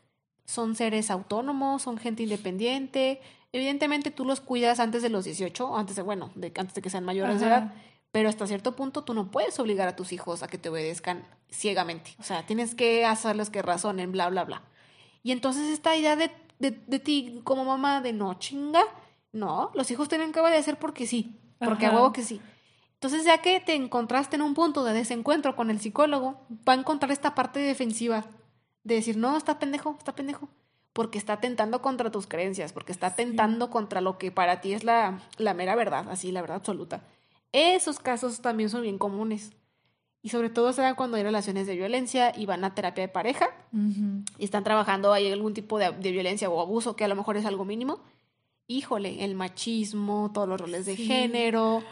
[0.45, 3.21] son seres autónomos, son gente independiente.
[3.51, 6.91] Evidentemente tú los cuidas antes de los 18, antes de, bueno, de, antes de que
[6.91, 7.75] sean mayores de edad,
[8.13, 11.25] pero hasta cierto punto tú no puedes obligar a tus hijos a que te obedezcan
[11.51, 12.15] ciegamente.
[12.21, 14.63] O sea, tienes que hacerles que razonen, bla, bla, bla.
[15.23, 18.83] Y entonces esta idea de, de, ti como mamá de no chinga,
[19.33, 22.41] no, los hijos tienen que obedecer porque sí, porque a huevo que sí.
[22.95, 26.77] Entonces, ya que te encontraste en un punto de desencuentro con el psicólogo, va a
[26.77, 28.27] encontrar esta parte defensiva
[28.85, 30.49] de decir, no, está pendejo, está pendejo,
[30.93, 34.85] porque está tentando contra tus creencias, porque está tentando contra lo que para ti es
[34.85, 37.03] la, la mera verdad, así, la verdad absoluta.
[37.53, 39.53] Esos casos también son bien comunes.
[40.23, 43.09] Y sobre todo se dan cuando hay relaciones de violencia y van a terapia de
[43.09, 43.51] pareja
[44.39, 47.45] y están trabajando ahí algún tipo de, violencia o abuso que a lo mejor es
[47.45, 47.99] algo mínimo.
[48.69, 51.83] Híjole, el machismo, todos los roles de género.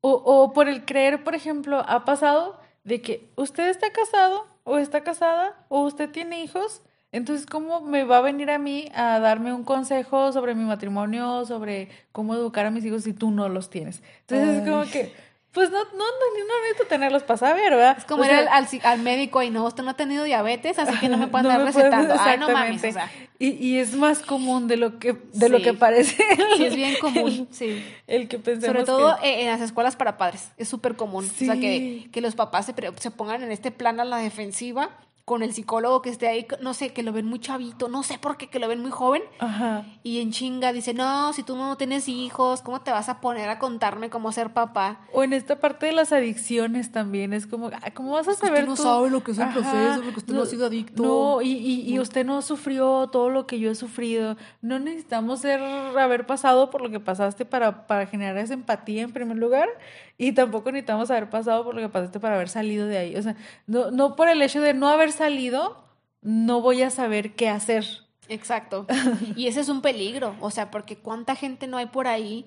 [0.00, 4.78] O, o por el creer, por ejemplo, ha pasado de que usted está casado o
[4.78, 6.80] está casada o usted tiene hijos
[7.16, 11.46] entonces, ¿cómo me va a venir a mí a darme un consejo sobre mi matrimonio,
[11.46, 14.02] sobre cómo educar a mis hijos si tú no los tienes?
[14.26, 15.14] Entonces, es como que,
[15.52, 17.96] pues no, no, no, no necesito tenerlos para saber, ¿verdad?
[17.96, 18.48] Es como ir al,
[18.82, 21.48] al, médico y no, usted no ha tenido diabetes, así que no me pueden no
[21.54, 22.14] dar recetando.
[22.18, 23.10] Ay, no mames, o sea.
[23.38, 26.22] y, y, es más común de lo que, de lo que parece.
[26.58, 27.82] Sí, es bien común, sí.
[28.06, 31.24] El que pensemos Sobre todo en las escuelas para padres, es súper común.
[31.24, 34.90] O sea, que, que los papás se, se pongan en este plan a la defensiva
[35.26, 38.16] con el psicólogo que esté ahí, no sé, que lo ven muy chavito, no sé
[38.16, 39.24] por qué, que lo ven muy joven.
[39.40, 39.84] Ajá.
[40.04, 43.48] Y en chinga dice, no, si tú no tienes hijos, ¿cómo te vas a poner
[43.48, 45.00] a contarme cómo ser papá?
[45.12, 48.68] O en esta parte de las adicciones también, es como, ¿cómo vas a saber?
[48.68, 51.02] Usted no sabe lo que es el proceso, porque usted no, ha sido adicto.
[51.02, 51.54] No, y,
[51.92, 54.36] y, usted no sufrió todo lo que yo he sufrido.
[54.62, 59.10] No necesitamos ser, haber pasado por lo que pasaste para, para generar esa empatía en
[59.10, 59.68] primer lugar.
[60.18, 63.16] Y tampoco necesitamos haber pasado por lo que pasaste para haber salido de ahí.
[63.16, 63.36] O sea,
[63.66, 65.76] no, no por el hecho de no haber salido,
[66.22, 67.84] no voy a saber qué hacer.
[68.28, 68.86] Exacto.
[69.36, 70.34] Y ese es un peligro.
[70.40, 72.46] O sea, porque cuánta gente no hay por ahí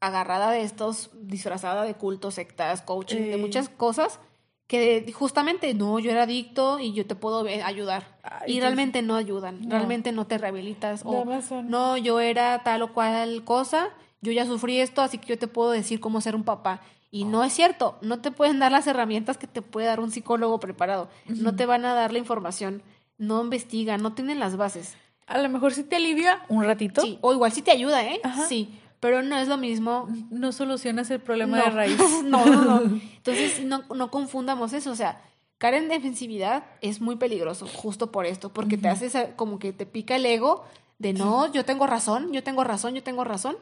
[0.00, 4.20] agarrada de estos, disfrazada de cultos, sectas, coaching, de muchas cosas,
[4.66, 8.18] que justamente no, yo era adicto y yo te puedo ayudar.
[8.46, 11.02] y realmente no ayudan, realmente no te rehabilitas.
[11.04, 11.24] O
[11.62, 15.48] no, yo era tal o cual cosa, yo ya sufrí esto, así que yo te
[15.48, 16.80] puedo decir cómo ser un papá.
[17.14, 20.10] Y no es cierto, no te pueden dar las herramientas que te puede dar un
[20.10, 22.82] psicólogo preparado, no te van a dar la información,
[23.18, 24.96] no investigan, no tienen las bases.
[25.28, 27.02] A lo mejor sí te alivia un ratito.
[27.02, 28.20] Sí, o igual sí te ayuda, ¿eh?
[28.48, 30.08] Sí, pero no es lo mismo.
[30.30, 31.98] No solucionas el problema de raíz.
[32.24, 32.80] no, no, no.
[33.16, 35.22] Entonces, no, no confundamos eso, o sea,
[35.58, 39.86] caer en defensividad es muy peligroso, justo por esto, porque te haces como que te
[39.86, 40.64] pica el ego
[40.98, 43.56] de no, yo tengo razón, yo tengo razón, yo tengo razón.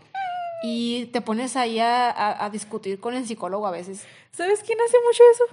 [0.63, 4.07] Y te pones ahí a, a discutir con el psicólogo a veces.
[4.31, 5.45] ¿Sabes quién hace mucho eso?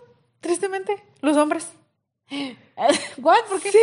[0.42, 1.72] Tristemente, los hombres.
[3.18, 3.46] ¿What?
[3.50, 3.72] ¿Por qué?
[3.72, 3.78] Sí,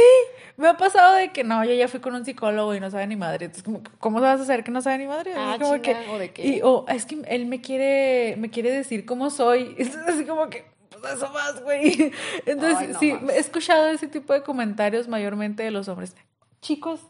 [0.56, 3.06] me ha pasado de que no, yo ya fui con un psicólogo y no sabe
[3.06, 3.46] ni madre.
[3.46, 5.34] Entonces, como, ¿cómo vas a saber que no sabe ni madre?
[5.36, 6.46] Ah, como que, ¿o de qué?
[6.46, 9.74] Y, o es que él me quiere, me quiere decir cómo soy.
[9.78, 10.64] Es así como que,
[11.00, 12.12] pues eso más, güey.
[12.46, 16.14] Entonces, sí, he escuchado ese tipo de comentarios mayormente de los hombres.
[16.62, 17.00] Chicos,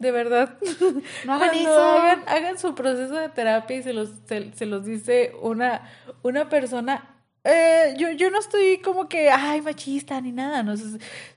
[0.00, 0.58] de verdad.
[1.24, 1.80] No hagan eso.
[1.80, 5.88] Hagan, hagan, su proceso de terapia y se los, se los dice una,
[6.22, 10.74] una persona eh, yo, yo no estoy como que, ay, machista ni nada, no,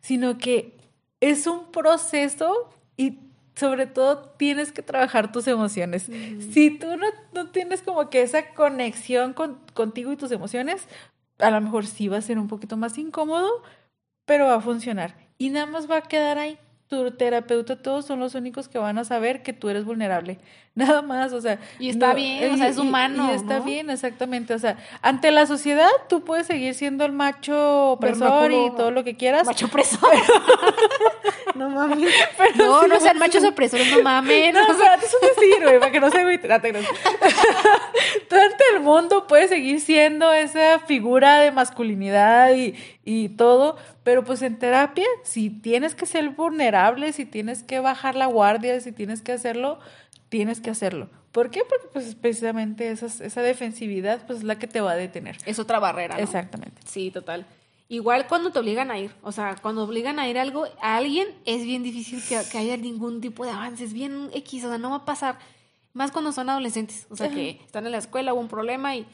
[0.02, 0.76] sino que
[1.22, 3.20] es un proceso y
[3.56, 6.10] sobre todo tienes que trabajar tus emociones.
[6.52, 10.88] Si tú no, no, tienes como que esa conexión con, contigo y tus emociones,
[11.40, 13.50] a lo mejor sí va a ser un poquito más incómodo,
[14.26, 15.16] pero va a funcionar.
[15.38, 16.58] Y nada más va a quedar ahí
[16.94, 20.38] tu terapeuta, todos son los únicos que van a saber que tú eres vulnerable.
[20.76, 21.60] Nada más, o sea.
[21.78, 23.30] Y está bien, o sea, es humano.
[23.32, 24.56] Y, está bien, exactamente.
[24.56, 29.04] O sea, ante la sociedad tú puedes seguir siendo el macho opresor y todo lo
[29.04, 29.46] que quieras.
[29.46, 30.10] Macho opresor.
[31.56, 32.12] no mames.
[32.56, 34.52] no, no sean machos opresores, no mames.
[34.54, 36.38] No, o sea, eso no sirve, para que no se
[38.28, 42.74] Todo ante el mundo puede seguir siendo esa figura de masculinidad y,
[43.06, 48.16] y todo, pero pues en terapia, si tienes que ser vulnerable, si tienes que bajar
[48.16, 49.80] la guardia, si tienes que hacerlo,
[50.30, 51.10] tienes que hacerlo.
[51.32, 51.64] ¿Por qué?
[51.68, 55.38] Porque pues precisamente esa, esa defensividad pues es la que te va a detener.
[55.46, 56.20] Es otra barrera.
[56.20, 56.82] Exactamente.
[56.86, 57.46] Sí, total.
[57.90, 61.28] Igual cuando te obligan a ir, o sea, cuando obligan a ir algo, a alguien
[61.46, 64.92] es bien difícil que, que haya ningún tipo de avances, bien X, o sea, no
[64.92, 65.38] va a pasar.
[65.92, 69.06] Más cuando son adolescentes, o sea, que están en la escuela, hubo un problema y,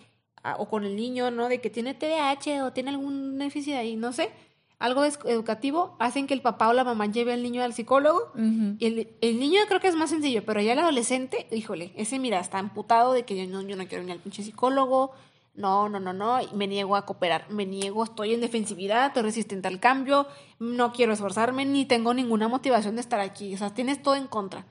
[0.57, 1.49] o con el niño, ¿no?
[1.49, 4.31] De que tiene TDAH o tiene algún déficit ahí, no sé
[4.79, 8.31] algo educativo, hacen que el papá o la mamá lleve al niño al psicólogo.
[8.79, 12.17] Y el, el, niño creo que es más sencillo, pero ya el adolescente, híjole, ese
[12.17, 15.11] mira, está amputado de que yo no, yo no quiero ni al pinche psicólogo.
[15.53, 19.67] No, no, no, no, me niego a cooperar, me niego, estoy en defensividad, estoy resistente
[19.67, 20.25] al cambio,
[20.57, 23.53] no quiero esforzarme, ni tengo ninguna motivación de estar aquí.
[23.55, 24.65] O sea, tienes todo en contra.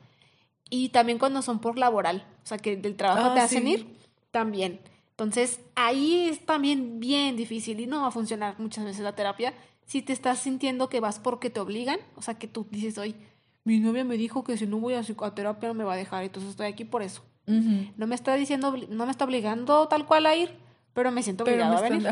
[0.71, 3.99] Y también cuando son por laboral, o sea, que del trabajo ah, te hacen ir,
[4.31, 4.81] también.
[5.19, 9.53] Entonces, ahí es también bien difícil y no va a funcionar muchas veces la terapia
[9.85, 13.17] si te estás sintiendo que vas porque te obligan, o sea, que tú dices, hoy
[13.65, 16.23] mi novia me dijo que si no voy a psicoterapia no me va a dejar,
[16.23, 17.23] entonces estoy aquí por eso.
[17.47, 20.51] No me está diciendo, no me está obligando tal cual a ir,
[20.99, 22.09] pero me siento obligado a venir.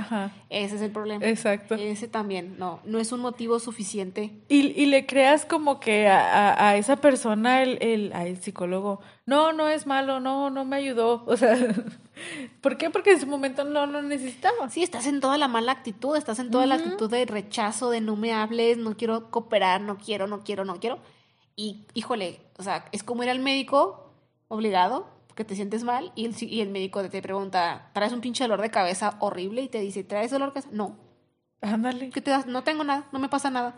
[0.49, 1.27] Ese es el problema.
[1.27, 1.75] Exacto.
[1.75, 4.31] Ese también, no, no es un motivo suficiente.
[4.49, 9.53] Y, y le creas como que a, a, esa persona, el, el, el psicólogo, no,
[9.53, 11.25] no es malo, no, no me ayudó.
[11.27, 11.57] O sea,
[12.61, 12.91] ¿por qué?
[12.91, 14.71] Porque en ese momento no lo necesitaba.
[14.71, 18.01] Sí, estás en toda la mala actitud, estás en toda la actitud de rechazo, de
[18.01, 21.01] no me hables, no quiero cooperar, no quiero, no quiero, no quiero.
[21.57, 24.13] Y, híjole, o sea, es como ir al médico
[24.47, 28.45] obligado, porque te sientes mal, y el, y el médico te pregunta, ¿traes un pinche
[28.45, 29.61] dolor de cabeza horrible?
[29.61, 30.71] Y te dice, ¿traes dolor de cabeza?
[30.73, 30.97] No.
[31.61, 32.09] Ándale.
[32.09, 32.47] ¿Qué te das?
[32.47, 33.75] No tengo nada, no me pasa nada.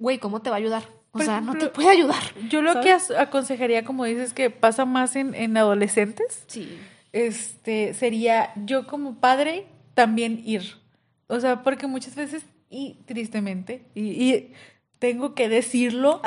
[0.00, 0.82] Güey, ¿cómo te va a ayudar?
[1.12, 2.20] O sea, no te puede ayudar.
[2.48, 6.42] Yo lo que aconsejaría, como dices, que pasa más en, en adolescentes.
[6.48, 6.76] Sí.
[7.12, 10.82] Este, sería yo como padre también ir.
[11.28, 14.52] O sea, porque muchas veces, y tristemente, y, y
[14.98, 16.20] tengo que decirlo,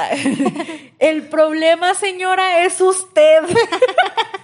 [0.99, 3.41] el problema, señora, es usted.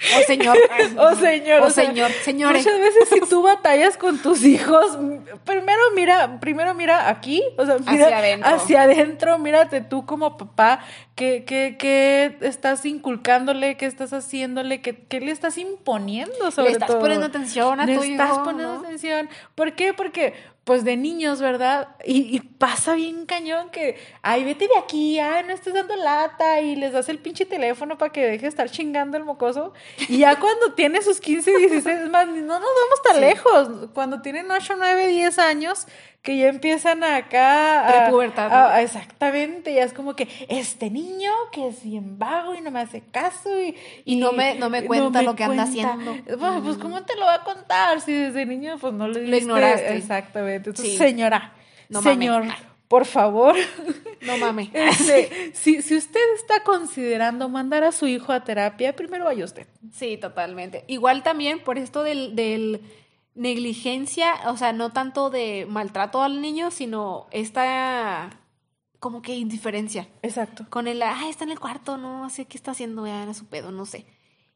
[0.18, 0.56] O señor.
[0.98, 1.62] o señor.
[1.62, 2.10] O, señor.
[2.22, 2.64] Señores.
[2.64, 4.98] Muchas veces si tú batallas con tus hijos,
[5.44, 8.54] primero mira, primero mira aquí, o sea, mira hacia adentro.
[8.54, 10.80] Hacia adentro, mírate tú como papá,
[11.14, 13.76] ¿qué, qué, qué estás inculcándole?
[13.76, 14.80] ¿Qué estás haciéndole?
[14.80, 18.16] ¿Qué, qué le estás imponiendo sobre Le estás poniendo atención a le tu hijo.
[18.16, 19.28] Le estás poniendo atención.
[19.54, 19.94] ¿Por qué?
[19.94, 20.34] Porque
[20.66, 21.90] pues de niños, ¿verdad?
[22.04, 26.74] Y, pasa bien cañón que, ay, vete de aquí, ay, no estés dando lata y
[26.74, 29.74] les das el pinche teléfono para que deje de estar chingando el mocoso.
[30.08, 33.90] Y ya cuando tiene sus 15, 16, más, no nos vamos tan lejos.
[33.94, 35.86] Cuando tienen 8, 9, 10 años,
[36.26, 42.18] que ya empiezan acá a, exactamente, ya es como que este niño que es bien
[42.18, 45.44] vago y no me hace caso y, y, no me no me cuenta lo que
[45.44, 46.16] anda haciendo.
[46.64, 49.24] Pues cómo te lo va a contar si desde niño pues no le.
[49.24, 49.96] Lo ignoraste.
[49.96, 50.70] Exactamente.
[50.70, 51.52] Entonces, señora,
[52.02, 52.42] señor,
[52.88, 53.54] por favor.
[54.22, 54.70] No mames.
[54.74, 59.68] Este, si, si usted está considerando mandar a su hijo a terapia, primero vaya usted.
[59.92, 60.82] Sí, totalmente.
[60.88, 62.80] Igual también por esto del, del
[63.36, 68.30] negligencia, o sea, no tanto de maltrato al niño, sino esta
[68.98, 70.08] como que indiferencia.
[70.22, 70.66] Exacto.
[70.68, 73.46] Con el, ah, está en el cuarto, no sé qué está haciendo, ya era su
[73.46, 74.06] pedo, no sé.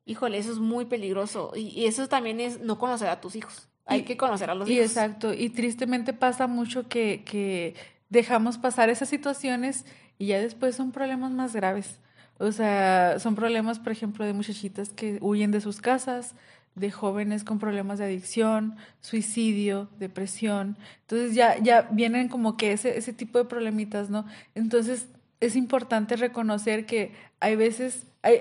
[0.06, 1.52] Híjole, eso es muy peligroso.
[1.54, 3.68] Y, eso también es no conocer a tus hijos.
[3.86, 4.86] Hay que conocer a los hijos.
[4.86, 5.34] Exacto.
[5.34, 7.74] Y tristemente pasa mucho que, que
[8.08, 9.84] dejamos pasar esas situaciones
[10.18, 12.00] y ya después son problemas más graves.
[12.38, 16.34] O sea, son problemas, por ejemplo, de muchachitas que huyen de sus casas,
[16.74, 20.76] de jóvenes con problemas de adicción, suicidio, depresión.
[21.02, 24.24] Entonces ya, ya vienen como que ese, ese tipo de problemitas, ¿no?
[24.54, 25.06] Entonces
[25.40, 28.40] es importante reconocer que hay veces, hay,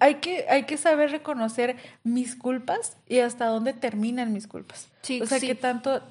[0.00, 4.88] hay, que, hay que saber reconocer mis culpas y hasta dónde terminan mis culpas.
[5.20, 6.02] o sea, que tanto,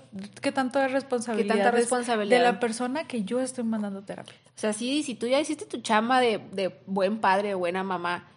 [0.41, 4.35] qué tanto es responsabilidad, tanta responsabilidad de la persona que yo estoy mandando terapia.
[4.56, 8.27] O sea, sí, si tú ya hiciste tu chamba de, de buen padre buena mamá,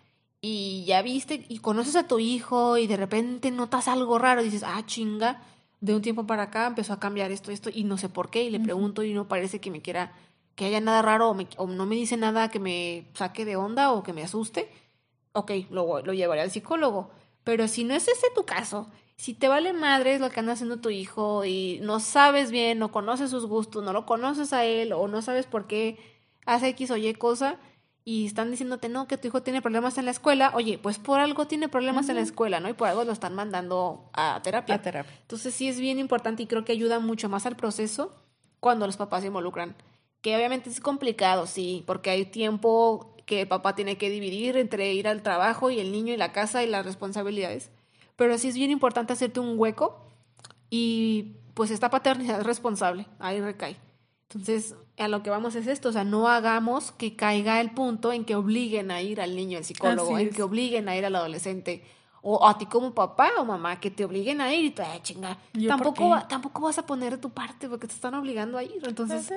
[0.41, 4.45] y ya viste y conoces a tu hijo y de repente notas algo raro y
[4.45, 5.43] dices, ah, chinga,
[5.81, 8.45] de un tiempo para acá empezó a cambiar esto, esto y no sé por qué
[8.45, 10.13] y le pregunto y no parece que me quiera,
[10.55, 14.03] que haya nada raro o, no me dice nada que me saque de onda o
[14.03, 14.71] que me asuste,
[15.33, 17.11] ok, lo, lo llevaré al psicólogo.
[17.45, 20.79] Pero si no es ese tu caso, si te vale madre lo que anda haciendo
[20.79, 24.93] tu hijo y no sabes bien, no conoces sus gustos, no lo conoces a él
[24.93, 25.99] o no sabes por qué
[26.47, 27.59] hace X o Y cosa,
[28.11, 31.21] y están diciéndote, no, que tu hijo tiene problemas en la escuela, oye, pues por
[31.21, 32.69] algo tiene problemas en la escuela, ¿no?
[32.69, 34.75] Y por algo lo están mandando a terapia.
[34.75, 35.17] A terapia.
[35.23, 38.13] Entonces sí es bien importante y creo que ayuda mucho más al proceso
[38.59, 39.77] cuando los papás se involucran.
[40.23, 44.93] Que obviamente es complicado, sí, porque hay tiempo que el papá tiene que dividir entre
[44.93, 47.71] ir al trabajo y el niño y la casa y las responsabilidades.
[48.17, 50.05] Pero sí es bien importante hacerte un hueco
[50.69, 53.77] y pues esta paternidad es responsable, ahí recae.
[54.29, 58.13] Entonces, a lo que vamos es esto, o sea, no hagamos que caiga el punto
[58.13, 61.17] en que obliguen a ir al niño al psicólogo, en que obliguen a ir al
[61.17, 61.85] adolescente,
[62.23, 65.01] o a ti como papá o mamá, que te obliguen a ir y tú, ay,
[65.03, 68.83] chinga, tampoco, tampoco vas a poner de tu parte porque te están obligando a ir,
[68.87, 69.33] entonces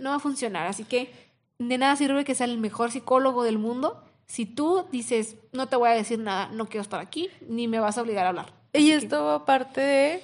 [0.00, 1.12] no va a funcionar, así que
[1.58, 5.74] de nada sirve que sea el mejor psicólogo del mundo si tú dices, no te
[5.74, 8.52] voy a decir nada, no quiero estar aquí, ni me vas a obligar a hablar.
[8.72, 10.22] Y esto aparte de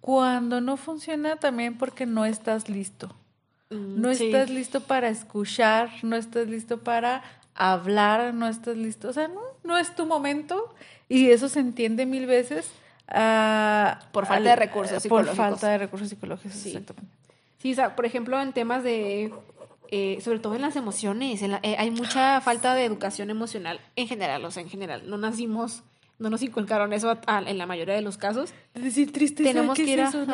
[0.00, 3.12] cuando no funciona también porque no estás listo.
[3.70, 7.22] Mm, no estás listo para escuchar, no estás listo para
[7.54, 10.74] hablar, no estás listo, o sea, no, no es tu momento
[11.08, 12.70] y eso se entiende mil veces.
[13.08, 15.36] Uh, por falta de recursos psicológicos.
[15.36, 16.68] Por falta de recursos psicológicos, sí.
[16.68, 17.10] exactamente.
[17.58, 19.32] Sí, o sea, por ejemplo, en temas de,
[19.90, 24.06] eh, sobre todo en las emociones, en eh, hay mucha falta de educación emocional en
[24.06, 25.82] general, o sea, en general, no nacimos
[26.18, 27.16] no nos inculcaron eso
[27.46, 28.52] en la mayoría de los casos.
[28.74, 30.26] Es decir, tristeza, tenemos que ir a, No,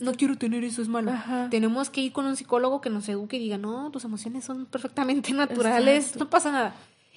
[0.00, 1.12] no quiero tener eso, es malo.
[1.50, 4.66] Tenemos que ir con un psicólogo que nos eduque y diga, no, tus emociones son
[4.66, 6.74] perfectamente naturales, no pasa nada.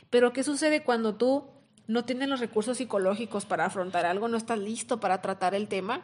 [0.09, 1.45] Pero ¿qué sucede cuando tú
[1.87, 6.01] no tienes los recursos psicológicos para afrontar algo, no estás listo para tratar el tema?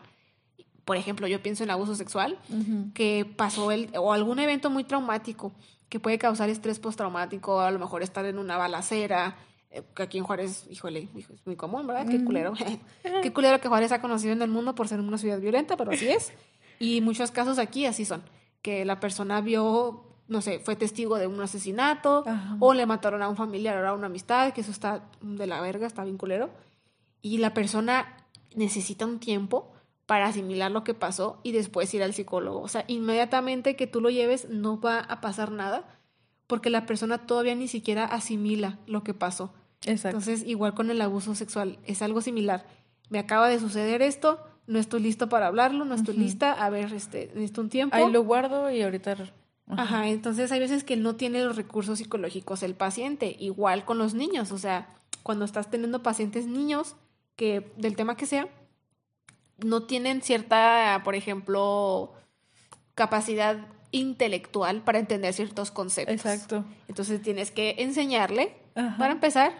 [0.85, 2.37] Por ejemplo, yo pienso en abuso sexual,
[2.93, 5.51] que pasó el, o algún evento muy traumático
[5.89, 9.35] que puede causar estrés postraumático, a lo mejor estar en una balacera,
[9.95, 12.07] aquí en Juárez, híjole, es muy común, ¿verdad?
[12.07, 12.53] Qué culero.
[13.23, 15.91] Qué culero que Juárez ha conocido en el mundo por ser una ciudad violenta, pero
[15.91, 16.33] así es.
[16.79, 18.21] Y muchos casos aquí así son,
[18.61, 22.23] que la persona vio, no sé, fue testigo de un asesinato
[22.59, 25.59] o le mataron a un familiar o a una amistad, que eso está de la
[25.59, 26.51] verga, está bien culero.
[27.23, 29.71] Y la persona necesita un tiempo
[30.05, 32.61] para asimilar lo que pasó y después ir al psicólogo.
[32.61, 35.96] O sea, inmediatamente que tú lo lleves no va a pasar nada
[36.47, 39.53] porque la persona todavía ni siquiera asimila lo que pasó.
[39.85, 40.17] Exacto.
[40.17, 42.65] Entonces, igual con el abuso sexual, es algo similar.
[43.09, 46.93] Me acaba de suceder esto, no estoy listo para hablarlo, no estoy lista, a ver,
[46.93, 47.95] este, necesito un tiempo.
[47.95, 49.15] Ahí lo guardo y ahorita...
[49.69, 50.07] Ajá.
[50.07, 54.53] entonces hay veces que no tiene los recursos psicológicos el paciente, igual con los niños,
[54.53, 54.87] o sea,
[55.23, 56.95] cuando estás teniendo pacientes niños,
[57.35, 58.47] que del tema que sea,
[59.57, 62.13] no tienen cierta, por ejemplo,
[62.95, 66.15] capacidad intelectual para entender ciertos conceptos.
[66.15, 66.65] Exacto.
[66.87, 68.55] Entonces tienes que enseñarle
[68.97, 69.53] para empezar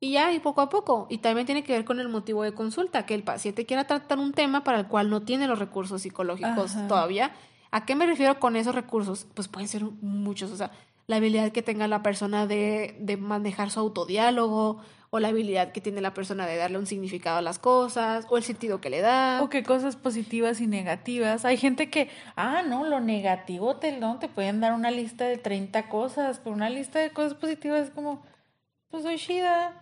[0.00, 1.06] y ya, y poco a poco.
[1.10, 4.18] Y también tiene que ver con el motivo de consulta, que el paciente quiera tratar
[4.18, 7.32] un tema para el cual no tiene los recursos psicológicos todavía.
[7.70, 9.26] ¿A qué me refiero con esos recursos?
[9.34, 10.70] Pues pueden ser muchos, o sea,
[11.06, 14.78] la habilidad que tenga la persona de, de manejar su autodiálogo,
[15.10, 18.36] o la habilidad que tiene la persona de darle un significado a las cosas, o
[18.36, 19.40] el sentido que le da.
[19.42, 21.44] O qué cosas positivas y negativas.
[21.44, 25.38] Hay gente que, ah, no, lo negativo te, no, te pueden dar una lista de
[25.38, 28.22] 30 cosas, pero una lista de cosas positivas es como,
[28.90, 29.80] pues soy chida.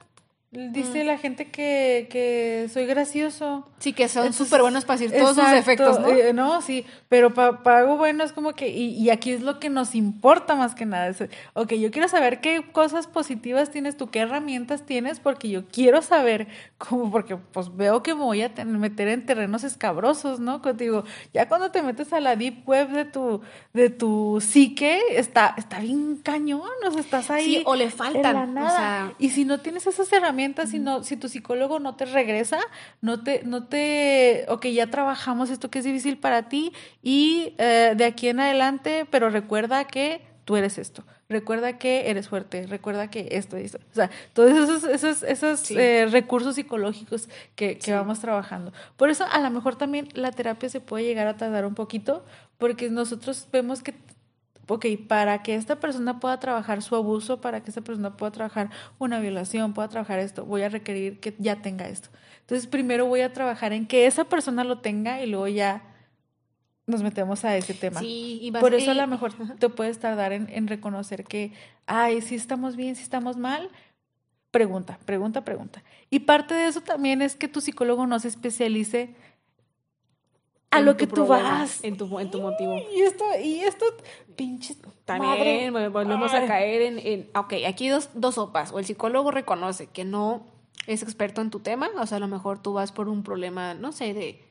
[0.57, 3.67] Dice la gente que, que soy gracioso.
[3.79, 6.09] Sí, que son súper buenos para decir todos sus defectos, ¿no?
[6.09, 9.61] Eh, no, sí, pero para algo bueno es como que, y, y, aquí es lo
[9.61, 11.09] que nos importa más que nada.
[11.09, 11.23] Es,
[11.53, 16.01] ok, yo quiero saber qué cosas positivas tienes tú, qué herramientas tienes, porque yo quiero
[16.01, 20.63] saber cómo, porque pues veo que me voy a meter en terrenos escabrosos, ¿no?
[20.63, 21.05] Contigo,
[21.35, 23.43] ya cuando te metes a la deep web de tu,
[23.75, 27.45] de tu psique, está, está bien cañón, o sea, estás ahí.
[27.45, 28.57] Sí, o le faltan.
[28.57, 29.13] O sea...
[29.19, 32.59] Y si no tienes esas herramientas, si, si tu psicólogo no te regresa,
[33.01, 37.95] no te, no te, ok, ya trabajamos esto que es difícil para ti y eh,
[37.97, 41.05] de aquí en adelante, pero recuerda que tú eres esto.
[41.29, 43.79] Recuerda que eres fuerte, recuerda que esto esto.
[43.91, 48.73] O sea, todos esos, esos, esos eh, recursos psicológicos que, que vamos trabajando.
[48.97, 52.25] Por eso, a lo mejor también la terapia se puede llegar a tardar un poquito,
[52.59, 53.95] porque nosotros vemos que
[54.69, 58.71] ok, para que esta persona pueda trabajar su abuso, para que esta persona pueda trabajar
[58.99, 62.09] una violación, pueda trabajar esto, voy a requerir que ya tenga esto.
[62.41, 65.83] Entonces, primero voy a trabajar en que esa persona lo tenga y luego ya
[66.87, 68.01] nos metemos a ese tema.
[68.01, 71.53] Sí, y Por eso a lo mejor te puedes tardar en, en reconocer que,
[71.87, 73.71] ay, si estamos bien, si estamos mal,
[74.53, 75.83] pregunta, pregunta, pregunta.
[76.11, 79.15] Y parte de eso también es que tu psicólogo no se especialice
[80.71, 81.83] a lo que tú vas.
[81.85, 82.77] En tu, en tu motivo.
[82.95, 83.87] Y esto, y esto,
[84.35, 84.77] pinche.
[85.05, 87.31] También volvemos a caer en, en.
[87.35, 88.73] Ok, aquí dos, dos sopas.
[88.73, 90.47] O el psicólogo reconoce que no
[90.87, 93.75] es experto en tu tema, o sea, a lo mejor tú vas por un problema,
[93.75, 94.45] no sé, de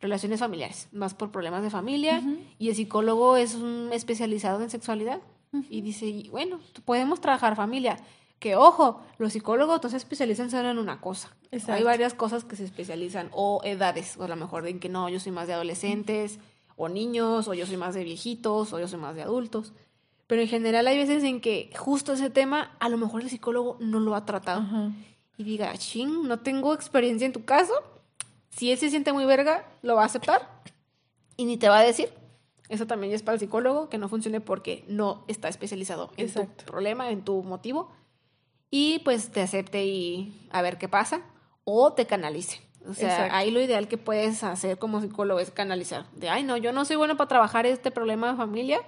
[0.00, 2.20] relaciones familiares, vas por problemas de familia,
[2.58, 5.20] y el psicólogo es un especializado en sexualidad.
[5.68, 7.98] Y dice, bueno, podemos trabajar familia
[8.42, 11.30] que ojo, los psicólogos no se especializan solo en una cosa.
[11.68, 15.08] Hay varias cosas que se especializan, o edades, o a lo mejor en que no,
[15.08, 16.40] yo soy más de adolescentes,
[16.76, 19.72] o niños, o yo soy más de viejitos, o yo soy más de adultos.
[20.26, 23.76] Pero en general hay veces en que justo ese tema, a lo mejor el psicólogo
[23.78, 24.64] no lo ha tratado.
[25.38, 27.74] Y diga, ching, no tengo experiencia en tu caso.
[28.50, 30.48] Si él se siente muy verga, lo va a aceptar
[31.36, 32.08] y ni te va a decir.
[32.68, 36.64] Eso también es para el psicólogo, que no funcione porque no está especializado en tu
[36.64, 37.88] problema, en tu motivo
[38.72, 41.20] y pues te acepte y a ver qué pasa
[41.62, 42.60] o te canalice.
[42.88, 46.06] O sea, ahí lo ideal que puedes hacer como psicólogo es canalizar.
[46.14, 48.80] De, ay, no, yo no soy bueno para trabajar este problema de familia,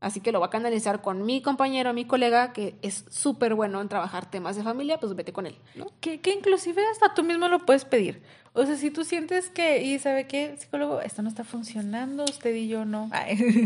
[0.00, 3.82] así que lo va a canalizar con mi compañero, mi colega, que es súper bueno
[3.82, 5.56] en trabajar temas de familia, pues vete con él.
[5.76, 5.86] ¿no?
[6.00, 8.22] Que, que inclusive hasta tú mismo lo puedes pedir.
[8.54, 12.54] O sea, si tú sientes que, y sabe qué, psicólogo, esto no está funcionando, usted
[12.54, 13.10] y yo no.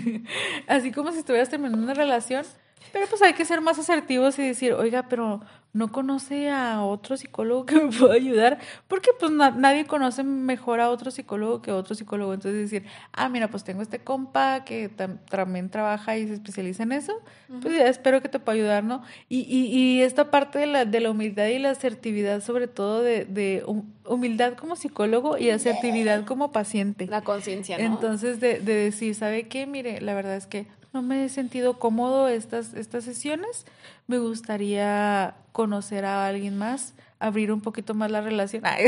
[0.66, 2.44] Así como si estuvieras terminando una relación,
[2.92, 5.40] pero pues hay que ser más asertivos y decir, oiga, pero
[5.74, 10.90] no conoce a otro psicólogo que me pueda ayudar, porque pues nadie conoce mejor a
[10.90, 12.34] otro psicólogo que a otro psicólogo.
[12.34, 16.92] Entonces decir, ah, mira, pues tengo este compa que también trabaja y se especializa en
[16.92, 17.14] eso,
[17.62, 19.02] pues ya espero que te pueda ayudar, ¿no?
[19.30, 23.02] Y, y, y esta parte de la, de la humildad y la asertividad, sobre todo
[23.02, 23.64] de, de
[24.04, 27.06] humildad como psicólogo y asertividad como paciente.
[27.06, 27.84] La conciencia, ¿no?
[27.84, 29.66] Entonces, de, de decir, ¿sabe qué?
[29.66, 33.64] Mire, la verdad es que no me he sentido cómodo estas, estas sesiones.
[34.06, 38.64] Me gustaría conocer a alguien más, abrir un poquito más la relación.
[38.66, 38.86] Ay,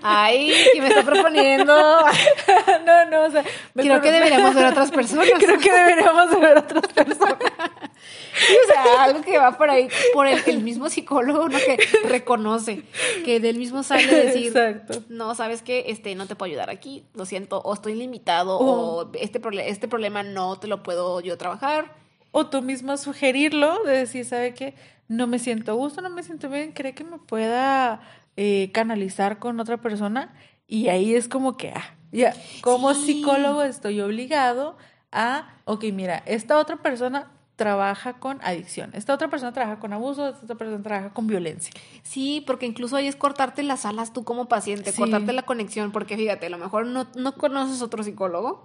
[0.00, 1.74] ¿qué me está proponiendo?
[2.86, 3.44] no, no, o sea,
[3.74, 5.28] creo que deberíamos ver otras personas.
[5.38, 7.38] creo que deberíamos ver otras personas.
[7.38, 11.58] o sea, algo que va por ahí, por el, el mismo psicólogo, ¿no?
[11.58, 11.78] Que
[12.08, 12.82] reconoce,
[13.24, 15.02] que del mismo sale decir, Exacto.
[15.08, 19.10] no, sabes que este, no te puedo ayudar aquí, lo siento, o estoy limitado, o
[19.14, 22.00] este, este problema no te lo puedo yo trabajar.
[22.34, 24.74] O tú mismo sugerirlo, de decir, ¿sabe qué?
[25.06, 28.00] No me siento a gusto, no me siento bien, ¿cree que me pueda
[28.36, 30.34] eh, canalizar con otra persona?
[30.66, 34.76] Y ahí es como que, ah, ya, como psicólogo estoy obligado
[35.10, 40.28] a, ok, mira, esta otra persona trabaja con adicción, esta otra persona trabaja con abuso,
[40.28, 41.72] esta otra persona trabaja con violencia.
[42.02, 46.16] Sí, porque incluso ahí es cortarte las alas tú como paciente, cortarte la conexión, porque
[46.16, 48.64] fíjate, a lo mejor no, no conoces otro psicólogo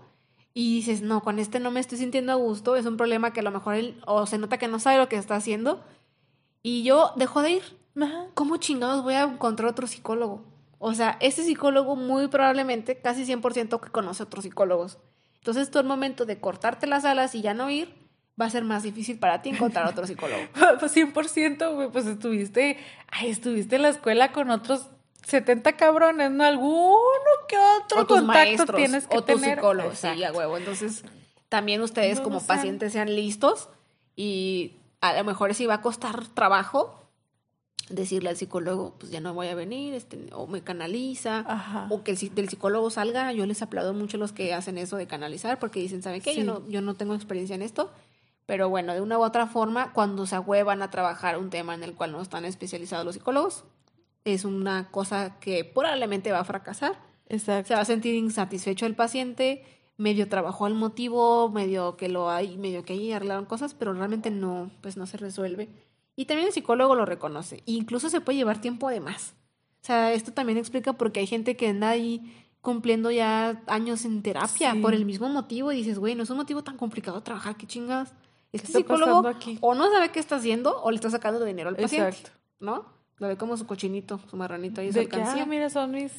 [0.53, 3.41] y dices, no, con este no me estoy sintiendo a gusto, es un problema que
[3.41, 5.83] a lo mejor él, o se nota que no sabe lo que está haciendo,
[6.63, 7.63] y yo dejo de ir.
[8.33, 10.43] ¿Cómo chingados voy a encontrar otro psicólogo?
[10.79, 14.99] O sea, ese psicólogo muy probablemente, casi 100% que conoce otros psicólogos.
[15.37, 17.95] Entonces, todo el momento de cortarte las alas y ya no ir,
[18.39, 20.43] va a ser más difícil para ti encontrar otro psicólogo.
[20.79, 22.77] pues 100%, güey, pues estuviste,
[23.09, 24.87] ay, estuviste en la escuela con otros
[25.25, 26.43] 70 cabrones, ¿no?
[26.43, 26.99] Alguno
[27.47, 29.55] que otro o contacto tienes que o tener.
[29.55, 30.57] psicólogos, sí, a huevo.
[30.57, 31.03] Entonces,
[31.49, 33.69] también ustedes como pacientes sean listos
[34.15, 37.06] y a lo mejor si va a costar trabajo
[37.89, 42.11] decirle al psicólogo, pues ya no voy a venir, este, o me canaliza, o que
[42.11, 43.31] el, del psicólogo salga.
[43.31, 46.35] Yo les aplaudo mucho a los que hacen eso de canalizar, porque dicen, ¿saben qué?
[46.35, 47.91] Yo, no, yo no tengo experiencia en esto,
[48.45, 51.83] Pero bueno, de una u otra forma, cuando se ahuevan a trabajar un tema en
[51.83, 53.63] el cual no están especializados los psicólogos,
[54.23, 56.97] es una cosa que probablemente va a fracasar.
[57.29, 57.69] Exacto.
[57.69, 59.63] Se va a sentir insatisfecho el paciente,
[59.97, 64.29] medio trabajó el motivo, medio que lo hay, medio que ahí arreglaron cosas, pero realmente
[64.29, 65.69] no, pues no se resuelve.
[66.17, 67.57] Y también el psicólogo lo reconoce.
[67.57, 69.35] E incluso se puede llevar tiempo de más.
[69.81, 74.03] O sea, esto también explica por qué hay gente que anda ahí cumpliendo ya años
[74.03, 77.21] en terapia por el mismo motivo y dices, güey, no es un motivo tan complicado
[77.21, 78.13] trabajar, qué chingas.
[78.51, 79.23] Este psicólogo
[79.61, 82.09] o no sabe qué está haciendo o le está sacando dinero al paciente.
[82.09, 82.31] Exacto.
[82.59, 82.85] ¿No?
[83.17, 84.91] Lo ve como su cochinito, su marranito ahí.
[84.91, 86.11] De que, ah, mira, son mis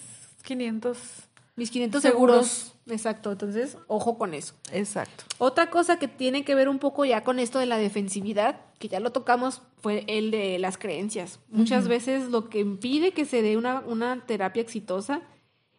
[0.45, 1.28] 500
[1.59, 2.73] mis 500 seguros.
[2.87, 4.55] Exacto, entonces, ojo con eso.
[4.73, 5.25] Exacto.
[5.37, 8.89] Otra cosa que tiene que ver un poco ya con esto de la defensividad, que
[8.89, 11.41] ya lo tocamos, fue el de las creencias.
[11.51, 15.21] Muchas veces lo que impide que se dé una, una terapia exitosa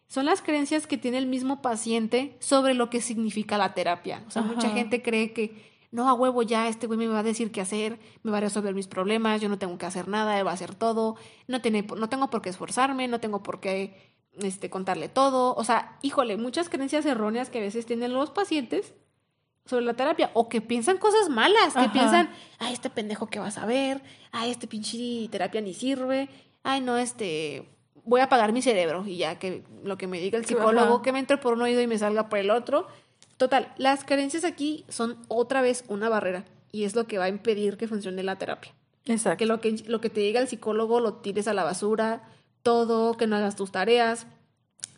[0.06, 4.22] son las creencias que tiene el mismo paciente sobre lo que significa la terapia.
[4.28, 7.22] O sea, mucha gente cree que no, a huevo ya, este güey me va a
[7.24, 10.38] decir qué hacer, me va a resolver mis problemas, yo no tengo que hacer nada,
[10.38, 11.16] él va a hacer todo,
[11.48, 15.54] no, tiene, no tengo por qué esforzarme, no tengo por qué este, contarle todo.
[15.54, 18.94] O sea, híjole, muchas creencias erróneas que a veces tienen los pacientes
[19.66, 23.58] sobre la terapia o que piensan cosas malas, que piensan, ay, este pendejo que vas
[23.58, 24.02] a ver,
[24.32, 26.28] ay, este pinche terapia ni sirve,
[26.62, 27.68] ay, no, este,
[28.04, 31.12] voy a apagar mi cerebro y ya que lo que me diga el psicólogo, que
[31.12, 32.86] me entre por un oído y me salga por el otro.
[33.36, 37.28] Total, las creencias aquí son otra vez una barrera y es lo que va a
[37.28, 38.74] impedir que funcione la terapia.
[39.06, 39.38] Exacto.
[39.38, 42.22] Que lo que, lo que te diga el psicólogo lo tires a la basura,
[42.62, 44.26] todo, que no hagas tus tareas,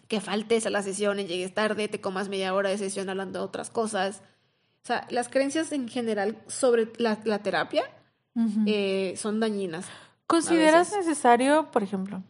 [0.09, 3.39] que faltes a la sesión y llegues tarde, te comas media hora de sesión hablando
[3.39, 4.22] de otras cosas.
[4.82, 7.84] O sea, las creencias en general sobre la, terapia
[8.66, 9.86] eh, son dañinas.
[10.26, 12.22] ¿Consideras necesario, por ejemplo,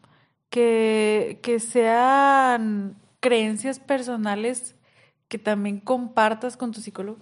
[0.50, 4.74] que, que sean creencias personales
[5.28, 7.18] que también compartas con tu psicólogo?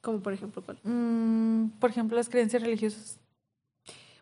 [0.00, 0.78] Como por ejemplo, ¿cuál?
[0.84, 3.18] Mm, por ejemplo, las creencias religiosas.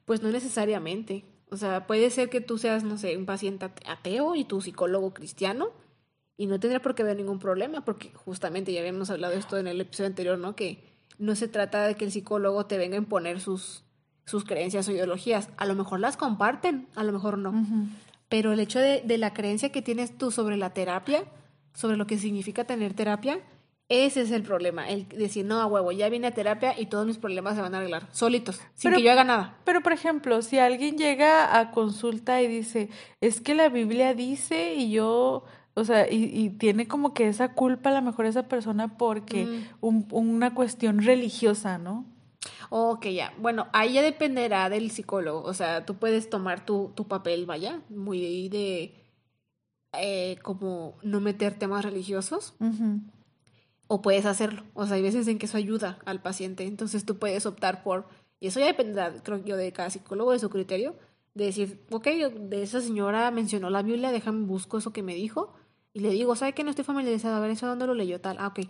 [0.05, 1.25] Pues no necesariamente.
[1.51, 5.15] O sea, puede ser que tú seas, no sé, un paciente ateo y tu psicólogo
[5.15, 5.71] cristiano
[6.37, 9.57] y no tendría por qué haber ningún problema porque justamente ya habíamos hablado de esto
[9.59, 10.55] en el episodio anterior, ¿no?
[10.55, 10.85] Que
[11.19, 13.83] no se trata de que el psicólogo te venga a imponer sus,
[14.25, 15.49] sus creencias o ideologías.
[15.57, 17.53] A lo mejor las comparten, a lo mejor no.
[18.29, 21.25] Pero el hecho de, de la creencia que tienes tú sobre la terapia,
[21.75, 23.41] sobre lo que significa tener terapia,
[23.89, 27.07] ese es el problema, el decir, no, a huevo, ya vine a terapia y todos
[27.07, 29.57] mis problemas se van a arreglar, solitos, sin que yo haga nada.
[29.65, 32.91] Pero, por ejemplo, si alguien llega a consulta y dice,
[33.23, 37.89] es que la Biblia dice y yo, o sea, y, tiene como que esa culpa
[37.91, 40.09] a lo mejor esa persona porque mm.
[40.11, 42.05] una cuestión religiosa, ¿no?
[42.69, 43.33] Ok, ya.
[43.39, 45.43] Bueno, ahí ya dependerá del psicólogo.
[45.43, 48.95] O sea, tú puedes tomar tu, tu papel, vaya, muy de
[49.95, 52.55] eh, como no meter temas religiosos
[53.89, 54.63] o puedes hacerlo.
[54.75, 56.65] O sea, hay veces en que eso ayuda al paciente.
[56.65, 58.07] Entonces tú puedes optar por,
[58.39, 60.95] y eso ya dependerá, creo yo, de cada psicólogo, de su criterio,
[61.35, 65.55] de decir, ok, de esa señora mencionó la Biblia, déjame busco eso que me dijo.
[65.95, 67.39] Y le digo, ¿sabe que no estoy familiarizada?
[67.39, 68.37] A ver, ¿eso dónde lo leyó tal?
[68.39, 68.61] Ah, ok.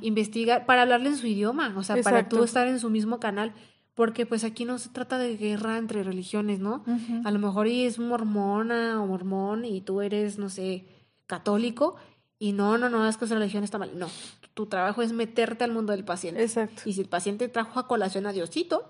[0.00, 3.52] Investigar para hablarle en su idioma, o sea, para tú estar en su mismo canal.
[3.94, 6.84] Porque pues aquí no se trata de guerra entre religiones, ¿no?
[7.24, 10.86] A lo mejor es mormona o mormón y tú eres, no sé,
[11.26, 11.96] católico
[12.38, 13.98] y no, no, no, es que esa religión está mal.
[13.98, 14.08] No,
[14.54, 16.42] tu trabajo es meterte al mundo del paciente.
[16.42, 16.82] Exacto.
[16.84, 18.88] Y si el paciente trajo a colación a Diosito,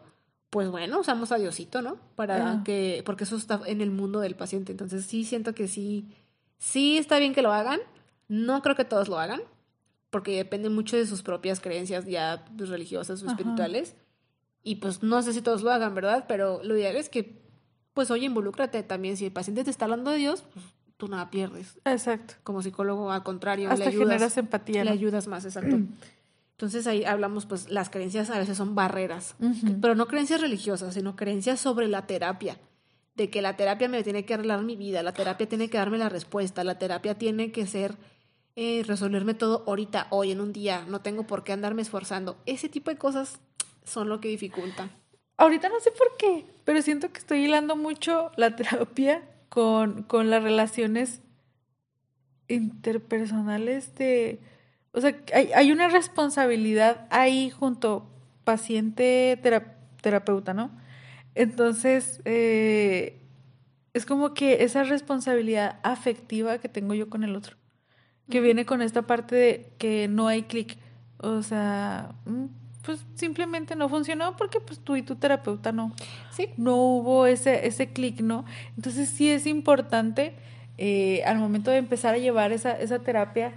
[0.51, 1.97] pues bueno, usamos a Diosito, ¿no?
[2.15, 4.73] Para que, porque eso está en el mundo del paciente.
[4.73, 6.09] Entonces sí siento que sí,
[6.59, 7.81] sí está bien que lo hagan.
[8.29, 9.41] No creo que todos lo hagan,
[10.11, 13.95] porque depende mucho de sus propias creencias ya pues, religiosas o espirituales.
[14.62, 16.27] Y pues no sé si todos lo hagan, ¿verdad?
[16.29, 17.41] Pero lo ideal es que,
[17.95, 19.16] pues oye, involúcrate también.
[19.16, 20.66] Si el paciente te está hablando de Dios, pues
[20.99, 21.79] tú nada pierdes.
[21.87, 22.35] Exacto.
[22.43, 24.09] Como psicólogo, al contrario, Hasta le ayudas.
[24.09, 24.85] generas empatía.
[24.85, 25.79] Le ayudas más, exacto.
[26.53, 29.37] Entonces ahí hablamos, pues las creencias a veces son barreras,
[29.81, 32.59] pero no creencias religiosas, sino creencias sobre la terapia,
[33.15, 35.99] de que la terapia me tiene que arreglar mi vida, la terapia tiene que darme
[35.99, 37.95] la respuesta, la terapia tiene que ser
[38.57, 42.37] eh, resolverme todo ahorita, hoy, en un día, no tengo por qué andarme esforzando.
[42.45, 43.39] Ese tipo de cosas
[43.85, 44.91] son lo que dificulta.
[45.37, 50.31] Ahorita no sé por qué, pero siento que estoy hilando mucho la terapia con, con
[50.31, 51.23] las relaciones
[52.49, 54.41] interpersonales de...
[54.93, 58.11] O sea, hay, hay una responsabilidad ahí junto
[58.45, 59.39] paciente
[60.01, 60.70] terapeuta, ¿no?
[61.35, 63.20] Entonces, eh,
[63.93, 67.57] es como que esa responsabilidad afectiva que tengo yo con el otro,
[68.31, 70.79] que viene con esta parte de que no hay clic.
[71.19, 72.47] O sea, mm,
[72.89, 75.93] pues simplemente no funcionó porque pues tú y tu terapeuta no,
[76.31, 76.48] sí.
[76.56, 78.47] no hubo ese, ese clic, ¿no?
[78.78, 80.32] Entonces sí es importante
[80.78, 83.52] eh, al momento de empezar a llevar esa, esa terapia,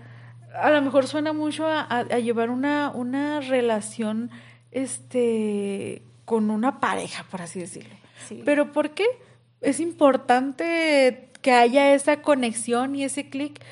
[0.53, 4.31] a lo mejor suena mucho a, a, llevar una, una relación
[4.71, 7.95] este, con una pareja, por así decirlo.
[8.43, 9.05] Pero ¿por qué?
[9.61, 13.63] Es importante que haya esa conexión y ese clic,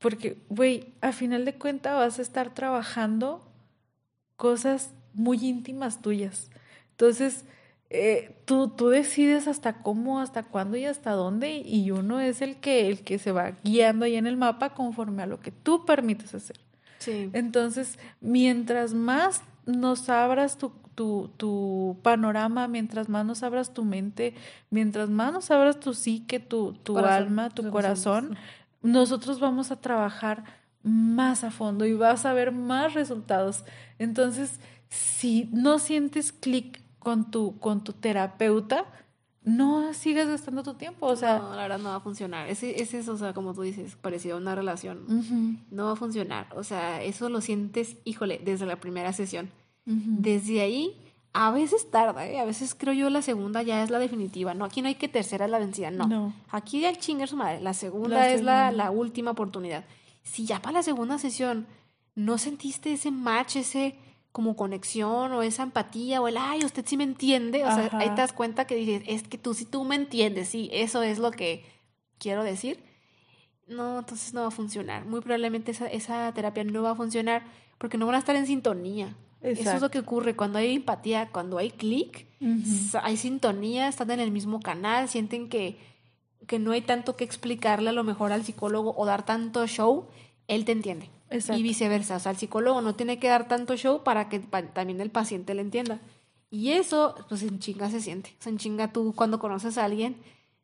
[0.00, 3.45] porque, güey, a final de cuentas vas a estar trabajando
[4.36, 6.50] cosas muy íntimas tuyas.
[6.92, 7.44] Entonces,
[7.88, 12.56] eh, tú, tú decides hasta cómo, hasta cuándo y hasta dónde, y uno es el
[12.56, 15.84] que, el que se va guiando ahí en el mapa conforme a lo que tú
[15.84, 16.58] permites hacer.
[16.98, 17.30] Sí.
[17.32, 24.34] Entonces, mientras más nos abras tu, tu, tu, panorama, mientras más nos abras tu mente,
[24.70, 28.36] mientras más nos abras tu psique, tu, tu alma, tu corazón,
[28.82, 30.44] nosotros vamos a trabajar
[30.86, 33.64] más a fondo y vas a ver más resultados.
[33.98, 38.84] Entonces, si no sientes clic con tu, con tu terapeuta,
[39.42, 41.38] no sigas gastando tu tiempo, o sea...
[41.38, 42.48] No, la verdad no va a funcionar.
[42.48, 45.60] Es, es eso, o sea, como tú dices, parecido a una relación.
[45.70, 46.46] No va a funcionar.
[46.56, 49.50] O sea, eso lo sientes, híjole, desde la primera sesión.
[49.84, 50.96] Desde ahí,
[51.32, 52.40] a veces tarda, ¿eh?
[52.40, 54.54] A veces creo yo la segunda ya es la definitiva.
[54.54, 56.06] No, aquí no hay que tercera la vencida, no.
[56.06, 56.32] no.
[56.50, 57.60] Aquí el chinger su madre.
[57.60, 59.84] La segunda es La, la última oportunidad.
[60.26, 61.66] Si ya para la segunda sesión
[62.14, 63.94] no sentiste ese match, ese
[64.32, 68.10] como conexión o esa empatía o el, ay, usted sí me entiende, o sea, ahí
[68.10, 71.18] te das cuenta que dices, es que tú sí tú me entiendes, sí, eso es
[71.18, 71.64] lo que
[72.18, 72.84] quiero decir.
[73.66, 75.06] No, entonces no va a funcionar.
[75.06, 77.44] Muy probablemente esa, esa terapia no va a funcionar
[77.78, 79.16] porque no van a estar en sintonía.
[79.40, 82.26] Eso es lo que ocurre cuando hay empatía, cuando hay clic,
[83.02, 85.78] hay sintonía, están en el mismo canal, sienten que,
[86.46, 90.06] que no hay tanto que explicarle a lo mejor al psicólogo o dar tanto show,
[90.48, 91.10] él te entiende.
[91.30, 92.16] Y viceversa.
[92.16, 95.54] O sea, el psicólogo no tiene que dar tanto show para que también el paciente
[95.54, 96.00] le entienda.
[96.50, 98.34] Y eso, pues en chinga se siente.
[98.38, 100.16] O sea, en chinga tú cuando conoces a alguien,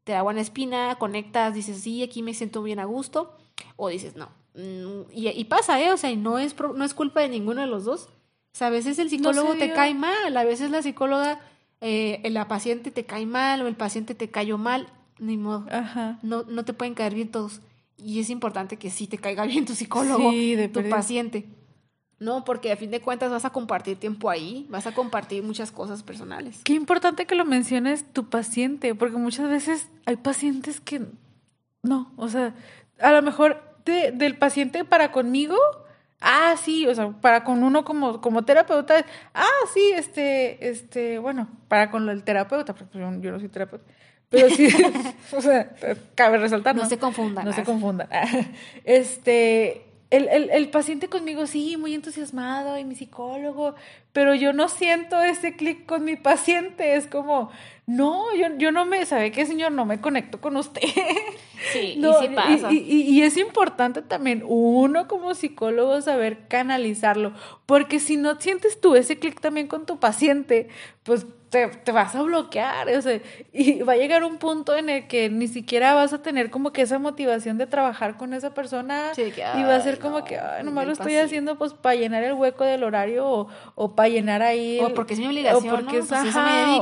[0.04, 3.36] te da buena espina, conectas, dices, sí, aquí me siento bien a gusto.
[3.76, 4.28] O dices, no.
[4.54, 5.92] Mm, y, pasa, ¿eh?
[5.92, 8.08] O sea, y no es, no es culpa de ninguno de los dos.
[8.52, 11.40] O sea, a veces el psicólogo te cae mal, a veces la psicóloga,
[11.80, 14.88] eh, la paciente te cae mal o el paciente te cayó mal.
[15.22, 15.64] Ni modo.
[15.70, 16.18] Ajá.
[16.22, 17.60] No, no te pueden caer bien todos.
[17.96, 20.32] Y es importante que sí te caiga bien tu psicólogo,
[20.72, 21.46] tu paciente.
[22.18, 25.72] No, porque a fin de cuentas vas a compartir tiempo ahí, vas a compartir muchas
[25.72, 26.60] cosas personales.
[26.64, 31.02] Qué importante que lo menciones tu paciente, porque muchas veces hay pacientes que
[31.82, 32.54] no, o sea,
[33.00, 35.56] a lo mejor del paciente para conmigo,
[36.20, 39.04] ah, sí, o sea, para con uno como, como terapeuta,
[39.34, 43.84] ah, sí, este, este, bueno, para con el terapeuta, porque yo, yo no soy terapeuta,
[44.32, 44.68] pero sí,
[45.32, 45.70] o sea,
[46.16, 46.74] cabe resaltar.
[46.74, 47.44] No, se confundan.
[47.44, 48.08] No se confundan.
[48.84, 53.74] Este, el, el, el, paciente conmigo sí, muy entusiasmado y mi psicólogo,
[54.12, 56.96] pero yo no siento ese clic con mi paciente.
[56.96, 57.50] Es como,
[57.86, 59.72] no, yo, yo no me, ¿sabe qué, señor?
[59.72, 60.80] No me conecto con usted.
[61.72, 62.72] Sí, y sí pasa.
[62.72, 67.32] Y, y, es importante también uno como psicólogo saber canalizarlo,
[67.66, 70.68] porque si no sientes tú ese clic también con tu paciente,
[71.04, 73.20] pues te, te, vas a bloquear, o sea,
[73.52, 76.72] y va a llegar un punto en el que ni siquiera vas a tener como
[76.72, 80.64] que esa motivación de trabajar con esa persona y va a ser como que, ay,
[80.64, 84.40] nomás lo estoy haciendo pues para llenar el hueco del horario o, o para llenar
[84.40, 84.80] ahí.
[84.80, 86.06] o porque es mi obligación, o porque ¿no?
[86.06, 86.34] Pues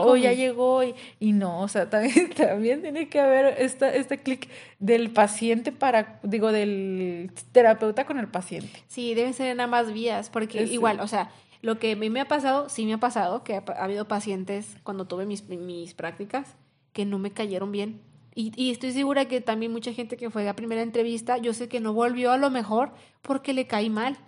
[0.06, 4.22] o ya llegó y, y, no, o sea, también, también tiene que haber esta, este
[4.22, 4.48] clic
[4.78, 8.84] del paciente para, digo, del terapeuta con el paciente.
[8.86, 11.32] Sí, deben ser en ambas vías, porque igual, o sea,
[11.62, 14.76] lo que a mí me ha pasado, sí me ha pasado, que ha, habido pacientes
[14.82, 16.56] cuando tuve mis, mis prácticas
[16.92, 18.00] que no me cayeron bien.
[18.34, 21.68] Y, y, estoy segura que también mucha gente que fue a primera entrevista, yo sé
[21.68, 22.92] que no volvió a lo mejor
[23.22, 24.18] porque le caí mal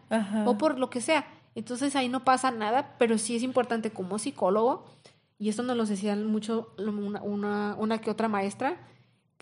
[0.44, 1.26] o por lo que sea.
[1.54, 4.86] Entonces ahí no pasa nada, pero sí es importante como psicólogo,
[5.38, 8.76] y esto nos lo decían mucho una, una, una que otra maestra,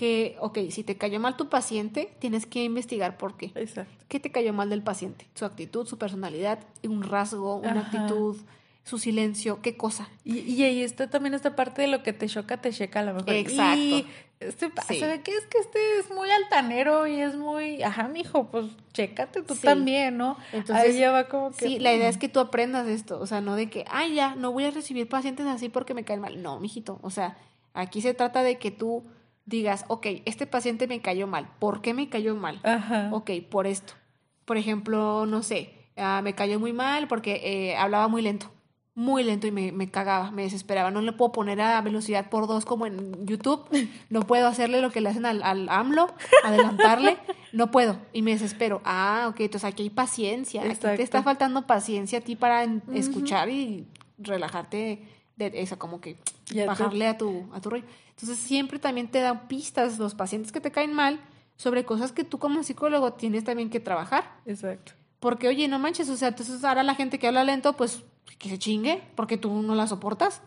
[0.01, 3.53] que, ok, si te cayó mal tu paciente, tienes que investigar por qué.
[3.55, 3.93] Exacto.
[4.09, 5.27] ¿Qué te cayó mal del paciente?
[5.35, 8.39] Su actitud, su personalidad, un rasgo, una actitud,
[8.83, 10.09] su silencio, qué cosa.
[10.25, 13.03] Y, y ahí está también esta parte de lo que te choca, te checa a
[13.03, 13.35] lo mejor.
[13.35, 13.79] Exacto.
[13.79, 14.07] Y
[14.41, 15.37] este ¿sabe qué?
[15.37, 20.17] Es que este es muy altanero y es muy, ajá, mijo, pues chécate tú también,
[20.17, 20.39] ¿no?
[20.55, 21.69] Entonces, ahí ya va como que.
[21.69, 24.35] Sí, la idea es que tú aprendas esto, o sea, no de que, ay, ya,
[24.35, 26.41] no voy a recibir pacientes así porque me caen mal.
[26.43, 27.37] No, mijito, o sea,
[27.75, 29.05] aquí se trata de que tú
[29.51, 31.51] digas, ok, este paciente me cayó mal.
[31.59, 32.61] ¿Por qué me cayó mal?
[32.63, 33.11] Ajá.
[33.13, 33.93] Ok, por esto.
[34.47, 38.51] Por ejemplo, no sé, ah, me cayó muy mal porque eh, hablaba muy lento.
[38.95, 40.91] Muy lento y me, me, cagaba, me desesperaba.
[40.91, 43.65] No le puedo poner a velocidad por dos como en YouTube.
[44.11, 46.09] No puedo hacerle lo que le hacen al, al AMLO,
[46.45, 47.19] adelantarle.
[47.53, 48.81] No puedo y me desespero.
[48.85, 50.63] Ah, ok, entonces aquí hay paciencia.
[50.63, 52.65] Aquí te está faltando paciencia a ti para
[52.95, 55.03] escuchar y relajarte
[55.49, 56.17] de esa, como que
[56.67, 57.85] bajarle a tu, a tu rollo.
[58.11, 61.21] Entonces siempre también te dan pistas los pacientes que te caen mal
[61.57, 64.37] sobre cosas que tú como psicólogo tienes también que trabajar.
[64.45, 64.93] Exacto.
[65.21, 68.03] Porque, oye, no manches, o sea, entonces ahora la gente que habla lento, pues
[68.39, 70.43] que se chingue, porque tú no la soportas.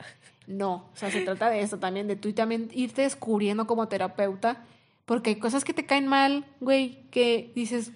[0.48, 3.88] No, o sea, se trata de eso también, de tú y también irte descubriendo como
[3.88, 4.66] terapeuta,
[5.06, 7.92] porque hay cosas que te caen mal, güey, que dices,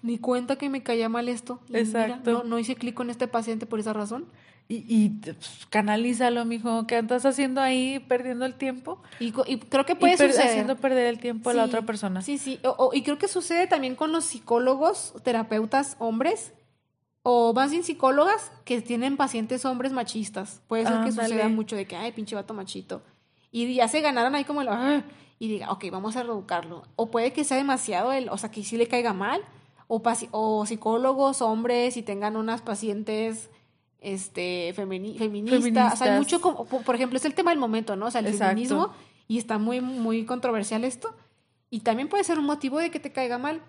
[0.00, 1.60] ni cuenta que me caía mal esto.
[1.72, 2.32] Exacto.
[2.32, 4.26] no, no hice clic con este paciente por esa razón.
[4.66, 9.02] Y, y pues, canalízalo, mijo, ¿qué andas haciendo ahí perdiendo el tiempo?
[9.20, 10.48] Y, creo que puede suceder.
[10.48, 12.22] haciendo perder el tiempo a la otra persona.
[12.22, 12.58] Sí, sí.
[12.92, 16.54] y creo que sucede también con los psicólogos, terapeutas, hombres,
[17.22, 20.62] o más bien psicólogas que tienen pacientes hombres machistas.
[20.66, 23.02] Puede ser que suceda mucho de que, ay, pinche vato machito.
[23.50, 25.04] Y ya se ganaron ahí como el, ah",
[25.38, 26.84] y diga, ok, vamos a reeducarlo.
[26.96, 29.42] O puede que sea demasiado, el, o sea, que sí le caiga mal.
[29.88, 33.50] O, o psicólogos hombres y tengan unas pacientes
[34.04, 35.94] este, feministas.
[35.94, 38.06] O sea, hay mucho, como, por ejemplo, es el tema del momento, ¿no?
[38.06, 38.92] O sea, el feminismo,
[39.26, 41.14] y está muy, muy controversial esto.
[41.70, 43.62] Y también puede ser un motivo de que te caiga mal.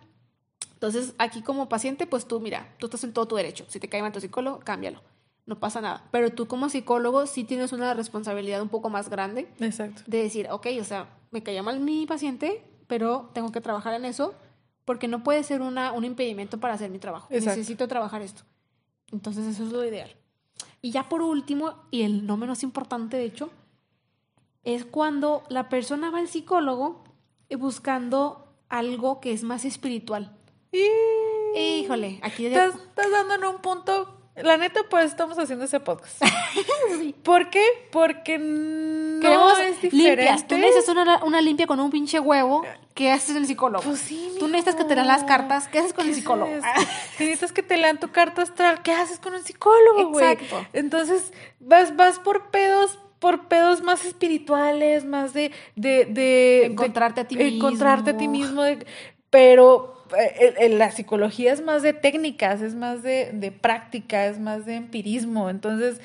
[0.73, 3.65] Entonces, aquí como paciente, pues tú, mira, tú estás en todo tu derecho.
[3.69, 5.01] Si te cae mal tu psicólogo, cámbialo.
[5.45, 6.03] No pasa nada.
[6.11, 9.47] Pero tú como psicólogo sí tienes una responsabilidad un poco más grande.
[9.59, 10.03] Exacto.
[10.05, 14.05] De decir, ok, o sea, me caía mal mi paciente, pero tengo que trabajar en
[14.05, 14.35] eso
[14.85, 17.27] porque no puede ser una, un impedimento para hacer mi trabajo.
[17.31, 18.43] Necesito trabajar esto.
[19.11, 20.15] Entonces, eso es lo ideal.
[20.85, 23.49] Y ya por último, y el no menos importante de hecho,
[24.63, 27.03] es cuando la persona va al psicólogo
[27.57, 30.37] buscando algo que es más espiritual.
[31.55, 36.21] Híjole, aquí estás, estás dando en un punto la neta, pues estamos haciendo ese podcast.
[37.23, 37.65] ¿Por qué?
[37.91, 40.15] Porque no Queremos es diferente.
[40.17, 40.47] Limpias.
[40.47, 42.63] Tú necesitas una, una, limpia con un pinche huevo.
[42.95, 43.83] ¿Qué haces el psicólogo?
[43.83, 45.67] Pues sí, Tú necesitas que te lean las cartas.
[45.67, 46.49] ¿Qué haces con el psicólogo?
[47.19, 48.81] necesitas que te lean tu carta astral.
[48.83, 50.31] ¿Qué haces con un psicólogo, güey?
[50.31, 50.65] Exacto.
[50.71, 55.51] Entonces, vas, vas por pedos por pedos más espirituales, más de...
[55.75, 57.55] de, de encontrarte a ti mismo.
[57.55, 58.61] Encontrarte a ti mismo.
[59.29, 64.65] pero eh, la psicología es más de técnicas, es más de, de, práctica, es más
[64.65, 65.49] de empirismo.
[65.49, 65.99] Entonces,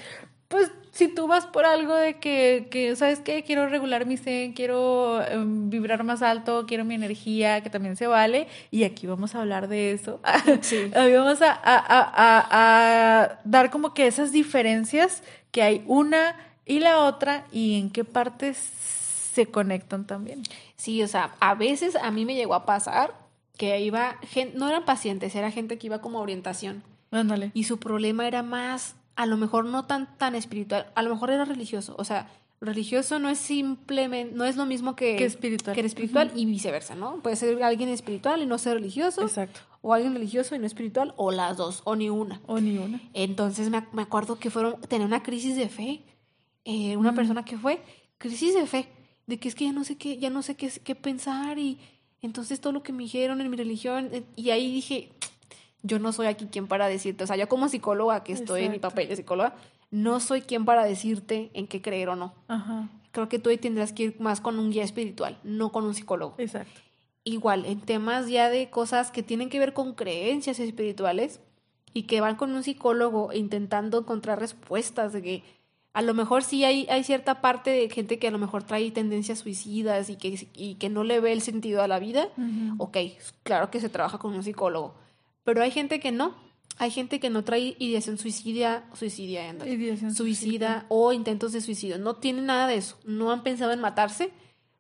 [0.49, 3.43] pues si tú vas por algo de que, que ¿sabes qué?
[3.43, 8.07] Quiero regular mi zen, quiero em, vibrar más alto, quiero mi energía, que también se
[8.07, 8.49] vale.
[8.71, 10.21] Y aquí vamos a hablar de eso.
[10.63, 10.91] Sí.
[10.93, 16.37] vamos a, a, a, a dar como que esas diferencias que hay una
[16.67, 20.43] y la otra y en qué partes se conectan también.
[20.77, 23.15] Sí, o sea, a veces a mí me llegó a pasar
[23.57, 24.17] que iba,
[24.55, 26.83] no eran pacientes, era gente que iba como orientación.
[27.11, 27.51] Ándale.
[27.55, 31.31] Y su problema era más, a lo mejor no tan, tan espiritual, a lo mejor
[31.31, 31.95] era religioso.
[31.99, 35.77] O sea, religioso no es simplemente, no es lo mismo que, que espiritual.
[35.77, 37.17] Que espiritual y viceversa, ¿no?
[37.17, 39.21] Puede ser alguien espiritual y no ser religioso.
[39.21, 39.61] Exacto.
[39.83, 42.41] O alguien religioso y no espiritual, o las dos, o ni una.
[42.47, 42.99] O ni una.
[43.13, 46.03] Entonces me, me acuerdo que fueron, tenía una crisis de fe.
[46.65, 47.83] Eh, una persona que fue,
[48.17, 48.89] crisis de fe,
[49.27, 51.79] de que es que ya no sé qué, ya no sé qué, qué pensar y
[52.23, 55.11] entonces todo lo que me dijeron en mi religión, eh, y ahí dije,
[55.83, 58.73] yo no soy aquí quien para decirte, o sea, yo como psicóloga, que estoy en
[58.73, 59.55] mi papel de psicóloga,
[59.91, 62.35] no soy quien para decirte en qué creer o no.
[63.13, 66.35] Creo que tú tendrás que ir más con un guía espiritual, no con un psicólogo.
[66.39, 66.81] Exacto.
[67.25, 71.41] Igual, en temas ya de cosas que tienen que ver con creencias espirituales
[71.93, 75.45] y que van con un psicólogo intentando encontrar respuestas de que
[75.93, 78.91] a lo mejor sí hay, hay cierta parte de gente que a lo mejor trae
[78.93, 82.29] tendencias suicidas y que, y que no le ve el sentido a la vida.
[82.79, 82.97] Ok,
[83.43, 84.95] claro que se trabaja con un psicólogo.
[85.45, 86.35] Pero hay gente que no.
[86.79, 89.55] Hay gente que no trae ideación suicidia, suicidia,
[90.15, 91.99] suicida o intentos de suicidio.
[91.99, 92.99] No tienen nada de eso.
[93.05, 94.31] No han pensado en matarse,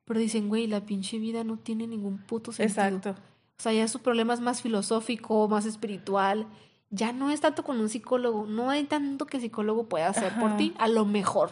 [0.06, 2.86] pero dicen, güey, la pinche vida no tiene ningún puto sentido.
[2.86, 3.10] Exacto.
[3.58, 6.46] O sea, ya su problema es más filosófico, más espiritual
[6.90, 10.32] ya no es tanto con un psicólogo, no hay tanto que el psicólogo pueda hacer
[10.38, 11.50] por ti, a lo mejor,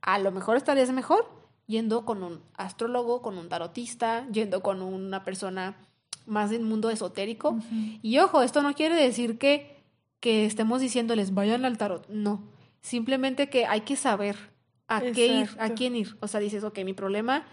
[0.00, 1.28] a lo mejor estarías mejor
[1.66, 5.76] yendo con un astrólogo, con un tarotista, yendo con una persona
[6.30, 7.58] más del mundo esotérico.
[8.02, 9.76] Y ojo, esto no quiere decir que,
[10.20, 12.42] que estemos diciéndoles vayan al tarot, no,
[12.80, 14.36] simplemente que hay que saber
[14.88, 16.16] a qué ir, a quién ir.
[16.20, 17.46] O sea, dices, ok, mi problema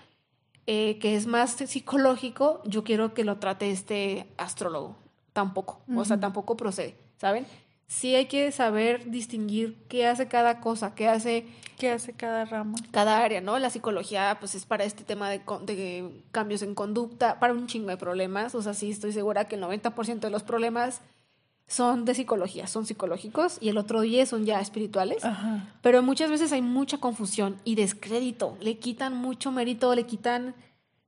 [0.66, 4.98] eh, que es más psicológico, yo quiero que lo trate este astrólogo.
[5.34, 6.96] Tampoco, o sea, tampoco procede.
[7.18, 7.46] ¿saben?
[7.88, 11.46] Sí hay que saber distinguir qué hace cada cosa, qué hace...
[11.78, 12.76] ¿Qué hace cada rama?
[12.90, 13.60] Cada área, ¿no?
[13.60, 17.90] La psicología, pues, es para este tema de, de cambios en conducta, para un chingo
[17.90, 18.56] de problemas.
[18.56, 21.02] O sea, sí estoy segura que el 90% de los problemas
[21.68, 25.22] son de psicología, son psicológicos y el otro 10 son ya espirituales.
[25.82, 28.58] Pero muchas veces hay mucha confusión y descrédito.
[28.62, 30.56] Le quitan mucho mérito, le quitan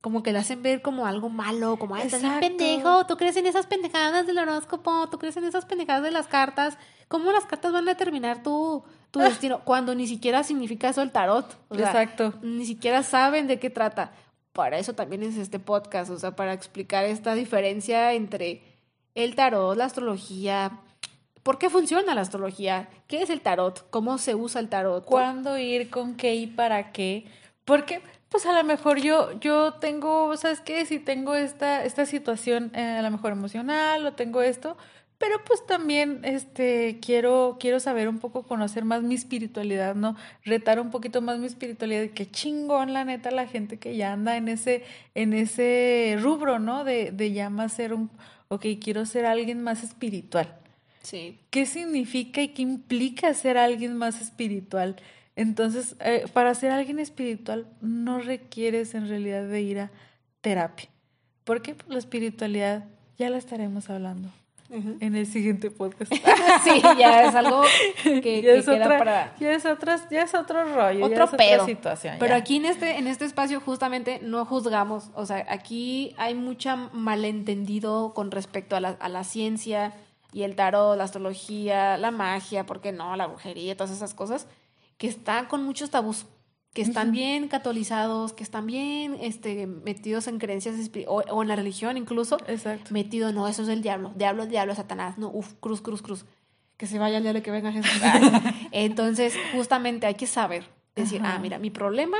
[0.01, 3.35] como que le hacen ver como algo malo, como, ay, estás bien pendejo, tú crees
[3.35, 6.77] en esas pendejadas del horóscopo, tú crees en esas pendejadas de las cartas,
[7.07, 9.26] ¿cómo las cartas van a determinar tu, tu ah.
[9.26, 9.59] destino?
[9.65, 11.57] Cuando ni siquiera significa eso el tarot.
[11.71, 12.34] Exacto.
[12.41, 14.13] Ni siquiera saben de qué trata.
[14.53, 18.63] Para eso también es este podcast, o sea, para explicar esta diferencia entre
[19.15, 20.80] el tarot, la astrología.
[21.43, 22.89] ¿Por qué funciona la astrología?
[23.07, 23.89] ¿Qué es el tarot?
[23.89, 25.05] ¿Cómo se usa el tarot?
[25.05, 25.89] ¿Cuándo ir?
[25.89, 27.26] ¿Con qué y para qué?
[27.65, 30.85] Porque, pues a lo mejor yo, yo tengo, ¿sabes qué?
[30.85, 34.77] Si tengo esta, esta situación, eh, a lo mejor emocional, o tengo esto,
[35.19, 40.15] pero pues también este quiero quiero saber un poco conocer más mi espiritualidad no
[40.45, 44.14] retar un poquito más mi espiritualidad y qué chingón la neta la gente que ya
[44.14, 44.84] anda en ese
[45.15, 48.10] en ese rubro no de de ya más ser un
[48.47, 50.56] ok quiero ser alguien más espiritual.
[51.03, 51.39] Sí.
[51.49, 54.97] Qué significa y qué implica ser alguien más espiritual
[55.40, 59.91] entonces eh, para ser alguien espiritual no requieres en realidad de ir a
[60.41, 60.90] terapia
[61.44, 62.86] porque pues, la espiritualidad
[63.18, 64.30] ya la estaremos hablando
[64.72, 66.14] en el siguiente podcast.
[66.64, 67.64] sí, ya es algo
[68.03, 69.36] que, ya es para...
[69.40, 72.16] Ya es, otras, ya es otro rollo, otro ya es otra situación.
[72.20, 76.76] Pero aquí en este, en este espacio justamente no juzgamos, o sea, aquí hay mucho
[76.94, 79.94] malentendido con respecto a la, a la ciencia
[80.32, 83.16] y el tarot, la astrología, la magia, ¿por qué no?
[83.16, 84.48] La brujería, todas esas cosas,
[84.99, 86.27] que están con muchos tabús
[86.73, 90.76] que están bien catolizados, que están bien este, metidos en creencias
[91.07, 92.38] o, o, en la religión incluso.
[92.47, 92.93] Exacto.
[92.93, 96.26] Metido, no, eso es el diablo, diablo, diablo, Satanás, no, uf, cruz, cruz, cruz.
[96.77, 97.91] Que se vaya el diablo que venga Jesús.
[98.71, 102.17] Entonces, justamente hay que saber, decir, ah, mira, mi problema,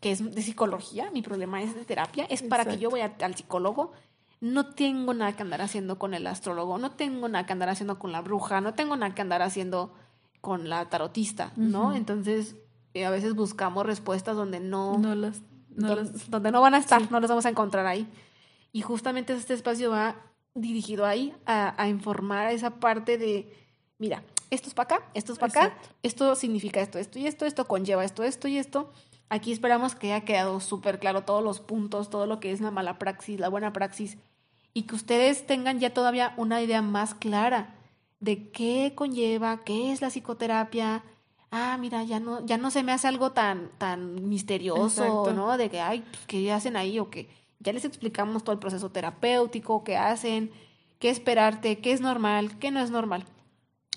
[0.00, 3.34] que es de psicología, mi problema es de terapia, es para que yo vaya al
[3.34, 3.92] psicólogo.
[4.40, 7.98] No tengo nada que andar haciendo con el astrólogo, no tengo nada que andar haciendo
[7.98, 9.92] con la bruja, no tengo nada que andar haciendo
[10.48, 11.94] con la tarotista, ¿no?
[11.94, 12.56] Entonces,
[13.04, 17.28] a veces buscamos respuestas donde no, no las, donde, no van a estar, no las
[17.28, 18.08] vamos a encontrar ahí.
[18.72, 20.16] Y justamente este espacio va
[20.54, 23.52] dirigido ahí a, a informar a esa parte de,
[23.98, 27.44] mira, esto es para acá, esto es para acá, esto significa esto, esto y esto,
[27.44, 28.90] esto conlleva esto, esto y esto.
[29.28, 32.70] Aquí esperamos que haya quedado súper claro todos los puntos, todo lo que es la
[32.70, 34.16] mala praxis, la buena praxis,
[34.72, 37.74] y que ustedes tengan ya todavía una idea más clara
[38.20, 41.04] de qué conlleva, qué es la psicoterapia,
[41.50, 45.56] ah, mira, ya no, ya no se me hace algo tan, tan misterioso, ¿no?
[45.56, 46.98] De que, ay, ¿qué hacen ahí?
[46.98, 47.28] O que
[47.60, 50.50] ya les explicamos todo el proceso terapéutico, qué hacen,
[50.98, 53.24] qué esperarte, qué es normal, qué no es normal,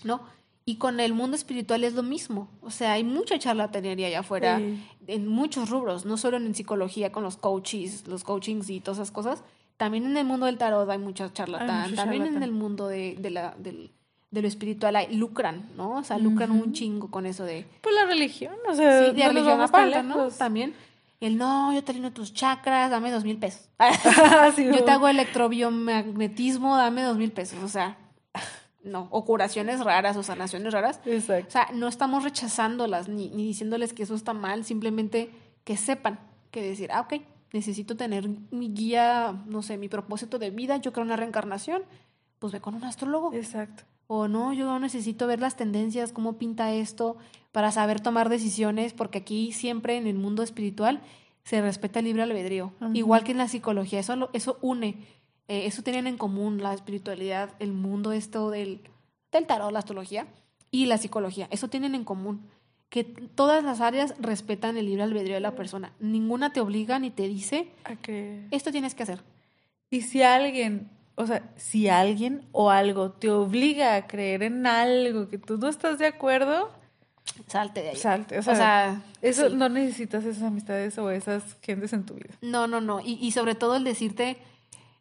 [0.03, 0.21] ¿no?
[0.63, 2.47] Y con el mundo espiritual es lo mismo.
[2.61, 4.61] O sea, hay mucha charlatanería allá afuera
[5.07, 9.11] en muchos rubros, no solo en psicología con los coaches, los coachings y todas esas
[9.11, 9.43] cosas.
[9.77, 11.95] También en el mundo del tarot hay mucha charlatán.
[11.95, 13.91] También en el mundo de, de la, del,
[14.31, 15.97] de lo espiritual lucran, ¿no?
[15.97, 17.65] O sea, lucran un chingo con eso de...
[17.81, 19.05] Pues la religión, o sea...
[19.05, 20.29] Sí, de religión aparte, ¿no?
[20.29, 20.73] También.
[21.19, 23.69] El no, yo te alineo tus chakras, dame dos mil pesos.
[24.57, 27.61] yo te hago electrobiomagnetismo, dame dos mil pesos.
[27.61, 27.97] O sea,
[28.83, 29.09] no.
[29.11, 31.01] O curaciones raras o sanaciones raras.
[31.05, 31.47] Exacto.
[31.49, 35.29] O sea, no estamos rechazándolas ni, ni diciéndoles que eso está mal, simplemente
[35.65, 36.19] que sepan
[36.51, 37.21] que decir, ah, ok,
[37.51, 41.83] necesito tener mi guía, no sé, mi propósito de vida, yo creo en una reencarnación,
[42.39, 43.33] pues ve con un astrólogo.
[43.33, 43.83] Exacto
[44.13, 47.15] o no, yo necesito ver las tendencias, cómo pinta esto,
[47.53, 50.99] para saber tomar decisiones, porque aquí siempre en el mundo espiritual
[51.45, 54.97] se respeta el libre albedrío, igual que en la psicología, eso, eso une,
[55.47, 58.81] eh, eso tienen en común la espiritualidad, el mundo esto del,
[59.31, 60.27] del tarot, la astrología
[60.71, 62.41] y la psicología, eso tienen en común,
[62.89, 67.11] que todas las áreas respetan el libre albedrío de la persona, ninguna te obliga ni
[67.11, 69.23] te dice a que esto tienes que hacer.
[69.89, 75.27] Y si alguien o sea, si alguien o algo te obliga a creer en algo
[75.27, 76.71] que tú no estás de acuerdo,
[77.47, 77.95] salte de ahí.
[77.95, 82.35] Salte, o sea, eso no necesitas esas amistades o esas gentes en tu vida.
[82.41, 83.01] No, no, no.
[83.01, 84.37] Y, y sobre todo el decirte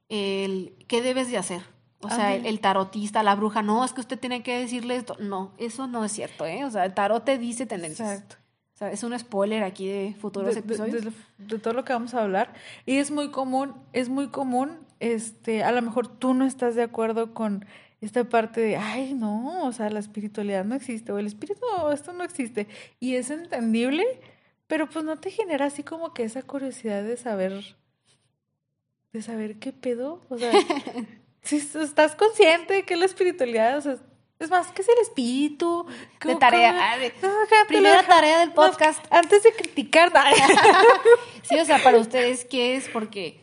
[0.09, 1.63] el qué debes de hacer.
[2.03, 5.17] O sea, el, tarotista, la bruja, no, es que usted tiene que decirle esto.
[5.21, 6.65] No, eso no es cierto, ¿eh?
[6.65, 8.11] O sea, el tarot te dice tendencias.
[8.11, 8.37] Exacto.
[8.75, 11.05] O sea, es un spoiler aquí de futuros episodios.
[11.05, 12.55] De, de, todo lo que vamos a hablar.
[12.87, 16.83] Y es muy común, es muy común este, a lo mejor tú no estás de
[16.83, 17.65] acuerdo con
[18.01, 21.61] esta parte de, ay, no, o sea, la espiritualidad no existe, o el espíritu,
[21.93, 22.67] esto no existe.
[22.99, 24.05] Y es entendible,
[24.67, 27.77] pero pues no te genera así como que esa curiosidad de saber,
[29.13, 30.53] de saber qué pedo, o sea,
[31.43, 33.97] si estás consciente de que la espiritualidad, o sea,
[34.39, 35.87] es más, ¿qué es el espíritu?
[36.25, 36.95] De tarea.
[36.95, 36.97] Ah,
[37.69, 39.05] primera tarea del podcast.
[39.11, 40.11] antes de criticar.
[41.43, 42.89] sí, o sea, para ustedes, ¿qué es?
[42.89, 43.40] Porque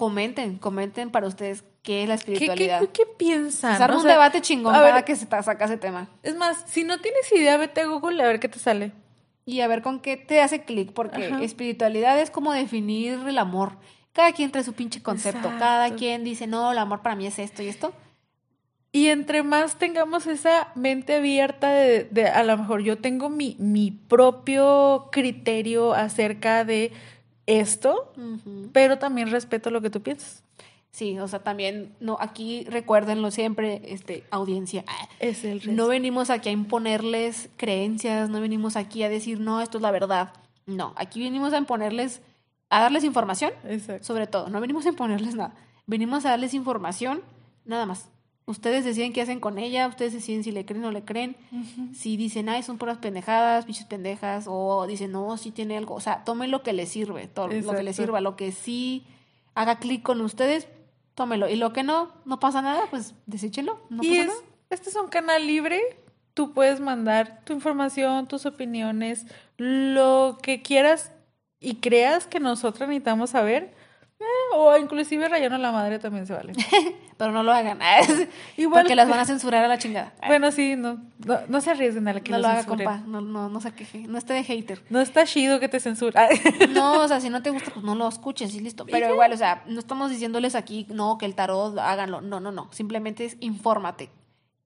[0.00, 2.80] comenten, comenten para ustedes qué es la espiritualidad.
[2.80, 3.74] ¿Qué, qué, piensan?
[3.74, 6.08] Hacer un debate chingón para que se te saca ese tema.
[6.22, 8.92] Es más, si no tienes idea, vete a Google a ver qué te sale.
[9.44, 13.72] Y a ver con qué te hace clic, porque espiritualidad es como definir el amor.
[14.14, 15.52] Cada quien trae su pinche concepto.
[15.58, 17.92] Cada quien dice, no, el amor para mí es esto y esto.
[18.90, 23.54] Y entre más tengamos esa mente abierta de, de a lo mejor yo tengo mi,
[23.58, 26.90] mi propio criterio acerca de
[27.46, 28.12] esto,
[28.72, 30.42] pero también respeto lo que tú piensas.
[30.92, 34.84] Sí, o sea, también, no, aquí recuérdenlo siempre, este, audiencia.
[35.20, 39.78] Es el No venimos aquí a imponerles creencias, no venimos aquí a decir, no, esto
[39.78, 40.32] es la verdad.
[40.66, 42.22] No, aquí venimos a imponerles,
[42.70, 43.52] a darles información,
[44.00, 44.48] sobre todo.
[44.48, 45.54] No venimos a imponerles nada.
[45.86, 47.22] Venimos a darles información,
[47.64, 48.08] nada más.
[48.50, 51.36] Ustedes deciden qué hacen con ella, ustedes deciden si le creen o le creen.
[51.94, 55.94] Si dicen, ay, son puras pendejadas, bichos pendejas, o dicen, no, sí tiene algo.
[55.94, 59.04] O sea, tomen lo que les sirve, todo lo que les sirva, lo que sí
[59.54, 60.66] haga clic con ustedes,
[61.14, 61.48] tómelo.
[61.48, 63.78] Y lo que no, no pasa nada, pues deséchenlo.
[63.88, 64.32] No y pasa
[64.70, 65.80] este es un canal libre.
[66.34, 69.26] Tú puedes mandar tu información, tus opiniones,
[69.58, 71.12] lo que quieras
[71.60, 73.74] y creas que nosotros necesitamos saber.
[74.20, 74.24] Eh,
[74.54, 76.52] o inclusive rayando la madre también se vale.
[77.16, 77.78] Pero no lo hagan.
[78.58, 80.12] Igual, porque las van a censurar a la chingada.
[80.26, 81.00] Bueno, sí, no,
[81.48, 82.98] no, se arriesguen a la que No lo haga, compa.
[82.98, 84.00] No, no, no se queje.
[84.00, 84.82] No esté de hater.
[84.90, 86.28] No está chido que te censura.
[86.70, 88.84] no, o sea, si no te gusta, pues no lo escuches y listo.
[88.84, 92.20] Pero igual, o sea, no estamos diciéndoles aquí, no, que el tarot, háganlo.
[92.20, 92.68] No, no, no.
[92.72, 94.10] Simplemente es infórmate.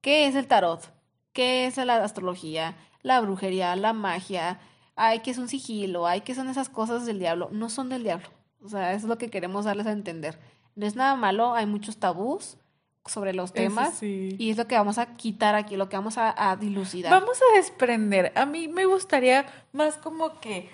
[0.00, 0.92] ¿Qué es el tarot?
[1.32, 2.74] ¿Qué es la astrología?
[3.02, 4.58] La brujería, la magia.
[4.96, 6.06] Ay, que es un sigilo.
[6.06, 7.48] Ay, que son esas cosas del diablo.
[7.52, 8.28] No son del diablo
[8.64, 10.38] o sea, eso es lo que queremos darles a entender.
[10.74, 12.56] No es nada malo, hay muchos tabús
[13.06, 16.56] sobre los temas y es lo que vamos a quitar aquí, lo que vamos a,
[16.58, 17.12] dilucidar.
[17.12, 18.32] Vamos a desprender.
[18.34, 20.70] A mí me gustaría más como que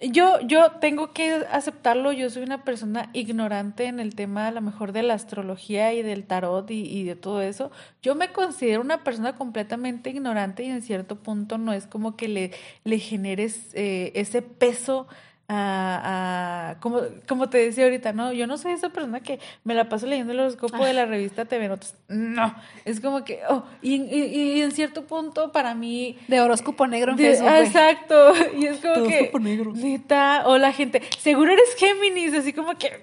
[0.00, 4.60] yo, yo tengo que aceptarlo, yo soy una persona ignorante en el tema a lo
[4.60, 7.70] mejor de la astrología y del tarot y, de todo eso.
[8.02, 12.28] Yo me considero una persona completamente ignorante y en cierto punto no es como que
[12.28, 12.50] le,
[12.84, 15.06] le generes eh, ese peso
[15.48, 19.88] a, como, como te decía ahorita, no, yo no soy esa persona que me la
[19.88, 21.94] paso leyendo el horóscopo de la revista TV Notas.
[22.08, 22.54] No,
[22.84, 26.18] es como que, oh, y, y, en cierto punto para mí...
[26.28, 27.48] De horóscopo negro en Facebook.
[27.48, 29.30] Exacto, y es como que...
[29.40, 29.72] negro.
[29.74, 33.00] Neta, o la gente, seguro eres Géminis, así como que...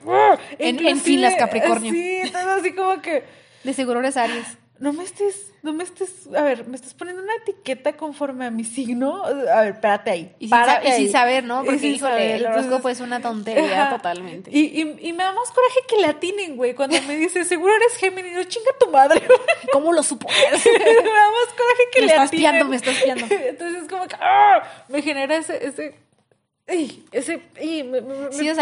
[0.59, 1.91] en, en filas Capricornio.
[1.91, 2.21] Sí,
[2.57, 3.23] así como que...
[3.63, 7.23] De seguro eres Aries no me estés, no me estés, a ver, me estás poniendo
[7.23, 9.23] una etiqueta conforme a mi signo.
[9.23, 10.35] A ver, espérate ahí.
[10.39, 10.49] Y,
[10.95, 11.63] sin, saber, ¿no?
[11.63, 14.49] Porque, híjole, el horóscopo es una tontería totalmente.
[14.51, 17.95] Y, y, me da más coraje que le atinen, güey, cuando me dice, seguro eres
[17.97, 19.21] Géminis, no chinga tu madre.
[19.71, 20.27] ¿Cómo lo supo?
[20.51, 22.69] me da más coraje que me le estás atinen.
[22.69, 23.25] me estás piando.
[23.29, 24.63] Entonces es como que, ¡ah!
[24.89, 26.02] me genera ese, ese
[26.65, 27.41] Ey, ese,
[27.83, 28.01] me,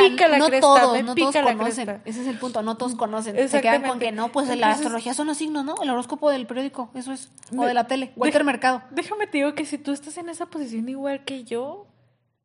[0.10, 2.02] pica la no cresta, todos, me no pica todos conocen.
[2.04, 3.48] Ese es el punto, no todos conocen.
[3.48, 5.76] Se quedan con que no, pues la astrología son los signos, ¿no?
[5.84, 7.30] El horóscopo del periódico, eso es.
[7.56, 8.82] O de la tele, Walter Mercado.
[8.90, 11.86] Déjame te digo que si tú estás en esa posición igual que yo,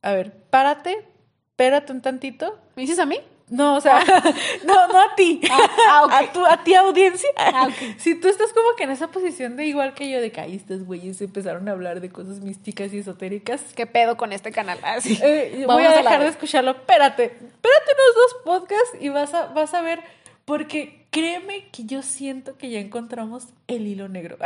[0.02, 1.08] a ver, párate,
[1.48, 2.58] espérate un tantito.
[2.76, 3.18] ¿Me dices a mí?
[3.48, 4.02] No, o sea,
[4.64, 5.40] no, no a ti.
[5.50, 7.28] Ah, ah, a, tu, a ti audiencia.
[7.36, 10.40] Ah, si tú estás como que en esa posición de igual que yo, de que
[10.40, 13.62] ahí estos güeyes empezaron a hablar de cosas místicas y esotéricas.
[13.74, 14.78] ¿Qué pedo con este canal?
[14.82, 15.18] Así.
[15.22, 16.72] Eh, voy a dejar de escucharlo.
[16.72, 20.00] Espérate, espérate unos dos podcasts y vas a, vas a ver,
[20.44, 24.38] porque créeme que yo siento que ya encontramos el hilo negro.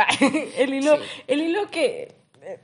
[0.58, 2.19] el hilo, el hilo que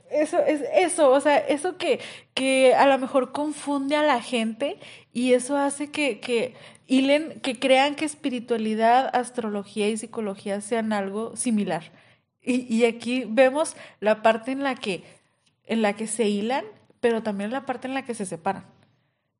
[0.09, 1.99] eso es eso, o sea, eso que,
[2.33, 4.79] que a lo mejor confunde a la gente
[5.13, 6.55] y eso hace que, que
[6.87, 11.91] hilen, que crean que espiritualidad, astrología y psicología sean algo similar.
[12.41, 15.03] Y, y aquí vemos la parte en la que,
[15.65, 16.65] en la que se hilan,
[16.99, 18.65] pero también la parte en la que se separan.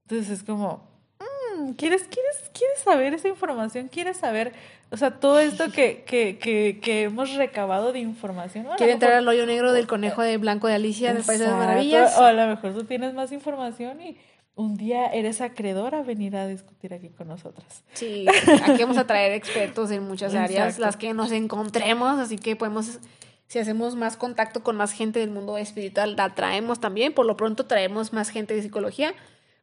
[0.04, 0.88] Entonces es como,
[1.20, 3.88] mm, ¿quieres, quieres, ¿quieres saber esa información?
[3.88, 4.54] ¿Quieres saber
[4.90, 8.68] o sea, todo esto que, que, que, que hemos recabado de información.
[8.78, 11.56] Quiere entrar al hoyo negro del conejo de blanco de Alicia del País de las
[11.56, 12.18] Maravillas.
[12.18, 14.18] O a lo mejor tú tienes más información y
[14.56, 17.84] un día eres acreedora a venir a discutir aquí con nosotras.
[17.94, 18.26] Sí,
[18.64, 23.00] aquí vamos a traer expertos en muchas áreas, las que nos encontremos, así que podemos,
[23.48, 27.14] si hacemos más contacto con más gente del mundo espiritual, la traemos también.
[27.14, 29.14] Por lo pronto traemos más gente de psicología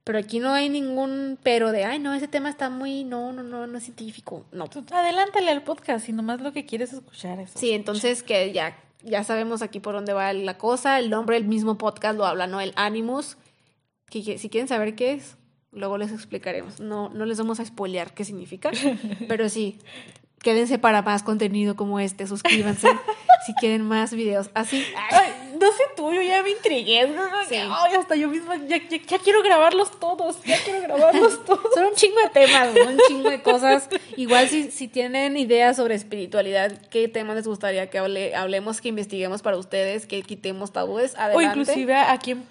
[0.05, 3.43] pero aquí no hay ningún pero de, ay, no, ese tema está muy, no, no,
[3.43, 4.45] no, no es científico.
[4.53, 4.69] No.
[4.93, 7.59] adelántale al podcast y nomás lo que quieres escuchar eso.
[7.59, 10.99] Sí, entonces que ya, ya sabemos aquí por dónde va la cosa.
[10.99, 12.61] El nombre del mismo podcast lo habla, ¿no?
[12.61, 13.39] El Animus.
[14.11, 15.39] Que, si quieren saber qué es,
[15.73, 16.81] luego les explicaremos.
[16.81, 18.71] No, no les vamos a spoilear qué significa,
[19.29, 19.79] pero sí,
[20.41, 22.89] quédense para más contenido como este, suscríbanse
[23.47, 24.85] si quieren más videos así.
[25.11, 25.33] Ay,
[25.65, 27.07] no sé tú, yo ya me intrigué.
[27.49, 27.57] Sí.
[27.57, 31.73] Ay, hasta yo misma ya, ya, quiero grabarlos todos, ya quiero grabarlos todos.
[31.75, 33.89] Son un chingo de temas, un chingo de cosas.
[34.17, 38.89] Igual si, si tienen ideas sobre espiritualidad, qué temas les gustaría que hable, hablemos, que
[38.89, 41.37] investiguemos para ustedes, que quitemos tabúes, adelante.
[41.37, 42.45] O inclusive a quien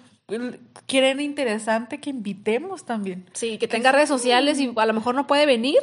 [0.86, 3.26] quieren interesante que invitemos también.
[3.32, 5.78] Sí, que tenga redes sociales y a lo mejor no puede venir,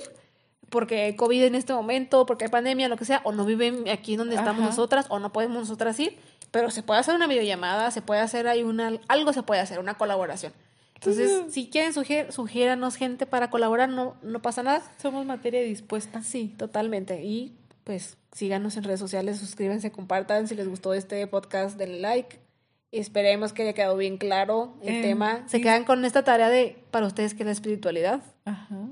[0.69, 4.15] porque COVID en este momento, porque hay pandemia, lo que sea, o no viven aquí
[4.15, 6.17] donde estamos nosotras, o no podemos nosotras ir,
[6.51, 9.79] pero se puede hacer una videollamada, se puede hacer ahí una, algo se puede hacer,
[9.79, 10.53] una colaboración.
[10.95, 14.83] Entonces, si quieren, sugier, sugiéranos gente para colaborar, no, no pasa nada.
[15.01, 16.21] Somos materia dispuesta.
[16.21, 17.23] Sí, totalmente.
[17.23, 20.47] Y pues síganos en redes sociales, suscríbanse, compartan.
[20.47, 22.37] Si les gustó este podcast, denle like.
[22.91, 25.43] Esperemos que haya quedado bien claro el tema.
[25.47, 28.21] Se quedan con esta tarea de para ustedes que es la espiritualidad.
[28.45, 28.89] Ajá.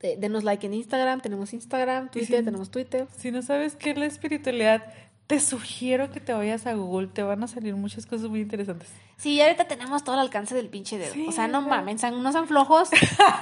[0.00, 3.08] denos like en Instagram, tenemos Instagram, Twitter, tenemos Twitter.
[3.18, 4.84] Si no sabes qué es la espiritualidad,
[5.26, 8.88] te sugiero que te vayas a Google, te van a salir muchas cosas muy interesantes.
[9.16, 11.14] Sí, ahorita tenemos todo el alcance del pinche dedo.
[11.28, 12.90] o sea, no mames, no sean flojos.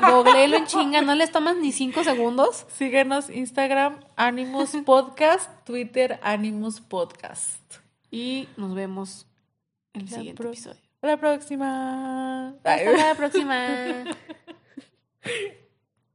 [0.01, 2.66] Googleenlo en chinga, no les tomas ni cinco segundos.
[2.74, 7.61] Síguenos Instagram, Animus Podcast, Twitter, Animus Podcast.
[8.11, 9.27] Y nos vemos
[9.93, 10.81] en el siguiente episodio.
[10.94, 12.48] Hasta la próxima.
[12.48, 14.05] Hasta la próxima.